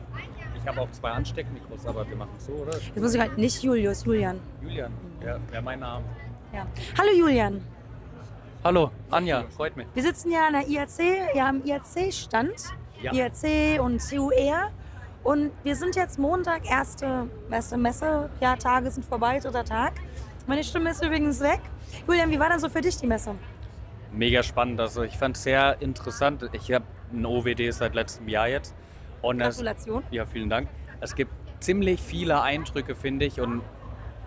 Ich 0.66 0.70
habe 0.70 0.82
auch 0.82 0.92
zwei 0.94 1.12
Ansteckmikros, 1.12 1.86
aber 1.86 2.10
wir 2.10 2.16
machen 2.16 2.32
es 2.40 2.48
so, 2.48 2.54
oder? 2.54 2.74
Jetzt 2.74 2.98
muss 2.98 3.14
ich 3.14 3.22
halt 3.22 3.38
nicht 3.38 3.62
Julius, 3.62 4.04
Julian. 4.04 4.40
Julian, 4.64 4.92
ja, 5.24 5.38
wäre 5.52 5.62
mein 5.62 5.80
Name. 5.80 6.04
Ja. 6.52 6.66
Hallo 6.98 7.12
Julian. 7.16 7.64
Hallo, 8.64 8.90
Anja, 9.12 9.44
freut 9.56 9.78
mich. 9.78 9.86
Wir 9.94 10.02
sitzen 10.02 10.32
ja 10.32 10.48
an 10.48 10.54
der 10.54 10.68
IAC, 10.68 11.36
ja 11.36 11.50
am 11.50 11.62
IAC-Stand. 11.64 12.74
Ja. 13.00 13.14
IAC 13.14 13.80
und 13.80 14.02
CUR. 14.02 14.72
Und 15.24 15.52
wir 15.62 15.76
sind 15.76 15.96
jetzt 15.96 16.18
Montag, 16.18 16.68
erste, 16.68 17.30
erste 17.52 17.78
Messe. 17.78 18.32
Ja, 18.42 18.56
Tage 18.56 18.90
sind 18.90 19.06
vorbei, 19.06 19.38
dritter 19.38 19.66
Tag. 19.66 19.94
Meine 20.48 20.64
Stimme 20.64 20.90
ist 20.90 21.06
übrigens 21.06 21.42
weg. 21.42 21.60
Julian, 22.08 22.32
wie 22.32 22.40
war 22.40 22.50
denn 22.50 22.60
so 22.60 22.70
für 22.70 22.82
dich 22.82 22.98
die 22.98 23.06
Messe? 23.06 23.36
Mega 24.12 24.42
spannend. 24.42 24.80
Also 24.80 25.04
ich 25.04 25.16
fand 25.16 25.38
es 25.38 25.44
sehr 25.44 25.80
interessant. 25.80 26.50
Ich 26.54 26.72
habe 26.72 26.86
ein 27.14 27.24
OWD 27.24 27.72
seit 27.72 27.94
letztem 27.94 28.28
Jahr 28.28 28.48
jetzt. 28.48 28.74
Und 29.26 29.42
es, 29.42 29.58
Gratulation. 29.58 30.04
ja, 30.12 30.26
vielen 30.26 30.50
Dank. 30.50 30.70
Es 31.02 31.16
gibt 31.16 31.32
ziemlich 31.60 32.02
viele 32.02 32.42
Eindrücke, 32.42 32.96
finde 32.96 33.26
ich, 33.26 33.42
und 33.42 33.62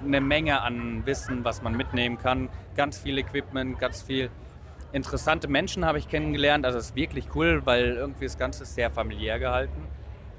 eine 0.04 0.20
Menge 0.20 0.61
an 0.62 1.04
Wissen, 1.06 1.44
was 1.44 1.62
man 1.62 1.76
mitnehmen 1.76 2.18
kann. 2.18 2.48
Ganz 2.76 2.98
viel 2.98 3.18
Equipment, 3.18 3.78
ganz 3.78 4.02
viel 4.02 4.30
interessante 4.92 5.48
Menschen 5.48 5.84
habe 5.84 5.98
ich 5.98 6.08
kennengelernt. 6.08 6.64
Also 6.64 6.78
es 6.78 6.87
ist 6.87 6.96
wirklich 6.96 7.26
cool, 7.34 7.62
weil 7.64 7.96
irgendwie 7.96 8.24
das 8.24 8.38
Ganze 8.38 8.62
ist 8.62 8.74
sehr 8.74 8.90
familiär 8.90 9.38
gehalten. 9.38 9.87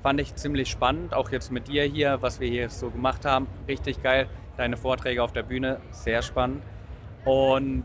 Fand 0.02 0.20
ich 0.22 0.34
ziemlich 0.36 0.70
spannend, 0.70 1.14
auch 1.14 1.30
jetzt 1.30 1.52
mit 1.52 1.68
dir 1.68 1.84
hier, 1.84 2.22
was 2.22 2.40
wir 2.40 2.50
hier 2.50 2.70
so 2.70 2.90
gemacht 2.90 3.26
haben. 3.26 3.48
Richtig 3.68 4.02
geil. 4.02 4.28
Deine 4.58 4.78
Vorträge 4.78 5.22
auf 5.22 5.34
der 5.34 5.44
Bühne, 5.44 5.80
sehr 5.92 6.22
spannend. 6.22 6.64
Und 7.26 7.84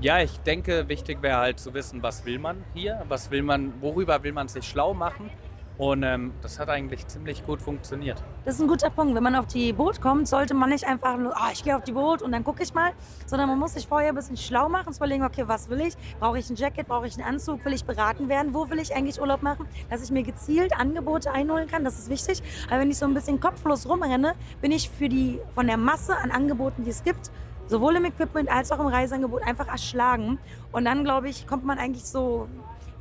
ja, 0.00 0.20
ich 0.20 0.38
denke, 0.40 0.88
wichtig 0.88 1.20
wäre 1.20 1.36
halt 1.36 1.60
zu 1.60 1.74
wissen, 1.74 2.02
was 2.02 2.24
will 2.24 2.38
man 2.38 2.64
hier, 2.74 3.02
was 3.08 3.30
will 3.30 3.42
man, 3.42 3.74
worüber 3.80 4.22
will 4.22 4.32
man 4.32 4.48
sich 4.48 4.66
schlau 4.66 4.94
machen. 4.94 5.30
Und 5.78 6.02
ähm, 6.02 6.32
das 6.42 6.58
hat 6.58 6.68
eigentlich 6.68 7.06
ziemlich 7.06 7.44
gut 7.44 7.62
funktioniert. 7.62 8.22
Das 8.44 8.56
ist 8.56 8.60
ein 8.60 8.68
guter 8.68 8.90
Punkt. 8.90 9.14
Wenn 9.14 9.22
man 9.22 9.34
auf 9.34 9.46
die 9.46 9.72
Boot 9.72 10.00
kommt, 10.00 10.28
sollte 10.28 10.54
man 10.54 10.68
nicht 10.68 10.86
einfach 10.86 11.16
nur, 11.16 11.32
oh, 11.32 11.50
ich 11.52 11.64
gehe 11.64 11.74
auf 11.74 11.82
die 11.82 11.92
Boot 11.92 12.22
und 12.22 12.32
dann 12.32 12.44
gucke 12.44 12.62
ich 12.62 12.74
mal, 12.74 12.92
sondern 13.26 13.48
man 13.48 13.58
muss 13.58 13.74
sich 13.74 13.86
vorher 13.86 14.10
ein 14.10 14.14
bisschen 14.14 14.36
schlau 14.36 14.68
machen, 14.68 14.92
zu 14.92 14.98
überlegen, 14.98 15.24
okay, 15.24 15.44
was 15.46 15.70
will 15.70 15.80
ich? 15.80 15.94
Brauche 16.20 16.38
ich 16.38 16.50
ein 16.50 16.56
Jacket? 16.56 16.86
Brauche 16.86 17.06
ich 17.06 17.16
einen 17.18 17.26
Anzug? 17.26 17.64
Will 17.64 17.72
ich 17.72 17.84
beraten 17.84 18.28
werden? 18.28 18.54
Wo 18.54 18.68
will 18.68 18.78
ich 18.78 18.94
eigentlich 18.94 19.20
Urlaub 19.20 19.42
machen? 19.42 19.66
Dass 19.90 20.02
ich 20.04 20.10
mir 20.10 20.22
gezielt 20.22 20.78
Angebote 20.78 21.30
einholen 21.32 21.68
kann, 21.68 21.84
das 21.84 21.98
ist 21.98 22.10
wichtig. 22.10 22.42
Aber 22.68 22.80
wenn 22.80 22.90
ich 22.90 22.98
so 22.98 23.06
ein 23.06 23.14
bisschen 23.14 23.40
kopflos 23.40 23.88
rumrenne, 23.88 24.34
bin 24.60 24.72
ich 24.72 24.90
für 24.90 25.08
die, 25.08 25.40
von 25.54 25.66
der 25.66 25.78
Masse 25.78 26.16
an 26.16 26.30
Angeboten, 26.30 26.84
die 26.84 26.90
es 26.90 27.02
gibt, 27.02 27.30
sowohl 27.66 27.96
im 27.96 28.04
Equipment 28.04 28.50
als 28.50 28.70
auch 28.70 28.80
im 28.80 28.86
Reiseangebot 28.86 29.42
einfach 29.42 29.68
erschlagen. 29.68 30.38
Und 30.72 30.84
dann, 30.84 31.04
glaube 31.04 31.28
ich, 31.28 31.46
kommt 31.46 31.64
man 31.64 31.78
eigentlich 31.78 32.04
so, 32.04 32.48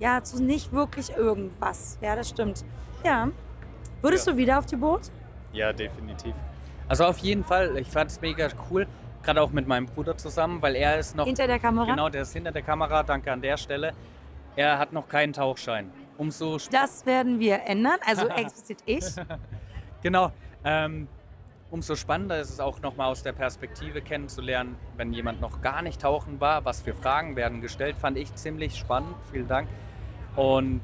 ja, 0.02 0.22
zu 0.24 0.44
nicht 0.44 0.74
wirklich 0.74 1.12
irgendwas. 1.16 1.98
Ja, 2.02 2.16
das 2.16 2.28
stimmt. 2.30 2.66
Ja. 3.06 3.30
Würdest 4.02 4.26
Ja. 4.28 4.34
du 4.34 4.38
wieder 4.38 4.58
auf 4.58 4.66
die 4.66 4.76
Boot? 4.76 5.12
Ja, 5.54 5.72
definitiv. 5.72 6.34
Also 6.88 7.06
auf 7.06 7.20
jeden 7.20 7.44
Fall, 7.44 7.78
ich 7.78 7.88
fand 7.88 8.10
es 8.12 8.20
mega 8.20 8.50
cool, 8.70 8.88
gerade 9.24 9.42
auch 9.42 9.52
mit 9.52 9.68
meinem 9.68 9.86
Bruder 9.86 10.18
zusammen, 10.18 10.62
weil 10.62 10.76
er 10.76 10.98
ist 11.00 11.16
noch, 11.16 11.26
Hinter 11.26 11.46
der 11.48 11.60
Kamera? 11.60 11.86
genau, 11.86 12.10
der 12.10 12.24
ist 12.24 12.34
hinter 12.34 12.52
der 12.52 12.64
Kamera, 12.64 13.04
danke 13.04 13.32
an 13.32 13.42
der 13.42 13.56
Stelle. 13.58 13.94
Er 14.56 14.78
hat 14.80 14.92
noch 14.92 15.08
keinen 15.08 15.32
Tauchschein. 15.34 15.92
Umso 16.18 16.58
Das 16.72 17.06
werden 17.06 17.40
wir 17.40 17.62
ändern, 17.66 17.98
also 18.06 18.28
explizit 18.28 18.80
ich. 18.86 19.06
Genau. 20.04 20.32
Ähm, 20.64 21.08
umso 21.70 21.96
spannender 21.96 22.40
ist 22.40 22.50
es 22.50 22.60
auch 22.60 22.82
nochmal 22.82 23.12
aus 23.12 23.22
der 23.22 23.34
Perspektive 23.34 24.02
kennenzulernen, 24.02 24.76
wenn 24.98 25.14
jemand 25.14 25.42
noch 25.42 25.62
gar 25.62 25.84
nicht 25.84 26.02
tauchen 26.02 26.42
war, 26.42 26.66
was 26.66 26.82
für 26.82 26.96
Fragen 26.96 27.36
werden 27.36 27.62
gestellt, 27.62 27.98
fand 28.00 28.18
ich 28.18 28.34
ziemlich 28.34 28.76
spannend. 28.76 29.16
Vielen 29.32 29.48
Dank. 29.48 29.70
Und 30.36 30.82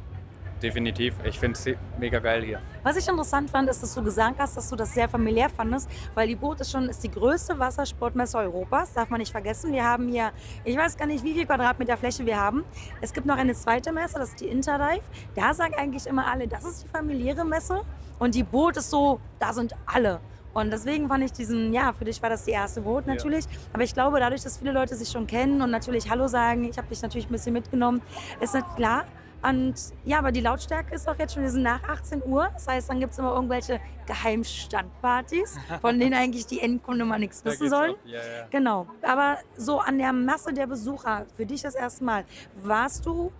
definitiv, 0.61 1.13
ich 1.23 1.39
finde 1.39 1.57
es 1.57 1.77
mega 1.99 2.19
geil 2.19 2.43
hier. 2.43 2.59
Was 2.83 2.97
ich 2.97 3.07
interessant 3.07 3.49
fand, 3.49 3.69
ist, 3.69 3.81
dass 3.83 3.93
du 3.93 4.03
gesagt 4.03 4.39
hast, 4.39 4.57
dass 4.57 4.69
du 4.69 4.75
das 4.75 4.93
sehr 4.93 5.07
familiär 5.07 5.49
fandest, 5.49 5.89
weil 6.15 6.27
die 6.27 6.35
Boot 6.35 6.59
ist 6.61 6.71
schon 6.71 6.89
ist 6.89 7.03
die 7.03 7.11
größte 7.11 7.57
Wassersportmesse 7.59 8.37
Europas, 8.37 8.93
darf 8.93 9.09
man 9.09 9.19
nicht 9.19 9.31
vergessen. 9.31 9.71
Wir 9.71 9.83
haben 9.83 10.07
hier, 10.07 10.31
ich 10.63 10.75
weiß 10.75 10.97
gar 10.97 11.05
nicht, 11.05 11.23
wie 11.23 11.33
viel 11.33 11.45
Quadratmeter 11.45 11.97
Fläche 11.97 12.25
wir 12.25 12.39
haben. 12.39 12.63
Es 13.01 13.13
gibt 13.13 13.25
noch 13.25 13.37
eine 13.37 13.53
zweite 13.53 13.91
Messe, 13.91 14.15
das 14.19 14.29
ist 14.29 14.41
die 14.41 14.47
Interdive. 14.47 15.03
Da 15.35 15.53
sagen 15.53 15.73
eigentlich 15.77 16.07
immer 16.07 16.25
alle, 16.25 16.47
das 16.47 16.65
ist 16.65 16.83
die 16.83 16.87
familiäre 16.87 17.45
Messe 17.45 17.81
und 18.19 18.35
die 18.35 18.43
Boot 18.43 18.77
ist 18.77 18.89
so, 18.89 19.19
da 19.39 19.53
sind 19.53 19.75
alle. 19.85 20.19
Und 20.53 20.71
deswegen 20.71 21.07
fand 21.07 21.23
ich 21.23 21.31
diesen, 21.33 21.71
ja, 21.71 21.93
für 21.93 22.05
dich 22.05 22.19
war 22.23 22.31
das 22.31 22.45
die 22.45 22.51
erste 22.51 22.81
Boot 22.81 23.05
natürlich. 23.05 23.45
Aber 23.73 23.83
ich 23.83 23.93
glaube, 23.93 24.19
dadurch, 24.19 24.41
dass 24.41 24.57
viele 24.57 24.71
Leute 24.71 24.95
sich 24.95 25.09
schon 25.09 25.27
kennen 25.27 25.61
und 25.61 25.69
natürlich 25.69 26.09
Hallo 26.09 26.27
sagen, 26.27 26.63
ich 26.63 26.79
habe 26.79 26.87
dich 26.87 26.99
natürlich 27.03 27.29
ein 27.29 27.31
bisschen 27.31 27.53
mitgenommen, 27.53 28.01
ist 28.41 28.55
nicht 28.55 28.65
klar. 28.75 29.05
Und 29.43 29.75
ja, 30.03 30.19
aber 30.19 30.31
die 30.31 30.41
Lautstärke 30.41 30.95
ist 30.95 31.07
auch 31.07 31.17
jetzt 31.17 31.33
schon, 31.33 31.43
wir 31.43 31.49
sind 31.49 31.63
nach 31.63 31.83
18 31.83 32.23
Uhr. 32.25 32.49
Das 32.53 32.67
heißt, 32.67 32.89
dann 32.89 32.99
gibt 32.99 33.13
es 33.13 33.19
immer 33.19 33.33
irgendwelche 33.33 33.79
Geheimstandpartys, 34.07 35.57
von 35.81 35.99
denen 35.99 36.13
eigentlich 36.13 36.47
die 36.47 36.59
Endkunde 36.59 37.05
mal 37.05 37.19
nichts 37.19 37.45
wissen 37.45 37.69
sollen. 37.69 37.95
Ja, 38.05 38.17
ja. 38.17 38.47
Genau. 38.49 38.87
Aber 39.03 39.37
so 39.55 39.79
an 39.79 39.97
der 39.99 40.11
Masse 40.13 40.53
der 40.53 40.67
Besucher, 40.67 41.25
für 41.35 41.45
dich 41.45 41.61
das 41.61 41.75
erste 41.75 42.03
Mal, 42.03 42.25
warst 42.55 43.05
du 43.05 43.31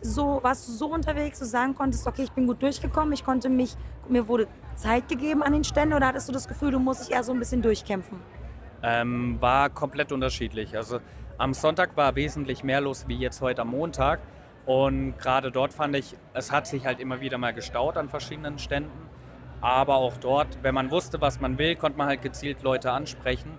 so, 0.00 0.40
warst 0.42 0.68
du 0.68 0.72
so 0.72 0.86
unterwegs, 0.92 1.38
dass 1.38 1.48
du 1.48 1.52
sagen 1.52 1.74
konntest, 1.74 2.06
okay, 2.06 2.24
ich 2.24 2.32
bin 2.32 2.46
gut 2.46 2.60
durchgekommen, 2.60 3.12
ich 3.12 3.24
konnte 3.24 3.48
mich, 3.48 3.76
mir 4.08 4.26
wurde 4.26 4.48
Zeit 4.74 5.08
gegeben 5.08 5.42
an 5.42 5.52
den 5.52 5.64
Ständen 5.64 5.94
oder 5.94 6.08
hattest 6.08 6.28
du 6.28 6.32
das 6.32 6.48
Gefühl, 6.48 6.72
du 6.72 6.78
musst 6.78 7.06
dich 7.06 7.14
eher 7.14 7.22
so 7.22 7.32
ein 7.32 7.38
bisschen 7.38 7.62
durchkämpfen? 7.62 8.18
Ähm, 8.82 9.36
war 9.40 9.70
komplett 9.70 10.10
unterschiedlich. 10.10 10.76
Also 10.76 10.98
am 11.38 11.54
Sonntag 11.54 11.96
war 11.96 12.16
wesentlich 12.16 12.64
mehr 12.64 12.80
los 12.80 13.04
wie 13.06 13.16
jetzt 13.16 13.40
heute 13.40 13.62
am 13.62 13.68
Montag. 13.68 14.20
Und 14.64 15.18
gerade 15.18 15.50
dort 15.50 15.72
fand 15.72 15.96
ich, 15.96 16.16
es 16.34 16.52
hat 16.52 16.66
sich 16.66 16.86
halt 16.86 17.00
immer 17.00 17.20
wieder 17.20 17.38
mal 17.38 17.52
gestaut 17.52 17.96
an 17.96 18.08
verschiedenen 18.08 18.58
Ständen. 18.58 19.10
Aber 19.60 19.96
auch 19.96 20.16
dort, 20.16 20.58
wenn 20.62 20.74
man 20.74 20.90
wusste, 20.90 21.20
was 21.20 21.40
man 21.40 21.58
will, 21.58 21.76
konnte 21.76 21.98
man 21.98 22.08
halt 22.08 22.22
gezielt 22.22 22.62
Leute 22.62 22.92
ansprechen. 22.92 23.50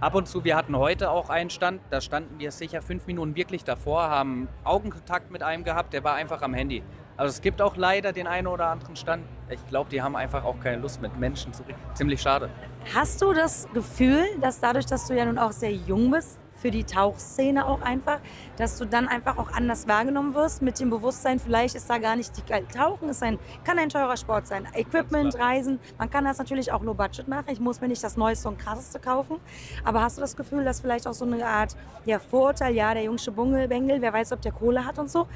Ab 0.00 0.14
und 0.14 0.26
zu, 0.26 0.44
wir 0.44 0.56
hatten 0.56 0.76
heute 0.76 1.10
auch 1.10 1.28
einen 1.28 1.50
Stand, 1.50 1.82
da 1.90 2.00
standen 2.00 2.38
wir 2.38 2.52
sicher 2.52 2.80
fünf 2.80 3.06
Minuten 3.06 3.36
wirklich 3.36 3.64
davor, 3.64 4.08
haben 4.08 4.48
Augenkontakt 4.64 5.30
mit 5.30 5.42
einem 5.42 5.62
gehabt, 5.62 5.92
der 5.92 6.02
war 6.04 6.14
einfach 6.14 6.40
am 6.40 6.54
Handy. 6.54 6.82
Also 7.18 7.34
es 7.34 7.42
gibt 7.42 7.60
auch 7.60 7.76
leider 7.76 8.14
den 8.14 8.26
einen 8.26 8.46
oder 8.46 8.68
anderen 8.68 8.96
Stand. 8.96 9.24
Ich 9.50 9.64
glaube, 9.66 9.90
die 9.90 10.00
haben 10.00 10.16
einfach 10.16 10.42
auch 10.42 10.58
keine 10.58 10.78
Lust 10.78 11.02
mit 11.02 11.18
Menschen 11.18 11.52
zu 11.52 11.64
reden. 11.64 11.78
Ziemlich 11.92 12.22
schade. 12.22 12.48
Hast 12.94 13.20
du 13.20 13.34
das 13.34 13.68
Gefühl, 13.74 14.24
dass 14.40 14.58
dadurch, 14.58 14.86
dass 14.86 15.06
du 15.06 15.14
ja 15.14 15.26
nun 15.26 15.36
auch 15.36 15.52
sehr 15.52 15.72
jung 15.72 16.10
bist, 16.10 16.40
für 16.60 16.70
die 16.70 16.84
Tauchszene 16.84 17.66
auch 17.66 17.80
einfach, 17.82 18.20
dass 18.56 18.76
du 18.78 18.84
dann 18.84 19.08
einfach 19.08 19.38
auch 19.38 19.52
anders 19.52 19.88
wahrgenommen 19.88 20.34
wirst 20.34 20.62
mit 20.62 20.78
dem 20.78 20.90
Bewusstsein, 20.90 21.38
vielleicht 21.38 21.74
ist 21.74 21.88
da 21.88 21.98
gar 21.98 22.16
nicht 22.16 22.36
die 22.36 22.42
geil. 22.42 22.64
Tauchen 22.74 23.08
ist 23.08 23.22
ein, 23.22 23.38
kann 23.64 23.78
ein 23.78 23.88
teurer 23.88 24.16
Sport 24.16 24.46
sein. 24.46 24.68
Equipment, 24.74 25.38
Reisen, 25.38 25.80
man 25.98 26.10
kann 26.10 26.24
das 26.24 26.38
natürlich 26.38 26.70
auch 26.72 26.82
low 26.82 26.94
budget 26.94 27.28
machen. 27.28 27.46
Ich 27.50 27.60
muss 27.60 27.80
mir 27.80 27.88
nicht 27.88 28.04
das 28.04 28.16
Neueste 28.16 28.48
und 28.48 28.58
Krasseste 28.58 28.98
kaufen. 28.98 29.36
Aber 29.84 30.02
hast 30.02 30.18
du 30.18 30.20
das 30.20 30.36
Gefühl, 30.36 30.64
dass 30.64 30.80
vielleicht 30.80 31.06
auch 31.06 31.14
so 31.14 31.24
eine 31.24 31.44
Art 31.44 31.76
ja, 32.04 32.18
Vorurteil, 32.18 32.74
ja, 32.74 32.92
der 32.92 33.04
jungsche 33.04 33.32
Bungelbengel, 33.32 34.02
wer 34.02 34.12
weiß, 34.12 34.32
ob 34.32 34.42
der 34.42 34.52
Kohle 34.52 34.84
hat 34.84 34.98
und 34.98 35.10
so? 35.10 35.26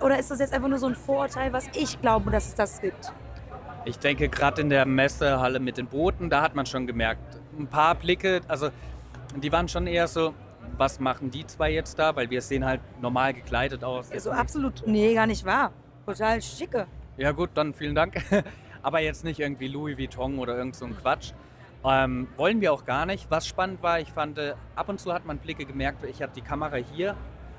Oder 0.00 0.18
ist 0.18 0.30
das 0.30 0.40
jetzt 0.40 0.52
einfach 0.52 0.68
nur 0.68 0.78
so 0.78 0.86
ein 0.86 0.96
Vorurteil, 0.96 1.52
was 1.52 1.66
ich 1.74 2.00
glaube, 2.00 2.30
dass 2.30 2.48
es 2.48 2.54
das 2.54 2.80
gibt? 2.80 3.12
Ich 3.86 3.98
denke, 3.98 4.28
gerade 4.28 4.62
in 4.62 4.70
der 4.70 4.86
Messehalle 4.86 5.60
mit 5.60 5.76
den 5.76 5.86
Booten, 5.86 6.30
da 6.30 6.42
hat 6.42 6.54
man 6.54 6.66
schon 6.66 6.86
gemerkt, 6.86 7.20
ein 7.58 7.66
paar 7.66 7.94
Blicke, 7.94 8.40
also 8.48 8.70
die 9.36 9.52
waren 9.52 9.68
schon 9.68 9.86
eher 9.86 10.08
so, 10.08 10.34
was 10.76 11.00
machen 11.00 11.30
die 11.30 11.46
zwei 11.46 11.70
jetzt 11.70 11.98
da? 11.98 12.14
Weil 12.16 12.30
wir 12.30 12.40
sehen 12.40 12.64
halt 12.64 12.80
normal 13.00 13.34
gekleidet 13.34 13.84
aus. 13.84 14.10
So 14.16 14.30
absolut, 14.30 14.82
nee, 14.86 15.14
gar 15.14 15.26
nicht 15.26 15.44
wahr. 15.44 15.72
Total 16.06 16.40
schicke. 16.42 16.86
Ja 17.16 17.32
gut, 17.32 17.50
dann 17.54 17.74
vielen 17.74 17.94
Dank. 17.94 18.22
Aber 18.82 19.00
jetzt 19.00 19.24
nicht 19.24 19.40
irgendwie 19.40 19.68
Louis 19.68 19.96
Vuitton 19.96 20.38
oder 20.38 20.56
irgend 20.56 20.76
so 20.76 20.84
ein 20.84 20.96
Quatsch. 20.96 21.32
Ähm, 21.84 22.28
wollen 22.36 22.60
wir 22.60 22.72
auch 22.72 22.84
gar 22.84 23.06
nicht. 23.06 23.30
Was 23.30 23.46
spannend 23.46 23.82
war, 23.82 24.00
ich 24.00 24.10
fand, 24.10 24.38
äh, 24.38 24.54
ab 24.74 24.88
und 24.88 25.00
zu 25.00 25.12
hat 25.12 25.26
man 25.26 25.38
Blicke 25.38 25.64
gemerkt, 25.64 26.04
ich 26.04 26.22
hatte 26.22 26.34
die 26.34 26.40
Kamera 26.40 26.76
hier 26.76 27.16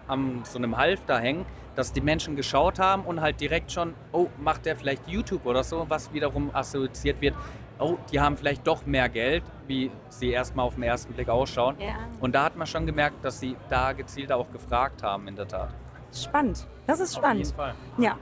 am 0.07 0.43
so 0.45 0.57
einem 0.57 0.77
Halfter 0.77 1.19
hängen, 1.19 1.45
dass 1.75 1.93
die 1.93 2.01
Menschen 2.01 2.35
geschaut 2.35 2.79
haben 2.79 3.03
und 3.03 3.21
halt 3.21 3.39
direkt 3.41 3.71
schon, 3.71 3.93
oh, 4.11 4.27
macht 4.39 4.65
der 4.65 4.75
vielleicht 4.75 5.07
YouTube 5.07 5.45
oder 5.45 5.63
so, 5.63 5.85
was 5.89 6.13
wiederum 6.13 6.49
assoziiert 6.53 7.21
wird, 7.21 7.35
oh, 7.79 7.97
die 8.11 8.19
haben 8.19 8.37
vielleicht 8.37 8.65
doch 8.65 8.85
mehr 8.85 9.09
Geld, 9.09 9.43
wie 9.67 9.91
sie 10.09 10.31
erstmal 10.31 10.65
auf 10.65 10.75
den 10.75 10.83
ersten 10.83 11.13
Blick 11.13 11.29
ausschauen. 11.29 11.75
Ja. 11.79 11.95
Und 12.19 12.35
da 12.35 12.43
hat 12.45 12.55
man 12.55 12.67
schon 12.67 12.85
gemerkt, 12.85 13.23
dass 13.23 13.39
sie 13.39 13.55
da 13.69 13.93
gezielt 13.93 14.31
auch 14.31 14.51
gefragt 14.51 15.03
haben, 15.03 15.27
in 15.27 15.35
der 15.35 15.47
Tat. 15.47 15.69
Spannend. 16.13 16.67
Das 16.87 16.99
ist 16.99 17.15
spannend. 17.15 17.41
Auf 17.41 17.47
jeden 17.47 17.57
Fall. 17.57 17.73
Ja. 17.97 18.17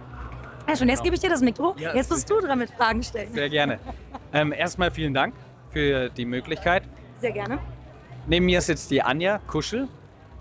Ja, 0.67 0.75
schon, 0.77 0.87
jetzt 0.87 1.03
gebe 1.03 1.13
ich 1.15 1.21
dir 1.21 1.29
das 1.29 1.41
Mikro. 1.41 1.75
Ja, 1.77 1.93
jetzt 1.93 2.09
bist 2.09 2.29
du 2.29 2.39
dran 2.39 2.57
mit 2.57 2.69
Fragen 2.71 3.03
stellen. 3.03 3.31
Sehr 3.33 3.49
gerne. 3.49 3.79
ähm, 4.31 4.53
erstmal 4.53 4.91
vielen 4.91 5.13
Dank 5.13 5.35
für 5.71 6.09
die 6.09 6.25
Möglichkeit. 6.25 6.83
Sehr 7.19 7.31
gerne. 7.31 7.59
Neben 8.27 8.45
mir 8.45 8.61
sitzt 8.61 8.89
die 8.89 9.01
Anja 9.01 9.39
Kuschel. 9.39 9.89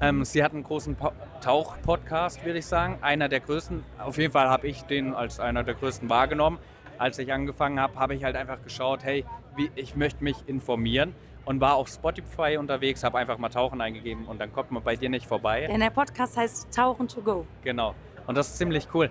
Ähm, 0.00 0.24
sie 0.24 0.42
hat 0.44 0.52
einen 0.52 0.62
großen 0.62 0.94
Po- 0.94 1.12
Tauch-Podcast, 1.40 2.44
würde 2.44 2.60
ich 2.60 2.66
sagen. 2.66 2.98
Einer 3.02 3.28
der 3.28 3.40
größten. 3.40 3.82
Auf 3.98 4.16
jeden 4.16 4.32
Fall 4.32 4.48
habe 4.48 4.68
ich 4.68 4.82
den 4.82 5.12
als 5.12 5.40
einer 5.40 5.64
der 5.64 5.74
größten 5.74 6.08
wahrgenommen. 6.08 6.58
Als 7.02 7.18
ich 7.18 7.32
angefangen 7.32 7.80
habe, 7.80 7.98
habe 7.98 8.14
ich 8.14 8.22
halt 8.22 8.36
einfach 8.36 8.62
geschaut, 8.62 9.02
hey, 9.02 9.24
wie, 9.56 9.72
ich 9.74 9.96
möchte 9.96 10.22
mich 10.22 10.36
informieren 10.46 11.16
und 11.44 11.60
war 11.60 11.74
auf 11.74 11.88
Spotify 11.88 12.56
unterwegs, 12.56 13.02
habe 13.02 13.18
einfach 13.18 13.38
mal 13.38 13.48
Tauchen 13.48 13.80
eingegeben 13.80 14.26
und 14.26 14.40
dann 14.40 14.52
kommt 14.52 14.70
man 14.70 14.84
bei 14.84 14.94
dir 14.94 15.08
nicht 15.08 15.26
vorbei. 15.26 15.66
Denn 15.66 15.80
der 15.80 15.90
Podcast 15.90 16.36
heißt 16.36 16.72
Tauchen 16.72 17.08
to 17.08 17.20
go. 17.20 17.44
Genau. 17.64 17.96
Und 18.28 18.36
das 18.36 18.50
ist 18.50 18.58
ziemlich 18.58 18.86
cool. 18.94 19.10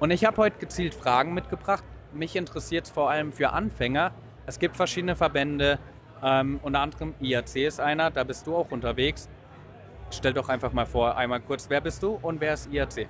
Und 0.00 0.12
ich 0.12 0.24
habe 0.24 0.38
heute 0.38 0.56
gezielt 0.56 0.94
Fragen 0.94 1.34
mitgebracht. 1.34 1.84
Mich 2.14 2.36
interessiert 2.36 2.86
es 2.86 2.90
vor 2.90 3.10
allem 3.10 3.34
für 3.34 3.50
Anfänger. 3.50 4.12
Es 4.46 4.58
gibt 4.58 4.74
verschiedene 4.74 5.14
Verbände, 5.14 5.78
ähm, 6.22 6.58
unter 6.62 6.80
anderem 6.80 7.12
IAC 7.20 7.56
ist 7.56 7.80
einer, 7.80 8.10
da 8.10 8.24
bist 8.24 8.46
du 8.46 8.56
auch 8.56 8.70
unterwegs. 8.70 9.28
Stell 10.10 10.32
doch 10.32 10.48
einfach 10.48 10.72
mal 10.72 10.86
vor, 10.86 11.14
einmal 11.18 11.40
kurz, 11.40 11.68
wer 11.68 11.82
bist 11.82 12.02
du 12.02 12.18
und 12.22 12.40
wer 12.40 12.54
ist 12.54 12.72
IAC? 12.72 13.06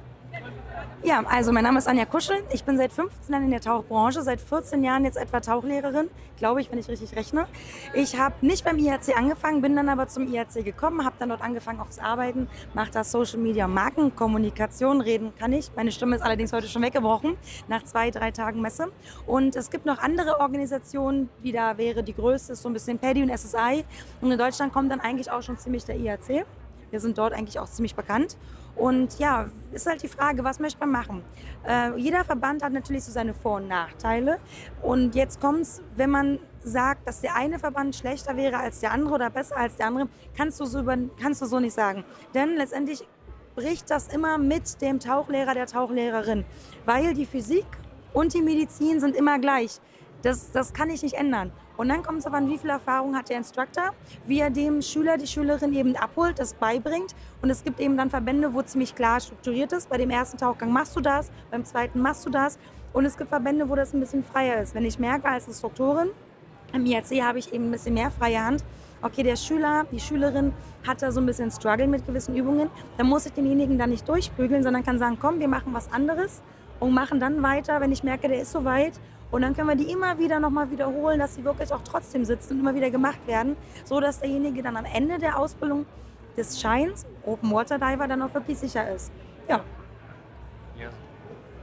Ja, 1.02 1.22
also 1.28 1.52
mein 1.52 1.62
Name 1.62 1.78
ist 1.78 1.86
Anja 1.86 2.04
Kuschel. 2.04 2.38
Ich 2.52 2.64
bin 2.64 2.76
seit 2.78 2.92
15 2.92 3.32
Jahren 3.32 3.44
in 3.44 3.50
der 3.52 3.60
Tauchbranche, 3.60 4.22
seit 4.22 4.40
14 4.40 4.82
Jahren 4.82 5.04
jetzt 5.04 5.16
etwa 5.16 5.38
Tauchlehrerin, 5.38 6.08
glaube 6.36 6.60
ich, 6.60 6.72
wenn 6.72 6.78
ich 6.78 6.88
richtig 6.88 7.14
rechne. 7.14 7.46
Ich 7.94 8.18
habe 8.18 8.34
nicht 8.40 8.64
beim 8.64 8.76
IAC 8.76 9.16
angefangen, 9.16 9.62
bin 9.62 9.76
dann 9.76 9.88
aber 9.88 10.08
zum 10.08 10.26
IAC 10.26 10.64
gekommen, 10.64 11.04
habe 11.04 11.14
dann 11.20 11.28
dort 11.28 11.42
angefangen 11.42 11.78
auch 11.78 11.90
zu 11.90 12.02
arbeiten, 12.02 12.48
mache 12.74 12.90
da 12.90 13.04
Social 13.04 13.38
Media, 13.38 13.68
Marken, 13.68 14.16
Kommunikation, 14.16 15.00
reden 15.00 15.32
kann 15.38 15.52
ich. 15.52 15.70
Meine 15.76 15.92
Stimme 15.92 16.16
ist 16.16 16.22
allerdings 16.22 16.52
heute 16.52 16.66
schon 16.66 16.82
weggebrochen 16.82 17.36
nach 17.68 17.84
zwei, 17.84 18.10
drei 18.10 18.32
Tagen 18.32 18.60
Messe. 18.60 18.90
Und 19.26 19.54
es 19.54 19.70
gibt 19.70 19.86
noch 19.86 19.98
andere 19.98 20.40
Organisationen, 20.40 21.28
wie 21.40 21.52
da 21.52 21.78
wäre 21.78 22.02
die 22.02 22.14
größte, 22.14 22.54
ist 22.54 22.62
so 22.62 22.68
ein 22.68 22.72
bisschen 22.72 22.98
Paddy 22.98 23.22
und 23.22 23.30
SSI. 23.30 23.84
Und 24.20 24.32
in 24.32 24.38
Deutschland 24.38 24.72
kommt 24.72 24.90
dann 24.90 25.00
eigentlich 25.00 25.30
auch 25.30 25.42
schon 25.42 25.56
ziemlich 25.56 25.84
der 25.84 25.96
IAC. 25.96 26.44
Wir 26.90 27.00
sind 27.00 27.18
dort 27.18 27.32
eigentlich 27.32 27.58
auch 27.58 27.68
ziemlich 27.68 27.94
bekannt. 27.94 28.36
Und 28.76 29.18
ja, 29.18 29.48
ist 29.72 29.86
halt 29.86 30.02
die 30.02 30.08
Frage, 30.08 30.44
was 30.44 30.60
möchte 30.60 30.78
man 30.80 30.90
machen? 30.90 31.24
Äh, 31.66 31.96
jeder 31.96 32.24
Verband 32.24 32.62
hat 32.62 32.72
natürlich 32.72 33.04
so 33.04 33.10
seine 33.10 33.32
Vor- 33.32 33.56
und 33.56 33.68
Nachteile. 33.68 34.38
Und 34.82 35.14
jetzt 35.14 35.40
kommt 35.40 35.62
es, 35.62 35.82
wenn 35.96 36.10
man 36.10 36.38
sagt, 36.62 37.08
dass 37.08 37.22
der 37.22 37.34
eine 37.36 37.58
Verband 37.58 37.96
schlechter 37.96 38.36
wäre 38.36 38.58
als 38.58 38.80
der 38.80 38.92
andere 38.92 39.14
oder 39.14 39.30
besser 39.30 39.56
als 39.56 39.76
der 39.76 39.86
andere, 39.86 40.08
kannst 40.36 40.60
du 40.60 40.66
so, 40.66 40.80
über, 40.80 40.96
kannst 41.20 41.40
du 41.40 41.46
so 41.46 41.58
nicht 41.58 41.74
sagen. 41.74 42.04
Denn 42.34 42.56
letztendlich 42.56 43.06
bricht 43.54 43.90
das 43.90 44.08
immer 44.08 44.36
mit 44.36 44.82
dem 44.82 45.00
Tauchlehrer, 45.00 45.54
der 45.54 45.66
Tauchlehrerin. 45.66 46.44
Weil 46.84 47.14
die 47.14 47.24
Physik 47.24 47.66
und 48.12 48.34
die 48.34 48.42
Medizin 48.42 49.00
sind 49.00 49.16
immer 49.16 49.38
gleich. 49.38 49.80
Das, 50.26 50.50
das 50.50 50.72
kann 50.72 50.90
ich 50.90 51.04
nicht 51.04 51.14
ändern. 51.14 51.52
Und 51.76 51.88
dann 51.88 52.02
kommt 52.02 52.18
es 52.18 52.26
aber 52.26 52.38
an, 52.38 52.50
wie 52.50 52.58
viel 52.58 52.70
Erfahrung 52.70 53.14
hat 53.14 53.28
der 53.28 53.36
Instructor, 53.36 53.90
wie 54.26 54.40
er 54.40 54.50
dem 54.50 54.82
Schüler, 54.82 55.18
die 55.18 55.26
Schülerin 55.28 55.72
eben 55.72 55.94
abholt, 55.94 56.40
das 56.40 56.54
beibringt. 56.54 57.14
Und 57.42 57.50
es 57.50 57.62
gibt 57.62 57.78
eben 57.78 57.96
dann 57.96 58.10
Verbände, 58.10 58.52
wo 58.52 58.60
ziemlich 58.62 58.96
klar 58.96 59.20
strukturiert 59.20 59.72
ist. 59.72 59.88
Bei 59.88 59.98
dem 59.98 60.10
ersten 60.10 60.36
Tauchgang 60.36 60.72
machst 60.72 60.96
du 60.96 61.00
das, 61.00 61.30
beim 61.52 61.64
zweiten 61.64 62.00
machst 62.00 62.26
du 62.26 62.30
das. 62.30 62.58
Und 62.92 63.04
es 63.04 63.16
gibt 63.16 63.28
Verbände, 63.28 63.70
wo 63.70 63.76
das 63.76 63.94
ein 63.94 64.00
bisschen 64.00 64.24
freier 64.24 64.60
ist. 64.60 64.74
Wenn 64.74 64.84
ich 64.84 64.98
merke 64.98 65.28
als 65.28 65.46
Instruktorin, 65.46 66.08
im 66.72 66.84
IAC 66.84 67.22
habe 67.22 67.38
ich 67.38 67.52
eben 67.52 67.66
ein 67.66 67.70
bisschen 67.70 67.94
mehr 67.94 68.10
freie 68.10 68.44
Hand. 68.44 68.64
Okay, 69.02 69.22
der 69.22 69.36
Schüler, 69.36 69.86
die 69.92 70.00
Schülerin 70.00 70.52
hat 70.84 71.02
da 71.02 71.12
so 71.12 71.20
ein 71.20 71.26
bisschen 71.26 71.52
Struggle 71.52 71.86
mit 71.86 72.04
gewissen 72.04 72.34
Übungen. 72.34 72.68
Dann 72.98 73.06
muss 73.06 73.26
ich 73.26 73.32
denjenigen 73.32 73.78
dann 73.78 73.90
nicht 73.90 74.08
durchprügeln, 74.08 74.64
sondern 74.64 74.82
kann 74.82 74.98
sagen, 74.98 75.18
komm, 75.20 75.38
wir 75.38 75.46
machen 75.46 75.72
was 75.72 75.92
anderes 75.92 76.42
und 76.80 76.92
machen 76.92 77.20
dann 77.20 77.44
weiter, 77.44 77.80
wenn 77.80 77.92
ich 77.92 78.02
merke, 78.02 78.26
der 78.26 78.40
ist 78.40 78.50
so 78.50 78.64
weit. 78.64 78.94
Und 79.30 79.42
dann 79.42 79.54
können 79.54 79.68
wir 79.68 79.76
die 79.76 79.90
immer 79.90 80.18
wieder 80.18 80.38
nochmal 80.40 80.70
wiederholen, 80.70 81.18
dass 81.18 81.34
sie 81.34 81.44
wirklich 81.44 81.72
auch 81.72 81.82
trotzdem 81.82 82.24
sitzen 82.24 82.54
und 82.54 82.60
immer 82.60 82.74
wieder 82.74 82.90
gemacht 82.90 83.18
werden, 83.26 83.56
so 83.84 84.00
dass 84.00 84.20
derjenige 84.20 84.62
dann 84.62 84.76
am 84.76 84.84
Ende 84.84 85.18
der 85.18 85.38
Ausbildung 85.38 85.84
des 86.36 86.60
Scheins, 86.60 87.06
Open 87.24 87.50
Water 87.50 87.78
Diver, 87.78 88.06
dann 88.06 88.22
auch 88.22 88.32
wirklich 88.34 88.58
sicher 88.58 88.90
ist. 88.90 89.10
Ja. 89.48 89.60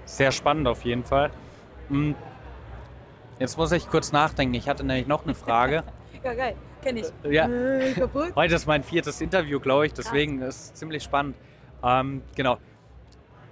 Sehr 0.06 0.32
spannend 0.34 0.68
auf 0.68 0.84
jeden 0.84 1.06
Fall. 1.06 1.32
Hm, 1.88 2.14
Jetzt 3.40 3.58
muss 3.58 3.72
ich 3.72 3.90
kurz 3.90 4.12
nachdenken. 4.12 4.54
Ich 4.54 4.70
hatte 4.70 4.84
nämlich 4.84 5.08
noch 5.08 5.24
eine 5.26 5.36
Frage. 5.36 5.84
Ja, 6.24 6.34
geil. 6.36 6.56
Kenn 6.82 6.96
ich. 6.96 7.08
Ja. 7.30 7.50
Äh. 7.50 7.94
Heute 8.34 8.56
ist 8.56 8.66
mein 8.66 8.82
viertes 8.82 9.20
Interview, 9.20 9.60
glaube 9.60 9.88
ich, 9.88 9.94
deswegen 9.94 10.42
ist 10.42 10.56
es 10.56 10.74
ziemlich 10.74 11.04
spannend. 11.04 11.36
Ähm, 11.84 12.22
genau. 12.34 12.60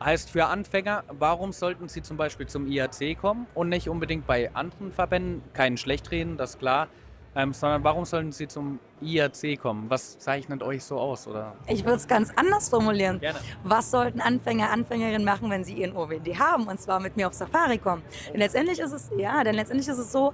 Heißt 0.03 0.31
für 0.31 0.47
Anfänger, 0.47 1.03
warum 1.09 1.51
sollten 1.51 1.87
sie 1.87 2.01
zum 2.01 2.17
Beispiel 2.17 2.47
zum 2.47 2.65
IAC 2.65 3.19
kommen 3.19 3.45
und 3.53 3.69
nicht 3.69 3.87
unbedingt 3.87 4.25
bei 4.25 4.51
anderen 4.55 4.91
Verbänden, 4.91 5.43
keinen 5.53 5.77
schlecht 5.77 6.09
reden, 6.09 6.37
das 6.37 6.51
ist 6.51 6.59
klar, 6.59 6.87
ähm, 7.35 7.53
sondern 7.53 7.83
warum 7.83 8.05
sollten 8.05 8.31
sie 8.31 8.47
zum 8.47 8.79
IAC 9.01 9.59
kommen? 9.59 9.89
Was 9.89 10.17
zeichnet 10.17 10.63
euch 10.63 10.83
so 10.83 10.97
aus? 10.97 11.27
Oder? 11.27 11.53
Ich 11.67 11.83
würde 11.83 11.97
es 11.97 12.07
ganz 12.07 12.31
anders 12.35 12.69
formulieren. 12.69 13.19
Gerne. 13.19 13.39
Was 13.63 13.91
sollten 13.91 14.21
Anfänger, 14.21 14.69
Anfängerinnen 14.69 15.23
machen, 15.23 15.49
wenn 15.49 15.63
sie 15.63 15.73
ihren 15.73 15.95
OWD 15.95 16.39
haben 16.39 16.67
und 16.67 16.79
zwar 16.79 16.99
mit 16.99 17.17
mir 17.17 17.27
auf 17.27 17.33
Safari 17.33 17.77
kommen? 17.77 18.03
Denn 18.29 18.39
letztendlich 18.39 18.79
ist 18.79 18.91
es, 18.91 19.09
ja, 19.17 19.43
denn 19.43 19.55
letztendlich 19.55 19.87
ist 19.87 19.97
es 19.97 20.11
so, 20.11 20.33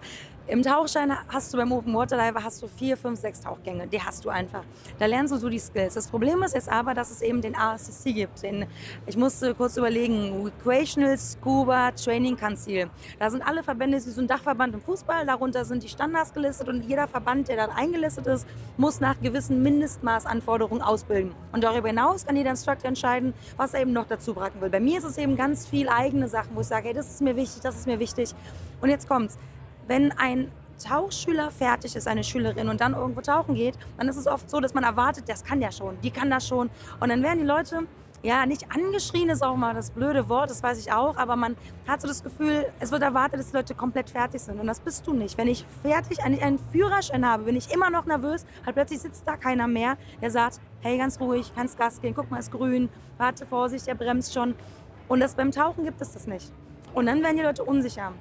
im 0.50 0.64
Tauchschein 0.64 1.12
hast 1.28 1.54
du 1.54 1.58
beim 1.58 1.74
Open 1.74 1.94
Water 1.94 2.16
Diver 2.16 2.42
hast 2.42 2.64
du 2.64 2.70
vier, 2.70 2.96
fünf, 2.96 3.20
sechs 3.20 3.42
Tauchgänge. 3.42 3.86
Die 3.86 4.02
hast 4.02 4.24
du 4.24 4.30
einfach. 4.30 4.64
Da 4.98 5.06
lernst 5.06 5.34
du 5.34 5.38
so 5.38 5.50
die 5.50 5.60
Skills. 5.60 5.96
Das 5.96 6.08
Problem 6.08 6.42
ist 6.42 6.54
jetzt 6.56 6.70
aber, 6.70 6.94
dass 6.94 7.12
es 7.12 7.22
eben 7.22 7.42
den 7.42 7.54
ASCC 7.54 8.14
gibt. 8.14 8.44
Den, 8.44 8.66
ich 9.06 9.18
musste 9.18 9.54
kurz 9.54 9.76
überlegen, 9.76 10.46
Recreational 10.46 11.18
Scuba 11.18 11.92
Training 11.92 12.38
Council. 12.38 12.90
Da 13.20 13.30
sind 13.30 13.42
alle 13.42 13.62
Verbände, 13.62 14.00
sie 14.00 14.10
sind 14.10 14.24
ein 14.24 14.28
Dachverband 14.38 14.74
im 14.74 14.82
Fußball, 14.82 15.26
darunter 15.26 15.66
sind 15.66 15.84
die 15.84 15.90
Standards 15.90 16.34
gelistet 16.34 16.70
und 16.70 16.82
jeder 16.84 17.10
Verband, 17.10 17.50
der 17.50 17.58
da 17.58 17.66
eingelistet 17.76 18.28
ist, 18.28 18.48
muss 18.78 19.00
nach 19.00 19.20
gewissen 19.22 19.64
Mindestmaßanforderungen 19.64 20.82
ausbilden. 20.82 21.34
Und 21.52 21.64
darüber 21.64 21.88
hinaus 21.88 22.26
kann 22.26 22.36
jeder 22.36 22.52
Instructor 22.52 22.88
entscheiden, 22.88 23.34
was 23.58 23.74
er 23.74 23.82
eben 23.82 23.94
noch 23.94 24.08
dazu 24.08 24.34
bracken 24.34 24.62
will. 24.62 24.70
Bei 24.70 24.80
mir 24.80 25.00
ist 25.00 25.04
es 25.04 25.18
eben 25.18 25.36
ganz 25.36 25.68
viel 25.68 25.90
eigene 25.90 26.28
Sachen, 26.28 26.56
wo 26.56 26.62
ich 26.62 26.68
sage, 26.68 26.88
hey, 26.88 26.94
das 26.94 27.10
ist 27.10 27.22
mir 27.22 27.36
wichtig, 27.36 27.62
das 27.62 27.76
ist 27.76 27.88
mir 27.88 28.00
wichtig. 28.00 28.34
Und 28.82 28.90
jetzt 28.90 29.08
kommt's. 29.08 29.38
Wenn 29.88 30.12
ein 30.12 30.52
Tauchschüler 30.84 31.50
fertig 31.50 31.96
ist, 31.96 32.08
eine 32.08 32.24
Schülerin, 32.24 32.70
und 32.70 32.82
dann 32.82 32.94
irgendwo 32.94 33.22
tauchen 33.22 33.56
geht, 33.56 33.76
dann 33.98 34.08
ist 34.10 34.18
es 34.18 34.28
oft 34.28 34.50
so, 34.50 34.60
dass 34.60 34.74
man 34.74 34.84
erwartet, 34.84 35.26
das 35.28 35.44
kann 35.44 35.62
ja 35.62 35.72
schon, 35.72 36.00
die 36.02 36.12
kann 36.12 36.30
das 36.30 36.48
schon. 36.48 36.70
Und 37.00 37.10
dann 37.10 37.24
werden 37.24 37.40
die 37.40 37.46
Leute, 37.46 37.84
ja, 38.24 38.46
nicht 38.46 38.72
angeschrien 38.72 39.30
ist 39.30 39.44
auch 39.44 39.56
mal 39.56 39.74
das 39.74 39.92
blöde 39.92 40.28
Wort, 40.28 40.50
das 40.50 40.64
weiß 40.64 40.80
ich 40.80 40.92
auch, 40.92 41.18
aber 41.18 41.36
man 41.36 41.56
hat 41.88 42.02
so 42.02 42.08
das 42.08 42.24
Gefühl, 42.24 42.66
es 42.80 42.92
wird 42.92 43.04
erwartet, 43.04 43.40
dass 43.40 43.52
die 43.52 43.58
Leute 43.58 43.76
komplett 43.76 44.10
fertig 44.10 44.42
sind. 44.42 44.60
Und 44.60 44.68
das 44.68 44.80
bist 44.80 45.06
du 45.06 45.14
nicht. 45.14 45.38
Wenn 45.38 45.48
ich 45.48 45.66
fertig, 45.82 46.24
einen 46.24 46.60
Führerschein 46.72 47.26
habe, 47.26 47.44
bin 47.44 47.56
ich 47.56 47.72
immer 47.72 47.90
noch 47.90 48.06
nervös, 48.06 48.46
halt 48.66 48.76
plötzlich 48.76 49.00
sitzt 49.00 49.28
da 49.28 49.38
keiner 49.38 49.68
mehr, 49.68 49.98
der 50.22 50.32
sagt, 50.32 50.60
hey, 50.82 50.98
ganz 50.98 51.20
ruhig, 51.20 51.52
kannst 51.56 51.78
Gas 51.78 52.02
gehen, 52.02 52.16
guck 52.16 52.32
mal, 52.32 52.40
ist 52.40 52.52
grün, 52.52 52.90
warte, 53.18 53.46
Vorsicht, 53.46 53.88
der 53.88 53.96
bremst 53.96 54.34
schon. 54.34 54.56
Und 55.08 55.20
das 55.20 55.36
beim 55.36 55.52
Tauchen 55.52 55.86
gibt 55.86 56.02
es 56.02 56.14
das 56.14 56.28
nicht. 56.28 56.52
Und 56.94 57.06
dann 57.06 57.22
werden 57.22 57.38
die 57.38 57.44
Leute 57.44 57.64
unsicher. 57.64 58.14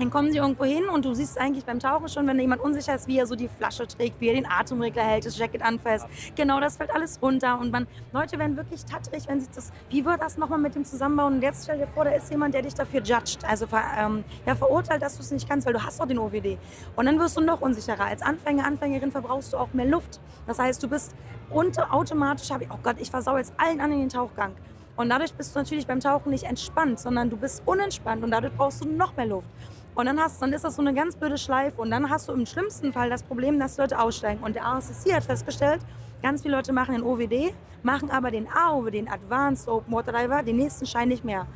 Dann 0.00 0.08
kommen 0.08 0.32
sie 0.32 0.38
irgendwo 0.38 0.64
hin 0.64 0.88
und 0.88 1.04
du 1.04 1.12
siehst 1.12 1.38
eigentlich 1.38 1.66
beim 1.66 1.78
Tauchen 1.78 2.08
schon, 2.08 2.26
wenn 2.26 2.40
jemand 2.40 2.62
unsicher 2.62 2.94
ist, 2.94 3.06
wie 3.06 3.18
er 3.18 3.26
so 3.26 3.36
die 3.36 3.48
Flasche 3.48 3.86
trägt, 3.86 4.18
wie 4.18 4.28
er 4.28 4.34
den 4.34 4.46
Atemregler 4.46 5.02
hält, 5.02 5.26
das 5.26 5.36
Jacket 5.36 5.60
anfasst. 5.60 6.06
Genau, 6.34 6.58
das 6.58 6.78
fällt 6.78 6.90
alles 6.94 7.20
runter. 7.20 7.60
Und 7.60 7.70
man, 7.70 7.86
Leute 8.10 8.38
werden 8.38 8.56
wirklich 8.56 8.82
tattrig, 8.86 9.28
wenn 9.28 9.42
sie 9.42 9.48
das, 9.54 9.70
wie 9.90 10.02
wird 10.02 10.22
das 10.22 10.38
nochmal 10.38 10.58
mit 10.58 10.74
dem 10.74 10.86
zusammenbauen? 10.86 11.34
Und 11.34 11.42
jetzt 11.42 11.64
stell 11.64 11.76
dir 11.76 11.86
vor, 11.86 12.06
da 12.06 12.12
ist 12.12 12.30
jemand, 12.30 12.54
der 12.54 12.62
dich 12.62 12.72
dafür 12.72 13.02
judgt, 13.02 13.44
also 13.46 13.66
ver, 13.66 13.82
ähm, 13.98 14.24
ja, 14.46 14.54
verurteilt, 14.54 15.02
dass 15.02 15.16
du 15.16 15.22
es 15.22 15.32
nicht 15.32 15.46
kannst, 15.46 15.66
weil 15.66 15.74
du 15.74 15.84
hast 15.84 16.00
doch 16.00 16.06
den 16.06 16.18
OWD. 16.18 16.56
Und 16.96 17.04
dann 17.04 17.18
wirst 17.18 17.36
du 17.36 17.42
noch 17.42 17.60
unsicherer. 17.60 18.06
Als 18.06 18.22
Anfänger, 18.22 18.64
Anfängerin 18.64 19.12
verbrauchst 19.12 19.52
du 19.52 19.58
auch 19.58 19.74
mehr 19.74 19.84
Luft. 19.84 20.18
Das 20.46 20.58
heißt, 20.58 20.82
du 20.82 20.88
bist 20.88 21.14
unter, 21.50 21.92
automatisch, 21.92 22.50
habe 22.50 22.64
ich, 22.64 22.70
oh 22.70 22.78
Gott, 22.82 22.96
ich 23.00 23.10
versau 23.10 23.36
jetzt 23.36 23.52
allen 23.58 23.82
an 23.82 23.92
in 23.92 23.98
den 24.00 24.08
Tauchgang. 24.08 24.54
Und 24.96 25.08
dadurch 25.08 25.32
bist 25.32 25.54
du 25.54 25.58
natürlich 25.58 25.86
beim 25.86 26.00
Tauchen 26.00 26.30
nicht 26.30 26.44
entspannt, 26.44 27.00
sondern 27.00 27.30
du 27.30 27.36
bist 27.36 27.62
unentspannt 27.66 28.22
und 28.22 28.30
dadurch 28.30 28.54
brauchst 28.54 28.84
du 28.84 28.88
noch 28.88 29.16
mehr 29.16 29.26
Luft. 29.26 29.48
Und 30.00 30.06
dann, 30.06 30.18
hast, 30.18 30.40
dann 30.40 30.54
ist 30.54 30.64
das 30.64 30.76
so 30.76 30.80
eine 30.80 30.94
ganz 30.94 31.14
blöde 31.14 31.36
Schleife. 31.36 31.78
Und 31.78 31.90
dann 31.90 32.08
hast 32.08 32.26
du 32.26 32.32
im 32.32 32.46
schlimmsten 32.46 32.90
Fall 32.90 33.10
das 33.10 33.22
Problem, 33.22 33.58
dass 33.58 33.76
Leute 33.76 34.00
aussteigen. 34.00 34.42
Und 34.42 34.56
der 34.56 34.64
ASSC 34.64 35.12
hat 35.12 35.24
festgestellt, 35.24 35.82
ganz 36.22 36.40
viele 36.40 36.56
Leute 36.56 36.72
machen 36.72 36.94
den 36.94 37.02
OWD, 37.02 37.52
machen 37.82 38.10
aber 38.10 38.30
den 38.30 38.48
AOW, 38.48 38.90
den 38.90 39.10
Advanced 39.10 39.68
Open 39.68 39.92
Water 39.92 40.12
Diver, 40.12 40.42
den 40.42 40.56
nächsten 40.56 40.86
Schein 40.86 41.08
nicht 41.08 41.22
mehr. 41.22 41.46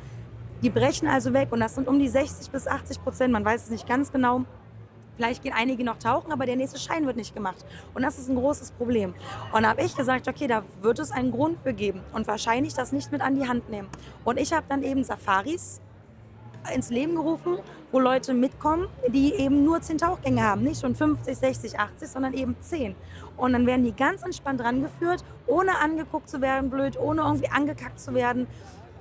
Die 0.61 0.69
brechen 0.69 1.07
also 1.07 1.33
weg 1.33 1.47
und 1.49 1.59
das 1.59 1.73
sind 1.73 1.87
um 1.87 1.97
die 1.97 2.07
60 2.07 2.51
bis 2.51 2.67
80 2.67 3.03
Prozent, 3.03 3.33
man 3.33 3.43
weiß 3.43 3.63
es 3.63 3.71
nicht 3.71 3.87
ganz 3.87 4.11
genau. 4.11 4.41
Vielleicht 5.15 5.41
gehen 5.41 5.53
einige 5.57 5.83
noch 5.83 5.97
tauchen, 5.97 6.31
aber 6.31 6.45
der 6.45 6.55
nächste 6.55 6.77
Schein 6.77 7.07
wird 7.07 7.15
nicht 7.15 7.33
gemacht. 7.33 7.65
Und 7.95 8.03
das 8.03 8.19
ist 8.19 8.29
ein 8.29 8.35
großes 8.35 8.73
Problem. 8.73 9.15
Und 9.53 9.63
da 9.63 9.69
habe 9.69 9.81
ich 9.81 9.95
gesagt, 9.95 10.27
okay, 10.27 10.45
da 10.45 10.61
wird 10.83 10.99
es 10.99 11.09
einen 11.09 11.31
Grund 11.31 11.57
für 11.63 11.73
geben 11.73 12.01
und 12.13 12.27
wahrscheinlich 12.27 12.75
das 12.75 12.91
nicht 12.91 13.11
mit 13.11 13.21
an 13.21 13.33
die 13.33 13.47
Hand 13.47 13.71
nehmen. 13.71 13.87
Und 14.23 14.39
ich 14.39 14.53
habe 14.53 14.67
dann 14.69 14.83
eben 14.83 15.03
Safaris 15.03 15.81
ins 16.73 16.89
Leben 16.89 17.15
gerufen, 17.15 17.57
wo 17.91 17.99
Leute 17.99 18.33
mitkommen, 18.33 18.87
die 19.07 19.33
eben 19.33 19.63
nur 19.63 19.81
10 19.81 19.97
Tauchgänge 19.97 20.41
haben. 20.43 20.63
Nicht 20.63 20.81
schon 20.81 20.95
50, 20.95 21.37
60, 21.37 21.79
80, 21.79 22.07
sondern 22.09 22.33
eben 22.33 22.55
10. 22.59 22.95
Und 23.37 23.53
dann 23.53 23.65
werden 23.65 23.83
die 23.83 23.95
ganz 23.95 24.23
entspannt 24.23 24.61
rangeführt, 24.61 25.23
ohne 25.47 25.77
angeguckt 25.79 26.29
zu 26.29 26.41
werden, 26.41 26.69
blöd, 26.69 26.99
ohne 26.99 27.21
irgendwie 27.21 27.49
angekackt 27.49 27.99
zu 27.99 28.13
werden 28.13 28.47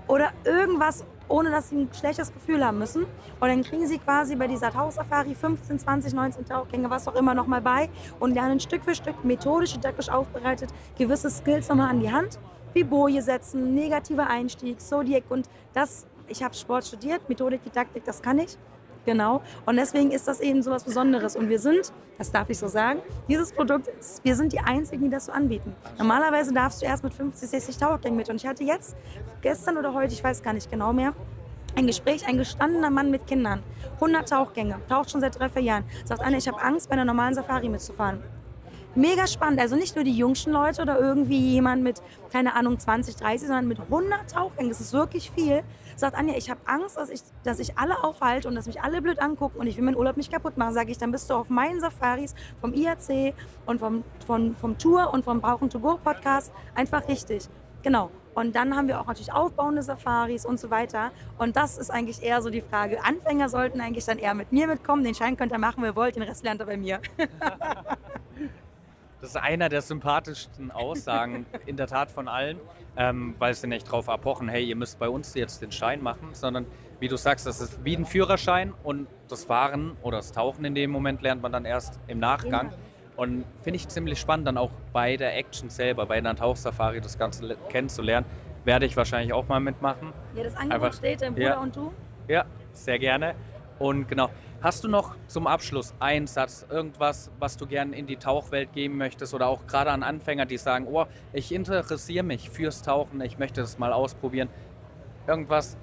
oder 0.07 0.33
irgendwas, 0.45 1.05
ohne 1.29 1.51
dass 1.51 1.71
sie 1.71 1.77
ein 1.77 1.89
schlechtes 1.93 2.33
Gefühl 2.33 2.65
haben 2.65 2.79
müssen. 2.79 3.03
Und 3.03 3.49
dann 3.49 3.63
kriegen 3.63 3.87
sie 3.87 3.99
quasi 3.99 4.37
bei 4.37 4.47
dieser 4.47 4.71
Tauchsafari 4.71 5.35
15, 5.35 5.79
20, 5.79 6.13
19 6.13 6.45
Tauchgänge, 6.45 6.91
was 6.91 7.09
auch 7.09 7.15
immer, 7.15 7.35
nochmal 7.35 7.61
bei 7.61 7.89
und 8.21 8.35
lernen 8.35 8.61
Stück 8.61 8.85
für 8.85 8.95
Stück 8.95 9.25
methodisch, 9.25 9.73
didaktisch 9.73 10.09
aufbereitet 10.09 10.71
gewisse 10.99 11.31
Skills 11.31 11.69
nochmal 11.69 11.91
an 11.91 12.01
die 12.01 12.13
Hand, 12.13 12.39
wie 12.75 12.85
Boje 12.85 13.23
setzen, 13.23 13.75
negativer 13.75 14.27
Einstieg, 14.27 14.81
Zodiac 14.81 15.25
und 15.29 15.49
das 15.73 16.07
ich 16.29 16.43
habe 16.43 16.55
Sport 16.55 16.87
studiert, 16.87 17.29
Methodik, 17.29 17.63
Didaktik, 17.65 18.05
das 18.05 18.23
kann 18.23 18.39
ich. 18.39 18.57
Genau. 19.05 19.43
Und 19.67 19.77
deswegen 19.77 20.11
ist 20.13 20.27
das 20.27 20.41
eben 20.41 20.63
so 20.63 20.71
was 20.71 20.85
Besonderes. 20.85 21.37
Und 21.37 21.49
wir 21.49 21.59
sind, 21.59 21.93
das 22.17 22.33
darf 22.33 22.49
ich 22.49 22.59
so 22.59 22.69
sagen, 22.69 23.01
dieses 23.29 23.53
Produkt, 23.53 23.91
wir 24.23 24.35
sind 24.35 24.53
die 24.53 24.61
Einzigen, 24.61 25.05
die 25.05 25.11
das 25.11 25.27
so 25.27 25.33
anbieten. 25.33 25.75
Normalerweise 25.99 26.55
darfst 26.55 26.81
du 26.81 26.87
erst 26.87 27.05
mit 27.05 27.13
50, 27.13 27.49
60 27.51 27.77
Tauchgängen 27.77 28.17
mit. 28.17 28.31
Und 28.31 28.37
ich 28.37 28.47
hatte 28.47 28.65
jetzt, 28.65 28.97
gestern 29.43 29.77
oder 29.77 29.93
heute, 29.93 30.15
ich 30.15 30.25
weiß 30.25 30.43
gar 30.43 30.55
nicht 30.55 30.71
genau 30.71 30.93
mehr, 30.93 31.13
ein 31.77 31.87
Gespräch, 31.87 32.27
ein 32.27 32.39
gestandener 32.39 32.91
Mann 32.91 33.11
mit 33.11 33.27
Kindern. 33.27 33.63
100 33.97 34.29
Tauchgänge, 34.29 34.79
taucht 34.89 35.11
schon 35.11 35.21
seit 35.21 35.39
drei, 35.39 35.49
vier 35.51 35.63
Jahren. 35.63 35.85
Sagt 36.05 36.23
Anne, 36.23 36.39
ich 36.39 36.49
habe 36.49 36.61
Angst, 36.63 36.89
bei 36.89 36.95
einer 36.95 37.05
normalen 37.05 37.35
Safari 37.35 37.69
mitzufahren 37.69 38.23
mega 38.95 39.27
spannend. 39.27 39.61
Also 39.61 39.77
nicht 39.77 39.95
nur 39.95 40.05
die 40.05 40.17
jüngsten 40.17 40.53
Leute 40.53 40.83
oder 40.83 40.99
irgendwie 40.99 41.39
jemand 41.39 41.83
mit, 41.83 42.03
keine 42.33 42.55
Ahnung, 42.55 42.79
20, 42.79 43.17
30, 43.17 43.49
sondern 43.49 43.69
mit 43.69 43.81
100 43.81 44.31
Tauchgängen. 44.31 44.71
Das 44.71 44.81
ist 44.81 44.93
wirklich 44.93 45.31
viel. 45.31 45.63
Sagt 45.97 46.17
Anja, 46.17 46.35
ich 46.37 46.51
habe 46.51 46.61
Angst, 46.67 46.97
dass 46.97 47.11
ich, 47.11 47.21
dass 47.43 47.59
ich 47.59 47.79
alle 47.79 48.03
aufhalte 48.03 48.49
und 48.49 48.55
dass 48.55 48.67
mich 48.67 48.83
alle 48.83 49.01
blöd 49.01 49.21
angucken 49.21 49.59
und 49.59 49.67
ich 49.67 49.77
will 49.77 49.85
meinen 49.85 49.97
Urlaub 49.97 50.17
nicht 50.17 50.33
kaputt 50.33 50.57
machen. 50.57 50.75
Sage 50.75 50.91
ich, 50.91 50.99
dann 50.99 51.13
bist 51.13 51.31
du 51.31 51.35
auf 51.35 51.51
meinen 51.51 51.81
Safaris 51.81 52.35
vom 52.61 52.75
IAC 52.75 53.35
und 53.67 53.79
vom, 53.79 54.05
vom, 54.27 54.55
vom 54.55 54.79
Tour 54.79 55.13
und 55.13 55.25
vom 55.25 55.41
Brauchen 55.41 55.71
to 55.71 55.79
Go 55.79 55.99
Podcast 56.03 56.53
einfach 56.75 57.07
richtig. 57.09 57.49
Genau. 57.83 58.11
Und 58.35 58.57
dann 58.57 58.75
haben 58.75 58.89
wir 58.89 59.01
auch 59.01 59.07
natürlich 59.07 59.33
aufbauende 59.33 59.83
Safaris 59.83 60.45
und 60.45 60.59
so 60.59 60.71
weiter. 60.71 61.13
Und 61.39 61.57
das 61.57 61.79
ist 61.79 61.91
eigentlich 61.91 62.23
eher 62.23 62.43
so 62.43 62.51
die 62.51 62.63
Frage. 62.63 63.05
Anfänger 63.05 63.49
sollten 63.49 63.81
eigentlich 63.81 64.05
dann 64.05 64.19
eher 64.19 64.35
mit 64.35 64.51
mir 64.51 64.67
mitkommen. 64.67 65.05
Den 65.05 65.15
Schein 65.15 65.37
könnt 65.37 65.53
ihr 65.53 65.59
machen, 65.59 65.83
wer 65.83 65.95
wollt. 65.95 66.17
Den 66.17 66.25
Rest 66.25 66.43
lernt 66.43 66.61
ihr 66.61 66.67
bei 66.67 66.77
mir. 66.77 67.01
Das 69.25 69.31
ist 69.31 69.41
einer 69.41 69.71
der 69.71 69.81
sympathischsten 69.81 70.71
Aussagen 70.71 71.47
in 71.65 71.79
der 71.79 71.87
Tat 71.87 72.11
von 72.11 72.29
allen, 72.29 72.61
ähm, 72.95 73.35
weil 73.39 73.55
sie 73.55 73.67
nicht 73.67 73.87
darauf 73.87 74.11
abpochen, 74.11 74.51
hey, 74.51 74.63
ihr 74.63 74.77
müsst 74.77 74.99
bei 74.99 75.09
uns 75.09 75.33
jetzt 75.33 75.63
den 75.63 75.73
Schein 75.73 76.03
machen, 76.03 76.29
sondern 76.33 76.67
wie 77.01 77.09
du 77.09 77.17
sagst, 77.17 77.47
das 77.47 77.59
ist 77.59 77.83
wie 77.87 77.97
ein 77.97 78.05
Führerschein 78.05 78.75
und 78.83 79.07
das 79.29 79.45
Fahren 79.45 79.97
oder 80.03 80.19
das 80.19 80.33
Tauchen 80.33 80.67
in 80.67 80.75
dem 80.75 80.91
Moment 80.91 81.23
lernt 81.23 81.41
man 81.41 81.53
dann 81.53 81.65
erst 81.65 81.99
im 82.07 82.19
Nachgang. 82.19 82.69
Genau. 82.69 82.83
Und 83.17 83.45
finde 83.63 83.77
ich 83.77 83.89
ziemlich 83.89 84.21
spannend, 84.21 84.47
dann 84.47 84.59
auch 84.59 84.73
bei 84.93 85.17
der 85.17 85.35
Action 85.39 85.71
selber, 85.71 86.05
bei 86.05 86.17
einer 86.17 86.37
Tauchsafari 86.37 87.01
das 87.01 87.17
Ganze 87.17 87.57
kennenzulernen. 87.71 88.27
Werde 88.67 88.85
ich 88.85 88.95
wahrscheinlich 88.95 89.33
auch 89.33 89.49
mal 89.49 89.59
mitmachen. 89.61 90.13
Ja, 90.35 90.43
das 90.43 90.55
Angebot 90.55 90.83
Einfach, 90.83 90.99
steht, 90.99 91.23
dein 91.23 91.33
Bruder 91.33 91.47
ja, 91.47 91.61
und 91.61 91.75
du? 91.75 91.95
Ja, 92.29 92.45
sehr 92.73 92.99
gerne. 92.99 93.35
Und 93.79 94.07
genau, 94.07 94.29
Hast 94.65 94.83
du 94.83 94.89
noch 94.89 95.15
zum 95.27 95.47
Abschluss 95.47 95.93
einen 96.01 96.27
Satz, 96.27 96.65
irgendwas, 96.71 97.31
was 97.39 97.59
du 97.59 97.67
gerne 97.67 97.95
in 97.95 98.07
die 98.07 98.17
Tauchwelt 98.17 98.73
geben 98.73 98.97
möchtest 98.97 99.35
oder 99.35 99.47
auch 99.47 99.67
gerade 99.67 99.91
an 99.91 100.03
Anfänger, 100.03 100.47
die 100.47 100.57
sagen, 100.57 100.87
oh, 100.91 101.05
ich 101.35 101.53
interessiere 101.53 102.25
mich 102.25 102.49
fürs 102.49 102.81
Tauchen, 102.81 103.21
ich 103.21 103.39
möchte 103.39 103.61
das 103.61 103.79
mal 103.79 103.93
ausprobieren. 103.93 104.49
Irgendwas 105.27 105.77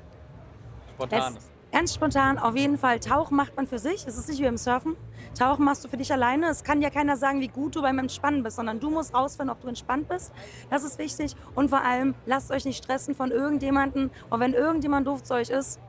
Spontanes. 0.95 1.51
ganz 1.71 1.93
spontan, 1.93 2.39
auf 2.39 2.55
jeden 2.55 2.79
Fall. 2.79 2.99
Tauchen 2.99 3.37
macht 3.37 3.55
man 3.55 3.67
für 3.67 3.77
sich. 3.77 4.07
Es 4.07 4.17
ist 4.17 4.27
nicht 4.27 4.39
wie 4.39 4.45
beim 4.45 4.57
Surfen. 4.57 4.97
Tauchen 5.37 5.63
machst 5.63 5.85
du 5.85 5.87
für 5.87 5.97
dich 5.97 6.11
alleine. 6.11 6.47
Es 6.47 6.63
kann 6.63 6.81
ja 6.81 6.89
keiner 6.89 7.17
sagen, 7.17 7.39
wie 7.39 7.49
gut 7.49 7.75
du 7.75 7.83
beim 7.83 7.99
Entspannen 7.99 8.41
bist, 8.41 8.55
sondern 8.55 8.79
du 8.79 8.89
musst 8.89 9.13
rausfinden, 9.13 9.55
ob 9.55 9.61
du 9.61 9.67
entspannt 9.67 10.09
bist. 10.09 10.33
Das 10.71 10.83
ist 10.83 10.97
wichtig. 10.97 11.35
Und 11.53 11.69
vor 11.69 11.83
allem, 11.83 12.15
lasst 12.25 12.49
euch 12.49 12.65
nicht 12.65 12.83
stressen 12.83 13.13
von 13.13 13.29
irgendjemandem. 13.29 14.09
Und 14.31 14.39
wenn 14.39 14.55
irgendjemand 14.55 15.05
doof 15.05 15.21
zu 15.21 15.35
euch 15.35 15.51
ist, 15.51 15.79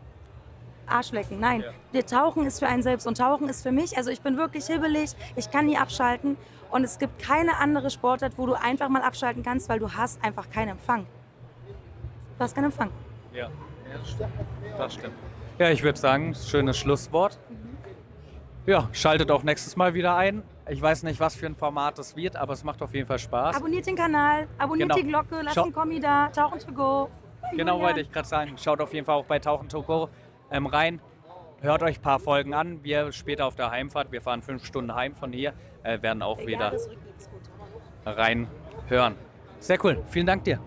Arschlecken. 0.86 1.40
Nein, 1.40 1.64
ja. 1.92 2.02
Tauchen 2.02 2.46
ist 2.46 2.58
für 2.58 2.66
einen 2.66 2.82
selbst 2.82 3.06
und 3.06 3.18
Tauchen 3.18 3.48
ist 3.48 3.62
für 3.62 3.72
mich. 3.72 3.96
Also 3.96 4.10
ich 4.10 4.20
bin 4.20 4.36
wirklich 4.36 4.66
hibbelig, 4.66 5.12
ich 5.36 5.50
kann 5.50 5.66
nie 5.66 5.76
abschalten 5.76 6.36
und 6.70 6.84
es 6.84 6.98
gibt 6.98 7.18
keine 7.20 7.58
andere 7.58 7.90
Sportart, 7.90 8.32
wo 8.36 8.46
du 8.46 8.54
einfach 8.54 8.88
mal 8.88 9.02
abschalten 9.02 9.42
kannst, 9.42 9.68
weil 9.68 9.78
du 9.78 9.92
hast 9.92 10.22
einfach 10.24 10.50
keinen 10.50 10.70
Empfang. 10.70 11.06
Du 12.38 12.44
hast 12.44 12.54
keinen 12.54 12.66
Empfang. 12.66 12.90
Ja, 13.32 13.48
das 13.92 14.10
stimmt. 14.10 14.32
Das 14.78 14.94
stimmt. 14.94 15.14
Ja, 15.58 15.70
ich 15.70 15.82
würde 15.82 15.98
sagen, 15.98 16.34
schönes 16.34 16.78
Schlusswort. 16.78 17.38
Ja, 18.66 18.88
schaltet 18.92 19.30
auch 19.30 19.42
nächstes 19.42 19.76
Mal 19.76 19.92
wieder 19.94 20.16
ein. 20.16 20.42
Ich 20.68 20.80
weiß 20.80 21.02
nicht, 21.02 21.18
was 21.18 21.34
für 21.34 21.46
ein 21.46 21.56
Format 21.56 21.98
das 21.98 22.16
wird, 22.16 22.36
aber 22.36 22.52
es 22.52 22.62
macht 22.64 22.80
auf 22.80 22.94
jeden 22.94 23.06
Fall 23.06 23.18
Spaß. 23.18 23.56
Abonniert 23.56 23.86
den 23.86 23.96
Kanal, 23.96 24.46
abonniert 24.56 24.88
genau. 24.90 25.00
die 25.00 25.08
Glocke, 25.08 25.42
lasst 25.42 25.58
einen 25.58 25.72
Kommi 25.72 26.00
da, 26.00 26.28
Tauchen 26.28 26.60
to 26.60 26.72
go. 26.72 27.10
Genau, 27.56 27.80
wollte 27.80 28.00
ich 28.00 28.10
gerade 28.10 28.28
sagen. 28.28 28.56
Schaut 28.56 28.80
auf 28.80 28.94
jeden 28.94 29.04
Fall 29.04 29.16
auch 29.16 29.24
bei 29.24 29.38
Tauchen 29.38 29.68
to 29.68 29.82
go 29.82 30.08
ähm, 30.52 30.66
rein. 30.66 31.00
Hört 31.60 31.82
euch 31.82 31.98
ein 31.98 32.02
paar 32.02 32.18
Folgen 32.18 32.54
an. 32.54 32.82
Wir 32.82 33.12
später 33.12 33.46
auf 33.46 33.54
der 33.54 33.70
Heimfahrt, 33.70 34.10
wir 34.10 34.20
fahren 34.20 34.42
fünf 34.42 34.64
Stunden 34.64 34.94
heim 34.94 35.14
von 35.14 35.32
hier, 35.32 35.52
äh, 35.82 36.02
werden 36.02 36.22
auch 36.22 36.44
wieder 36.44 36.72
rein 38.04 38.48
hören. 38.88 39.14
Sehr 39.60 39.82
cool. 39.84 40.02
Vielen 40.08 40.26
Dank 40.26 40.44
dir. 40.44 40.58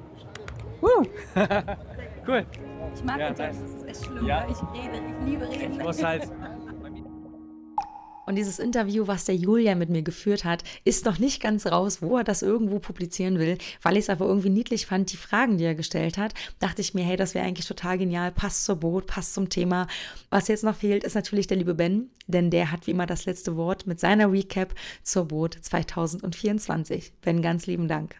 cool. 2.27 2.45
Ich 2.93 3.03
mag 3.03 3.19
ja, 3.19 3.31
das 3.31 3.57
ist 3.57 3.87
echt 3.87 4.05
schlimm. 4.05 4.25
Ja. 4.25 4.45
Ich 4.49 4.57
rede, 4.73 4.97
ich 4.97 5.25
liebe 5.25 5.49
reden. 5.49 5.73
Ich 5.73 5.83
muss 5.83 6.03
halt 6.03 6.29
Und 8.25 8.35
dieses 8.35 8.59
Interview, 8.59 9.07
was 9.07 9.25
der 9.25 9.35
Julia 9.35 9.75
mit 9.75 9.89
mir 9.89 10.01
geführt 10.01 10.45
hat, 10.45 10.63
ist 10.83 11.05
noch 11.05 11.19
nicht 11.19 11.41
ganz 11.41 11.67
raus, 11.67 12.01
wo 12.01 12.17
er 12.17 12.23
das 12.23 12.41
irgendwo 12.41 12.79
publizieren 12.79 13.37
will. 13.37 13.57
Weil 13.81 13.97
ich 13.97 14.05
es 14.05 14.09
aber 14.09 14.25
irgendwie 14.25 14.49
niedlich 14.49 14.87
fand, 14.87 15.11
die 15.11 15.17
Fragen, 15.17 15.57
die 15.57 15.63
er 15.63 15.75
gestellt 15.75 16.17
hat, 16.17 16.33
dachte 16.59 16.81
ich 16.81 16.93
mir, 16.93 17.03
hey, 17.03 17.17
das 17.17 17.35
wäre 17.35 17.45
eigentlich 17.45 17.67
total 17.67 17.97
genial, 17.97 18.31
passt 18.31 18.65
zur 18.65 18.77
Boot, 18.77 19.05
passt 19.05 19.33
zum 19.33 19.49
Thema. 19.49 19.87
Was 20.29 20.47
jetzt 20.47 20.63
noch 20.63 20.75
fehlt, 20.75 21.03
ist 21.03 21.15
natürlich 21.15 21.47
der 21.47 21.57
liebe 21.57 21.75
Ben, 21.75 22.09
denn 22.27 22.49
der 22.49 22.71
hat 22.71 22.87
wie 22.87 22.91
immer 22.91 23.05
das 23.05 23.25
letzte 23.25 23.55
Wort 23.55 23.85
mit 23.85 23.99
seiner 23.99 24.31
Recap 24.31 24.73
zur 25.03 25.25
Boot 25.25 25.57
2024. 25.61 27.13
Ben, 27.21 27.41
ganz 27.41 27.67
lieben 27.67 27.87
Dank. 27.87 28.15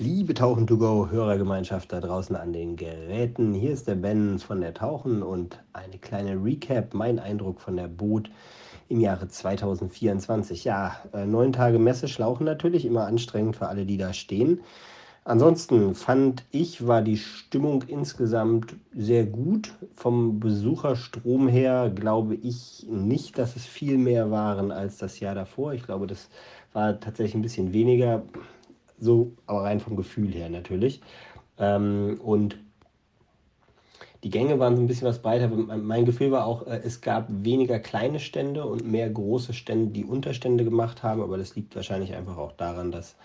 Liebe 0.00 0.34
Tauchen 0.34 0.66
to 0.66 0.76
go 0.76 1.08
Hörergemeinschaft 1.08 1.92
da 1.92 2.00
draußen 2.00 2.34
an 2.34 2.52
den 2.52 2.74
Geräten, 2.74 3.54
hier 3.54 3.70
ist 3.70 3.86
der 3.86 3.94
Ben 3.94 4.40
von 4.40 4.60
der 4.60 4.74
Tauchen 4.74 5.22
und 5.22 5.62
eine 5.72 5.98
kleine 5.98 6.42
Recap, 6.42 6.94
mein 6.94 7.20
Eindruck 7.20 7.60
von 7.60 7.76
der 7.76 7.86
Boot 7.86 8.28
im 8.88 9.00
Jahre 9.00 9.28
2024. 9.28 10.64
Ja, 10.64 10.96
äh, 11.12 11.26
neun 11.26 11.52
Tage 11.52 11.78
Messe 11.78 12.08
schlauchen 12.08 12.44
natürlich, 12.44 12.84
immer 12.84 13.06
anstrengend 13.06 13.56
für 13.56 13.68
alle, 13.68 13.86
die 13.86 13.96
da 13.96 14.12
stehen. 14.12 14.60
Ansonsten 15.26 15.94
fand 15.94 16.44
ich, 16.50 16.86
war 16.86 17.00
die 17.00 17.16
Stimmung 17.16 17.82
insgesamt 17.86 18.76
sehr 18.94 19.24
gut. 19.24 19.72
Vom 19.94 20.38
Besucherstrom 20.38 21.48
her 21.48 21.90
glaube 21.94 22.34
ich 22.34 22.86
nicht, 22.90 23.38
dass 23.38 23.56
es 23.56 23.64
viel 23.64 23.96
mehr 23.96 24.30
waren 24.30 24.70
als 24.70 24.98
das 24.98 25.20
Jahr 25.20 25.34
davor. 25.34 25.72
Ich 25.72 25.82
glaube, 25.82 26.06
das 26.06 26.28
war 26.74 27.00
tatsächlich 27.00 27.34
ein 27.36 27.42
bisschen 27.42 27.72
weniger, 27.72 28.22
so 28.98 29.32
aber 29.46 29.62
rein 29.62 29.80
vom 29.80 29.96
Gefühl 29.96 30.30
her 30.30 30.50
natürlich. 30.50 31.00
Ähm, 31.58 32.20
und 32.22 32.58
Die 34.24 34.30
Gänge 34.30 34.58
waren 34.58 34.74
so 34.74 34.82
ein 34.82 34.86
bisschen 34.86 35.06
was 35.06 35.18
breiter. 35.18 35.48
Mein 35.48 36.06
Gefühl 36.06 36.30
war 36.30 36.46
auch, 36.46 36.66
äh, 36.66 36.80
es 36.82 37.02
gab 37.02 37.28
weniger 37.28 37.78
kleine 37.78 38.18
Stände 38.18 38.64
und 38.64 38.90
mehr 38.90 39.08
große 39.10 39.52
Stände, 39.52 39.92
die 39.92 40.06
Unterstände 40.06 40.64
gemacht 40.64 41.02
haben. 41.02 41.20
Aber 41.20 41.36
das 41.36 41.54
liegt 41.54 41.76
wahrscheinlich 41.76 42.14
einfach 42.14 42.38
auch 42.38 42.52
daran, 42.52 42.90
dass 42.90 43.16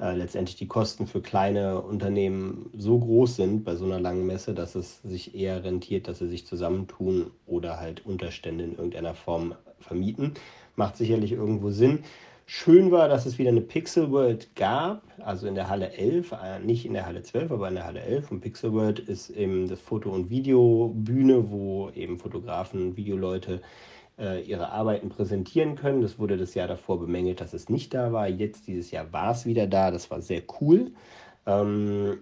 äh, 0.00 0.16
letztendlich 0.16 0.56
die 0.56 0.66
Kosten 0.66 1.06
für 1.06 1.20
kleine 1.20 1.82
Unternehmen 1.82 2.70
so 2.74 2.98
groß 2.98 3.36
sind 3.36 3.64
bei 3.64 3.76
so 3.76 3.84
einer 3.84 4.00
langen 4.00 4.26
Messe, 4.26 4.54
dass 4.54 4.74
es 4.74 5.02
sich 5.02 5.34
eher 5.34 5.62
rentiert, 5.62 6.08
dass 6.08 6.20
sie 6.20 6.28
sich 6.28 6.46
zusammentun 6.46 7.32
oder 7.46 7.78
halt 7.78 8.06
Unterstände 8.06 8.64
in 8.64 8.72
irgendeiner 8.72 9.14
Form 9.14 9.54
vermieten. 9.78 10.32
Macht 10.74 10.96
sicherlich 10.96 11.32
irgendwo 11.32 11.68
Sinn. 11.68 11.98
Schön 12.52 12.90
war, 12.90 13.06
dass 13.08 13.26
es 13.26 13.38
wieder 13.38 13.50
eine 13.50 13.60
Pixel 13.60 14.10
World 14.10 14.56
gab, 14.56 15.04
also 15.20 15.46
in 15.46 15.54
der 15.54 15.68
Halle 15.68 15.92
11, 15.92 16.32
äh, 16.32 16.58
nicht 16.58 16.84
in 16.84 16.94
der 16.94 17.06
Halle 17.06 17.22
12, 17.22 17.52
aber 17.52 17.68
in 17.68 17.76
der 17.76 17.86
Halle 17.86 18.00
11. 18.00 18.32
Und 18.32 18.40
Pixel 18.40 18.72
World 18.72 18.98
ist 18.98 19.30
eben 19.30 19.68
das 19.68 19.78
Foto- 19.78 20.10
und 20.10 20.30
Videobühne, 20.30 21.48
wo 21.52 21.90
eben 21.90 22.18
Fotografen 22.18 22.82
und 22.82 22.96
Videoleute 22.96 23.62
äh, 24.18 24.42
ihre 24.42 24.70
Arbeiten 24.70 25.10
präsentieren 25.10 25.76
können. 25.76 26.02
Das 26.02 26.18
wurde 26.18 26.36
das 26.36 26.54
Jahr 26.54 26.66
davor 26.66 26.98
bemängelt, 26.98 27.40
dass 27.40 27.54
es 27.54 27.68
nicht 27.68 27.94
da 27.94 28.12
war. 28.12 28.26
Jetzt 28.26 28.66
dieses 28.66 28.90
Jahr 28.90 29.12
war 29.12 29.30
es 29.30 29.46
wieder 29.46 29.68
da. 29.68 29.92
Das 29.92 30.10
war 30.10 30.20
sehr 30.20 30.42
cool. 30.60 30.90
Ähm, 31.46 32.18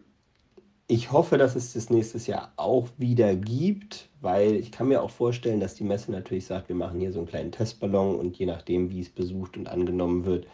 ich 0.89 1.11
hoffe, 1.11 1.39
dass 1.39 1.57
es 1.57 1.73
das 1.73 1.89
nächstes 1.89 2.27
Jahr 2.27 2.53
auch 2.57 2.89
wieder 2.99 3.35
gibt, 3.35 4.08
weil 4.21 4.57
ich 4.57 4.73
kann 4.73 4.89
mir 4.89 5.03
auch 5.03 5.11
vorstellen, 5.11 5.61
dass 5.61 5.75
die 5.75 5.85
Messe 5.85 6.11
natürlich 6.11 6.47
sagt, 6.47 6.69
wir 6.69 6.77
machen 6.77 7.01
hier 7.01 7.13
so 7.13 7.19
einen 7.21 7.29
kleinen 7.29 7.53
Testballon 7.53 8.17
und 8.17 8.37
je 8.37 8.47
nachdem, 8.47 8.91
wie 8.91 9.01
es 9.01 9.11
besucht 9.11 9.57
und 9.57 9.69
angenommen 9.69 10.25
wird, 10.25 10.47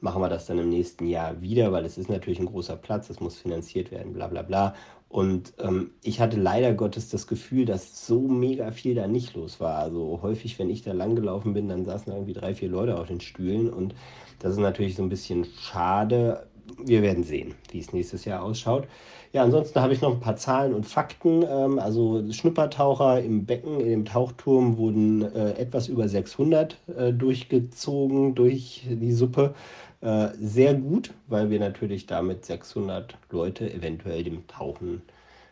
machen 0.00 0.20
wir 0.20 0.28
das 0.28 0.46
dann 0.46 0.58
im 0.58 0.68
nächsten 0.68 1.06
Jahr 1.06 1.40
wieder, 1.40 1.72
weil 1.72 1.84
es 1.84 1.98
ist 1.98 2.10
natürlich 2.10 2.38
ein 2.38 2.46
großer 2.46 2.76
Platz, 2.76 3.08
es 3.08 3.20
muss 3.20 3.38
finanziert 3.38 3.90
werden, 3.90 4.12
bla 4.12 4.26
bla 4.26 4.42
bla. 4.42 4.74
Und 5.08 5.54
ähm, 5.58 5.92
ich 6.02 6.20
hatte 6.20 6.36
leider 6.36 6.74
Gottes 6.74 7.08
das 7.08 7.26
Gefühl, 7.26 7.64
dass 7.64 8.06
so 8.06 8.20
mega 8.20 8.72
viel 8.72 8.94
da 8.94 9.06
nicht 9.06 9.34
los 9.34 9.60
war. 9.60 9.78
Also 9.78 10.20
häufig, 10.20 10.58
wenn 10.58 10.68
ich 10.68 10.82
da 10.82 10.92
langgelaufen 10.92 11.54
bin, 11.54 11.68
dann 11.68 11.84
saßen 11.84 12.12
irgendwie 12.12 12.32
drei, 12.32 12.54
vier 12.54 12.68
Leute 12.68 12.98
auf 12.98 13.06
den 13.06 13.20
Stühlen 13.20 13.72
und 13.72 13.94
das 14.40 14.52
ist 14.52 14.58
natürlich 14.58 14.96
so 14.96 15.02
ein 15.02 15.08
bisschen 15.08 15.46
schade. 15.58 16.46
Wir 16.84 17.02
werden 17.02 17.24
sehen, 17.24 17.54
wie 17.70 17.78
es 17.78 17.92
nächstes 17.92 18.24
Jahr 18.24 18.42
ausschaut. 18.42 18.86
Ja, 19.32 19.42
ansonsten 19.42 19.80
habe 19.80 19.92
ich 19.92 20.00
noch 20.00 20.12
ein 20.12 20.20
paar 20.20 20.36
Zahlen 20.36 20.74
und 20.74 20.86
Fakten. 20.86 21.44
Ähm, 21.48 21.78
also 21.78 22.24
Schnuppertaucher 22.32 23.22
im 23.22 23.44
Becken, 23.44 23.80
in 23.80 23.88
dem 23.88 24.04
Tauchturm 24.04 24.78
wurden 24.78 25.22
äh, 25.22 25.52
etwas 25.52 25.88
über 25.88 26.08
600 26.08 26.78
äh, 26.96 27.12
durchgezogen 27.12 28.34
durch 28.34 28.86
die 28.88 29.12
Suppe. 29.12 29.54
Äh, 30.00 30.28
sehr 30.40 30.74
gut, 30.74 31.12
weil 31.26 31.50
wir 31.50 31.60
natürlich 31.60 32.06
damit 32.06 32.44
600 32.44 33.16
Leute 33.30 33.72
eventuell 33.72 34.24
dem 34.24 34.46
Tauchen 34.46 35.02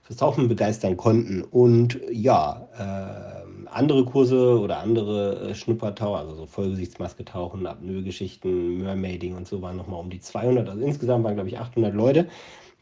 fürs 0.04 0.18
Tauchen 0.18 0.48
begeistern 0.48 0.96
konnten. 0.96 1.42
Und 1.42 2.00
ja, 2.10 2.68
äh, 2.78 3.68
andere 3.70 4.04
Kurse 4.04 4.60
oder 4.60 4.78
andere 4.78 5.50
äh, 5.50 5.54
Schnuppertaucher, 5.54 6.20
also 6.20 6.34
so 6.34 6.46
Vollgesichtsmaske 6.46 7.24
tauchen, 7.24 7.66
Apnoe-Geschichten, 7.66 8.82
Mermaiding 8.82 9.34
und 9.34 9.48
so 9.48 9.60
waren 9.60 9.76
nochmal 9.76 10.00
um 10.00 10.10
die 10.10 10.20
200. 10.20 10.68
Also 10.68 10.80
insgesamt 10.80 11.24
waren, 11.24 11.34
glaube 11.34 11.48
ich, 11.48 11.58
800 11.58 11.92
Leute 11.92 12.28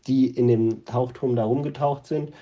die 0.06 0.26
in 0.26 0.48
dem 0.48 0.84
Tauchturm 0.84 1.36
da 1.36 1.44
rumgetaucht 1.44 2.06
sind. 2.06 2.32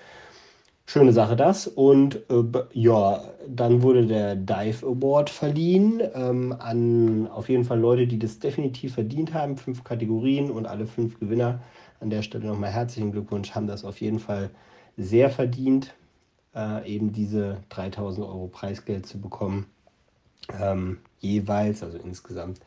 Schöne 0.92 1.12
Sache 1.12 1.36
das. 1.36 1.68
Und 1.68 2.16
äh, 2.28 2.64
ja, 2.72 3.22
dann 3.46 3.80
wurde 3.82 4.08
der 4.08 4.34
Dive 4.34 4.84
Award 4.84 5.30
verliehen 5.30 6.02
ähm, 6.16 6.52
an 6.58 7.28
auf 7.28 7.48
jeden 7.48 7.62
Fall 7.62 7.78
Leute, 7.78 8.08
die 8.08 8.18
das 8.18 8.40
definitiv 8.40 8.94
verdient 8.94 9.32
haben. 9.32 9.56
Fünf 9.56 9.84
Kategorien 9.84 10.50
und 10.50 10.66
alle 10.66 10.88
fünf 10.88 11.20
Gewinner. 11.20 11.60
An 12.00 12.10
der 12.10 12.22
Stelle 12.22 12.46
nochmal 12.46 12.72
herzlichen 12.72 13.12
Glückwunsch, 13.12 13.52
haben 13.52 13.68
das 13.68 13.84
auf 13.84 14.00
jeden 14.00 14.18
Fall 14.18 14.50
sehr 14.96 15.30
verdient, 15.30 15.94
äh, 16.56 16.92
eben 16.92 17.12
diese 17.12 17.58
3000 17.68 18.26
Euro 18.26 18.48
Preisgeld 18.48 19.06
zu 19.06 19.20
bekommen. 19.20 19.66
Ähm, 20.60 20.98
jeweils, 21.20 21.84
also 21.84 21.98
insgesamt 21.98 22.58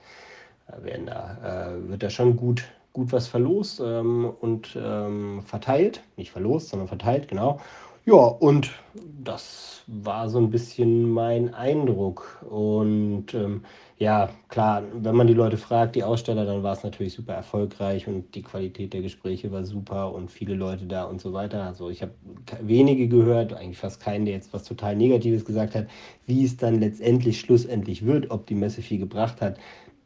äh, 0.67 0.81
werden 0.81 1.07
da, 1.07 1.73
äh, 1.73 1.89
wird 1.89 2.03
da 2.03 2.09
schon 2.09 2.37
gut 2.37 2.63
gut 2.93 3.11
was 3.11 3.27
verlost 3.27 3.81
ähm, 3.83 4.31
und 4.39 4.77
ähm, 4.79 5.41
verteilt. 5.43 6.03
Nicht 6.15 6.31
verlost, 6.31 6.69
sondern 6.69 6.87
verteilt, 6.87 7.27
genau. 7.27 7.59
Ja, 8.05 8.15
und 8.15 8.71
das 8.93 9.83
war 9.87 10.29
so 10.29 10.37
ein 10.37 10.49
bisschen 10.49 11.09
mein 11.11 11.53
Eindruck. 11.53 12.45
Und 12.49 13.33
ähm, 13.33 13.63
ja, 13.97 14.29
klar, 14.49 14.83
wenn 14.93 15.15
man 15.15 15.27
die 15.27 15.33
Leute 15.33 15.55
fragt, 15.57 15.95
die 15.95 16.03
Aussteller, 16.03 16.45
dann 16.45 16.63
war 16.63 16.73
es 16.73 16.83
natürlich 16.83 17.13
super 17.13 17.33
erfolgreich 17.33 18.07
und 18.07 18.35
die 18.35 18.41
Qualität 18.41 18.93
der 18.93 19.01
Gespräche 19.01 19.51
war 19.53 19.63
super 19.63 20.13
und 20.13 20.31
viele 20.31 20.55
Leute 20.55 20.85
da 20.85 21.05
und 21.05 21.21
so 21.21 21.31
weiter. 21.31 21.63
Also 21.63 21.89
ich 21.89 22.01
habe 22.01 22.13
wenige 22.61 23.07
gehört, 23.07 23.53
eigentlich 23.53 23.77
fast 23.77 24.01
keinen, 24.01 24.25
der 24.25 24.33
jetzt 24.35 24.53
was 24.53 24.65
total 24.65 24.95
Negatives 24.97 25.45
gesagt 25.45 25.73
hat. 25.75 25.87
Wie 26.25 26.43
es 26.43 26.57
dann 26.57 26.79
letztendlich, 26.81 27.39
schlussendlich 27.39 28.05
wird, 28.05 28.31
ob 28.31 28.45
die 28.47 28.55
Messe 28.55 28.81
viel 28.81 28.99
gebracht 28.99 29.39
hat, 29.41 29.57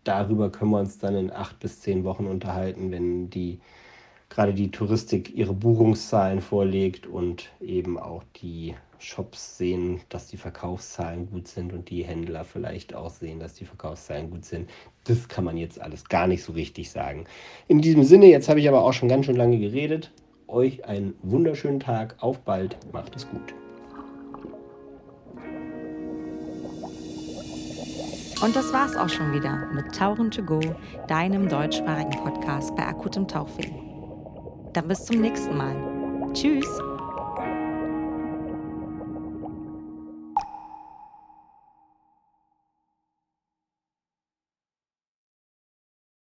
darüber 0.04 0.52
können 0.52 0.72
wir 0.72 0.80
uns 0.80 1.00
dann 1.00 1.16
in 1.16 1.32
acht 1.32 1.60
bis 1.60 1.82
zehn 1.82 2.04
Wochen 2.04 2.28
unterhalten, 2.28 2.92
wenn 2.92 3.30
die 3.32 3.60
gerade 4.30 4.54
die 4.54 4.72
Touristik 4.72 5.36
ihre 5.36 5.54
Buchungszahlen 5.54 6.42
vorlegt 6.42 7.08
und 7.08 7.50
eben 7.60 7.98
auch 7.98 8.24
die 8.42 8.76
Shops 9.00 9.58
sehen, 9.58 10.02
dass 10.10 10.28
die 10.28 10.38
Verkaufszahlen 10.38 11.30
gut 11.30 11.48
sind 11.48 11.72
und 11.74 11.90
die 11.90 12.04
Händler 12.04 12.44
vielleicht 12.44 12.96
auch 12.96 13.10
sehen, 13.10 13.40
dass 13.40 13.54
die 13.54 13.66
Verkaufszahlen 13.66 14.32
gut 14.32 14.46
sind. 14.46 14.70
Das 15.04 15.28
kann 15.28 15.44
man 15.44 15.58
jetzt 15.58 15.80
alles 15.80 16.10
gar 16.10 16.28
nicht 16.28 16.44
so 16.44 16.54
richtig 16.54 16.90
sagen. 16.92 17.26
In 17.68 17.82
diesem 17.82 18.04
Sinne, 18.04 18.26
jetzt 18.28 18.50
habe 18.50 18.60
ich 18.60 18.68
aber 18.68 18.84
auch 18.84 18.94
schon 18.94 19.10
ganz 19.10 19.26
schön 19.26 19.36
lange 19.36 19.60
geredet. 19.60 20.12
Euch 20.48 20.86
einen 20.86 21.14
wunderschönen 21.22 21.80
Tag. 21.80 22.16
Auf 22.20 22.40
bald. 22.40 22.78
Macht 22.92 23.16
es 23.16 23.30
gut. 23.30 23.54
Und 28.42 28.56
das 28.56 28.72
war's 28.72 28.96
auch 28.96 29.10
schon 29.10 29.34
wieder 29.34 29.68
mit 29.74 29.96
Tauchen 29.96 30.30
to 30.30 30.44
go, 30.44 30.60
deinem 31.08 31.50
deutschsprachigen 31.50 32.12
Podcast 32.12 32.76
bei 32.76 32.86
akutem 32.86 33.28
Tauchweh. 33.28 33.87
Dann 34.78 34.88
bis 34.90 35.06
zum 35.06 35.22
nächsten 35.22 35.58
Mal. 35.58 35.76
Tschüss! 36.34 36.68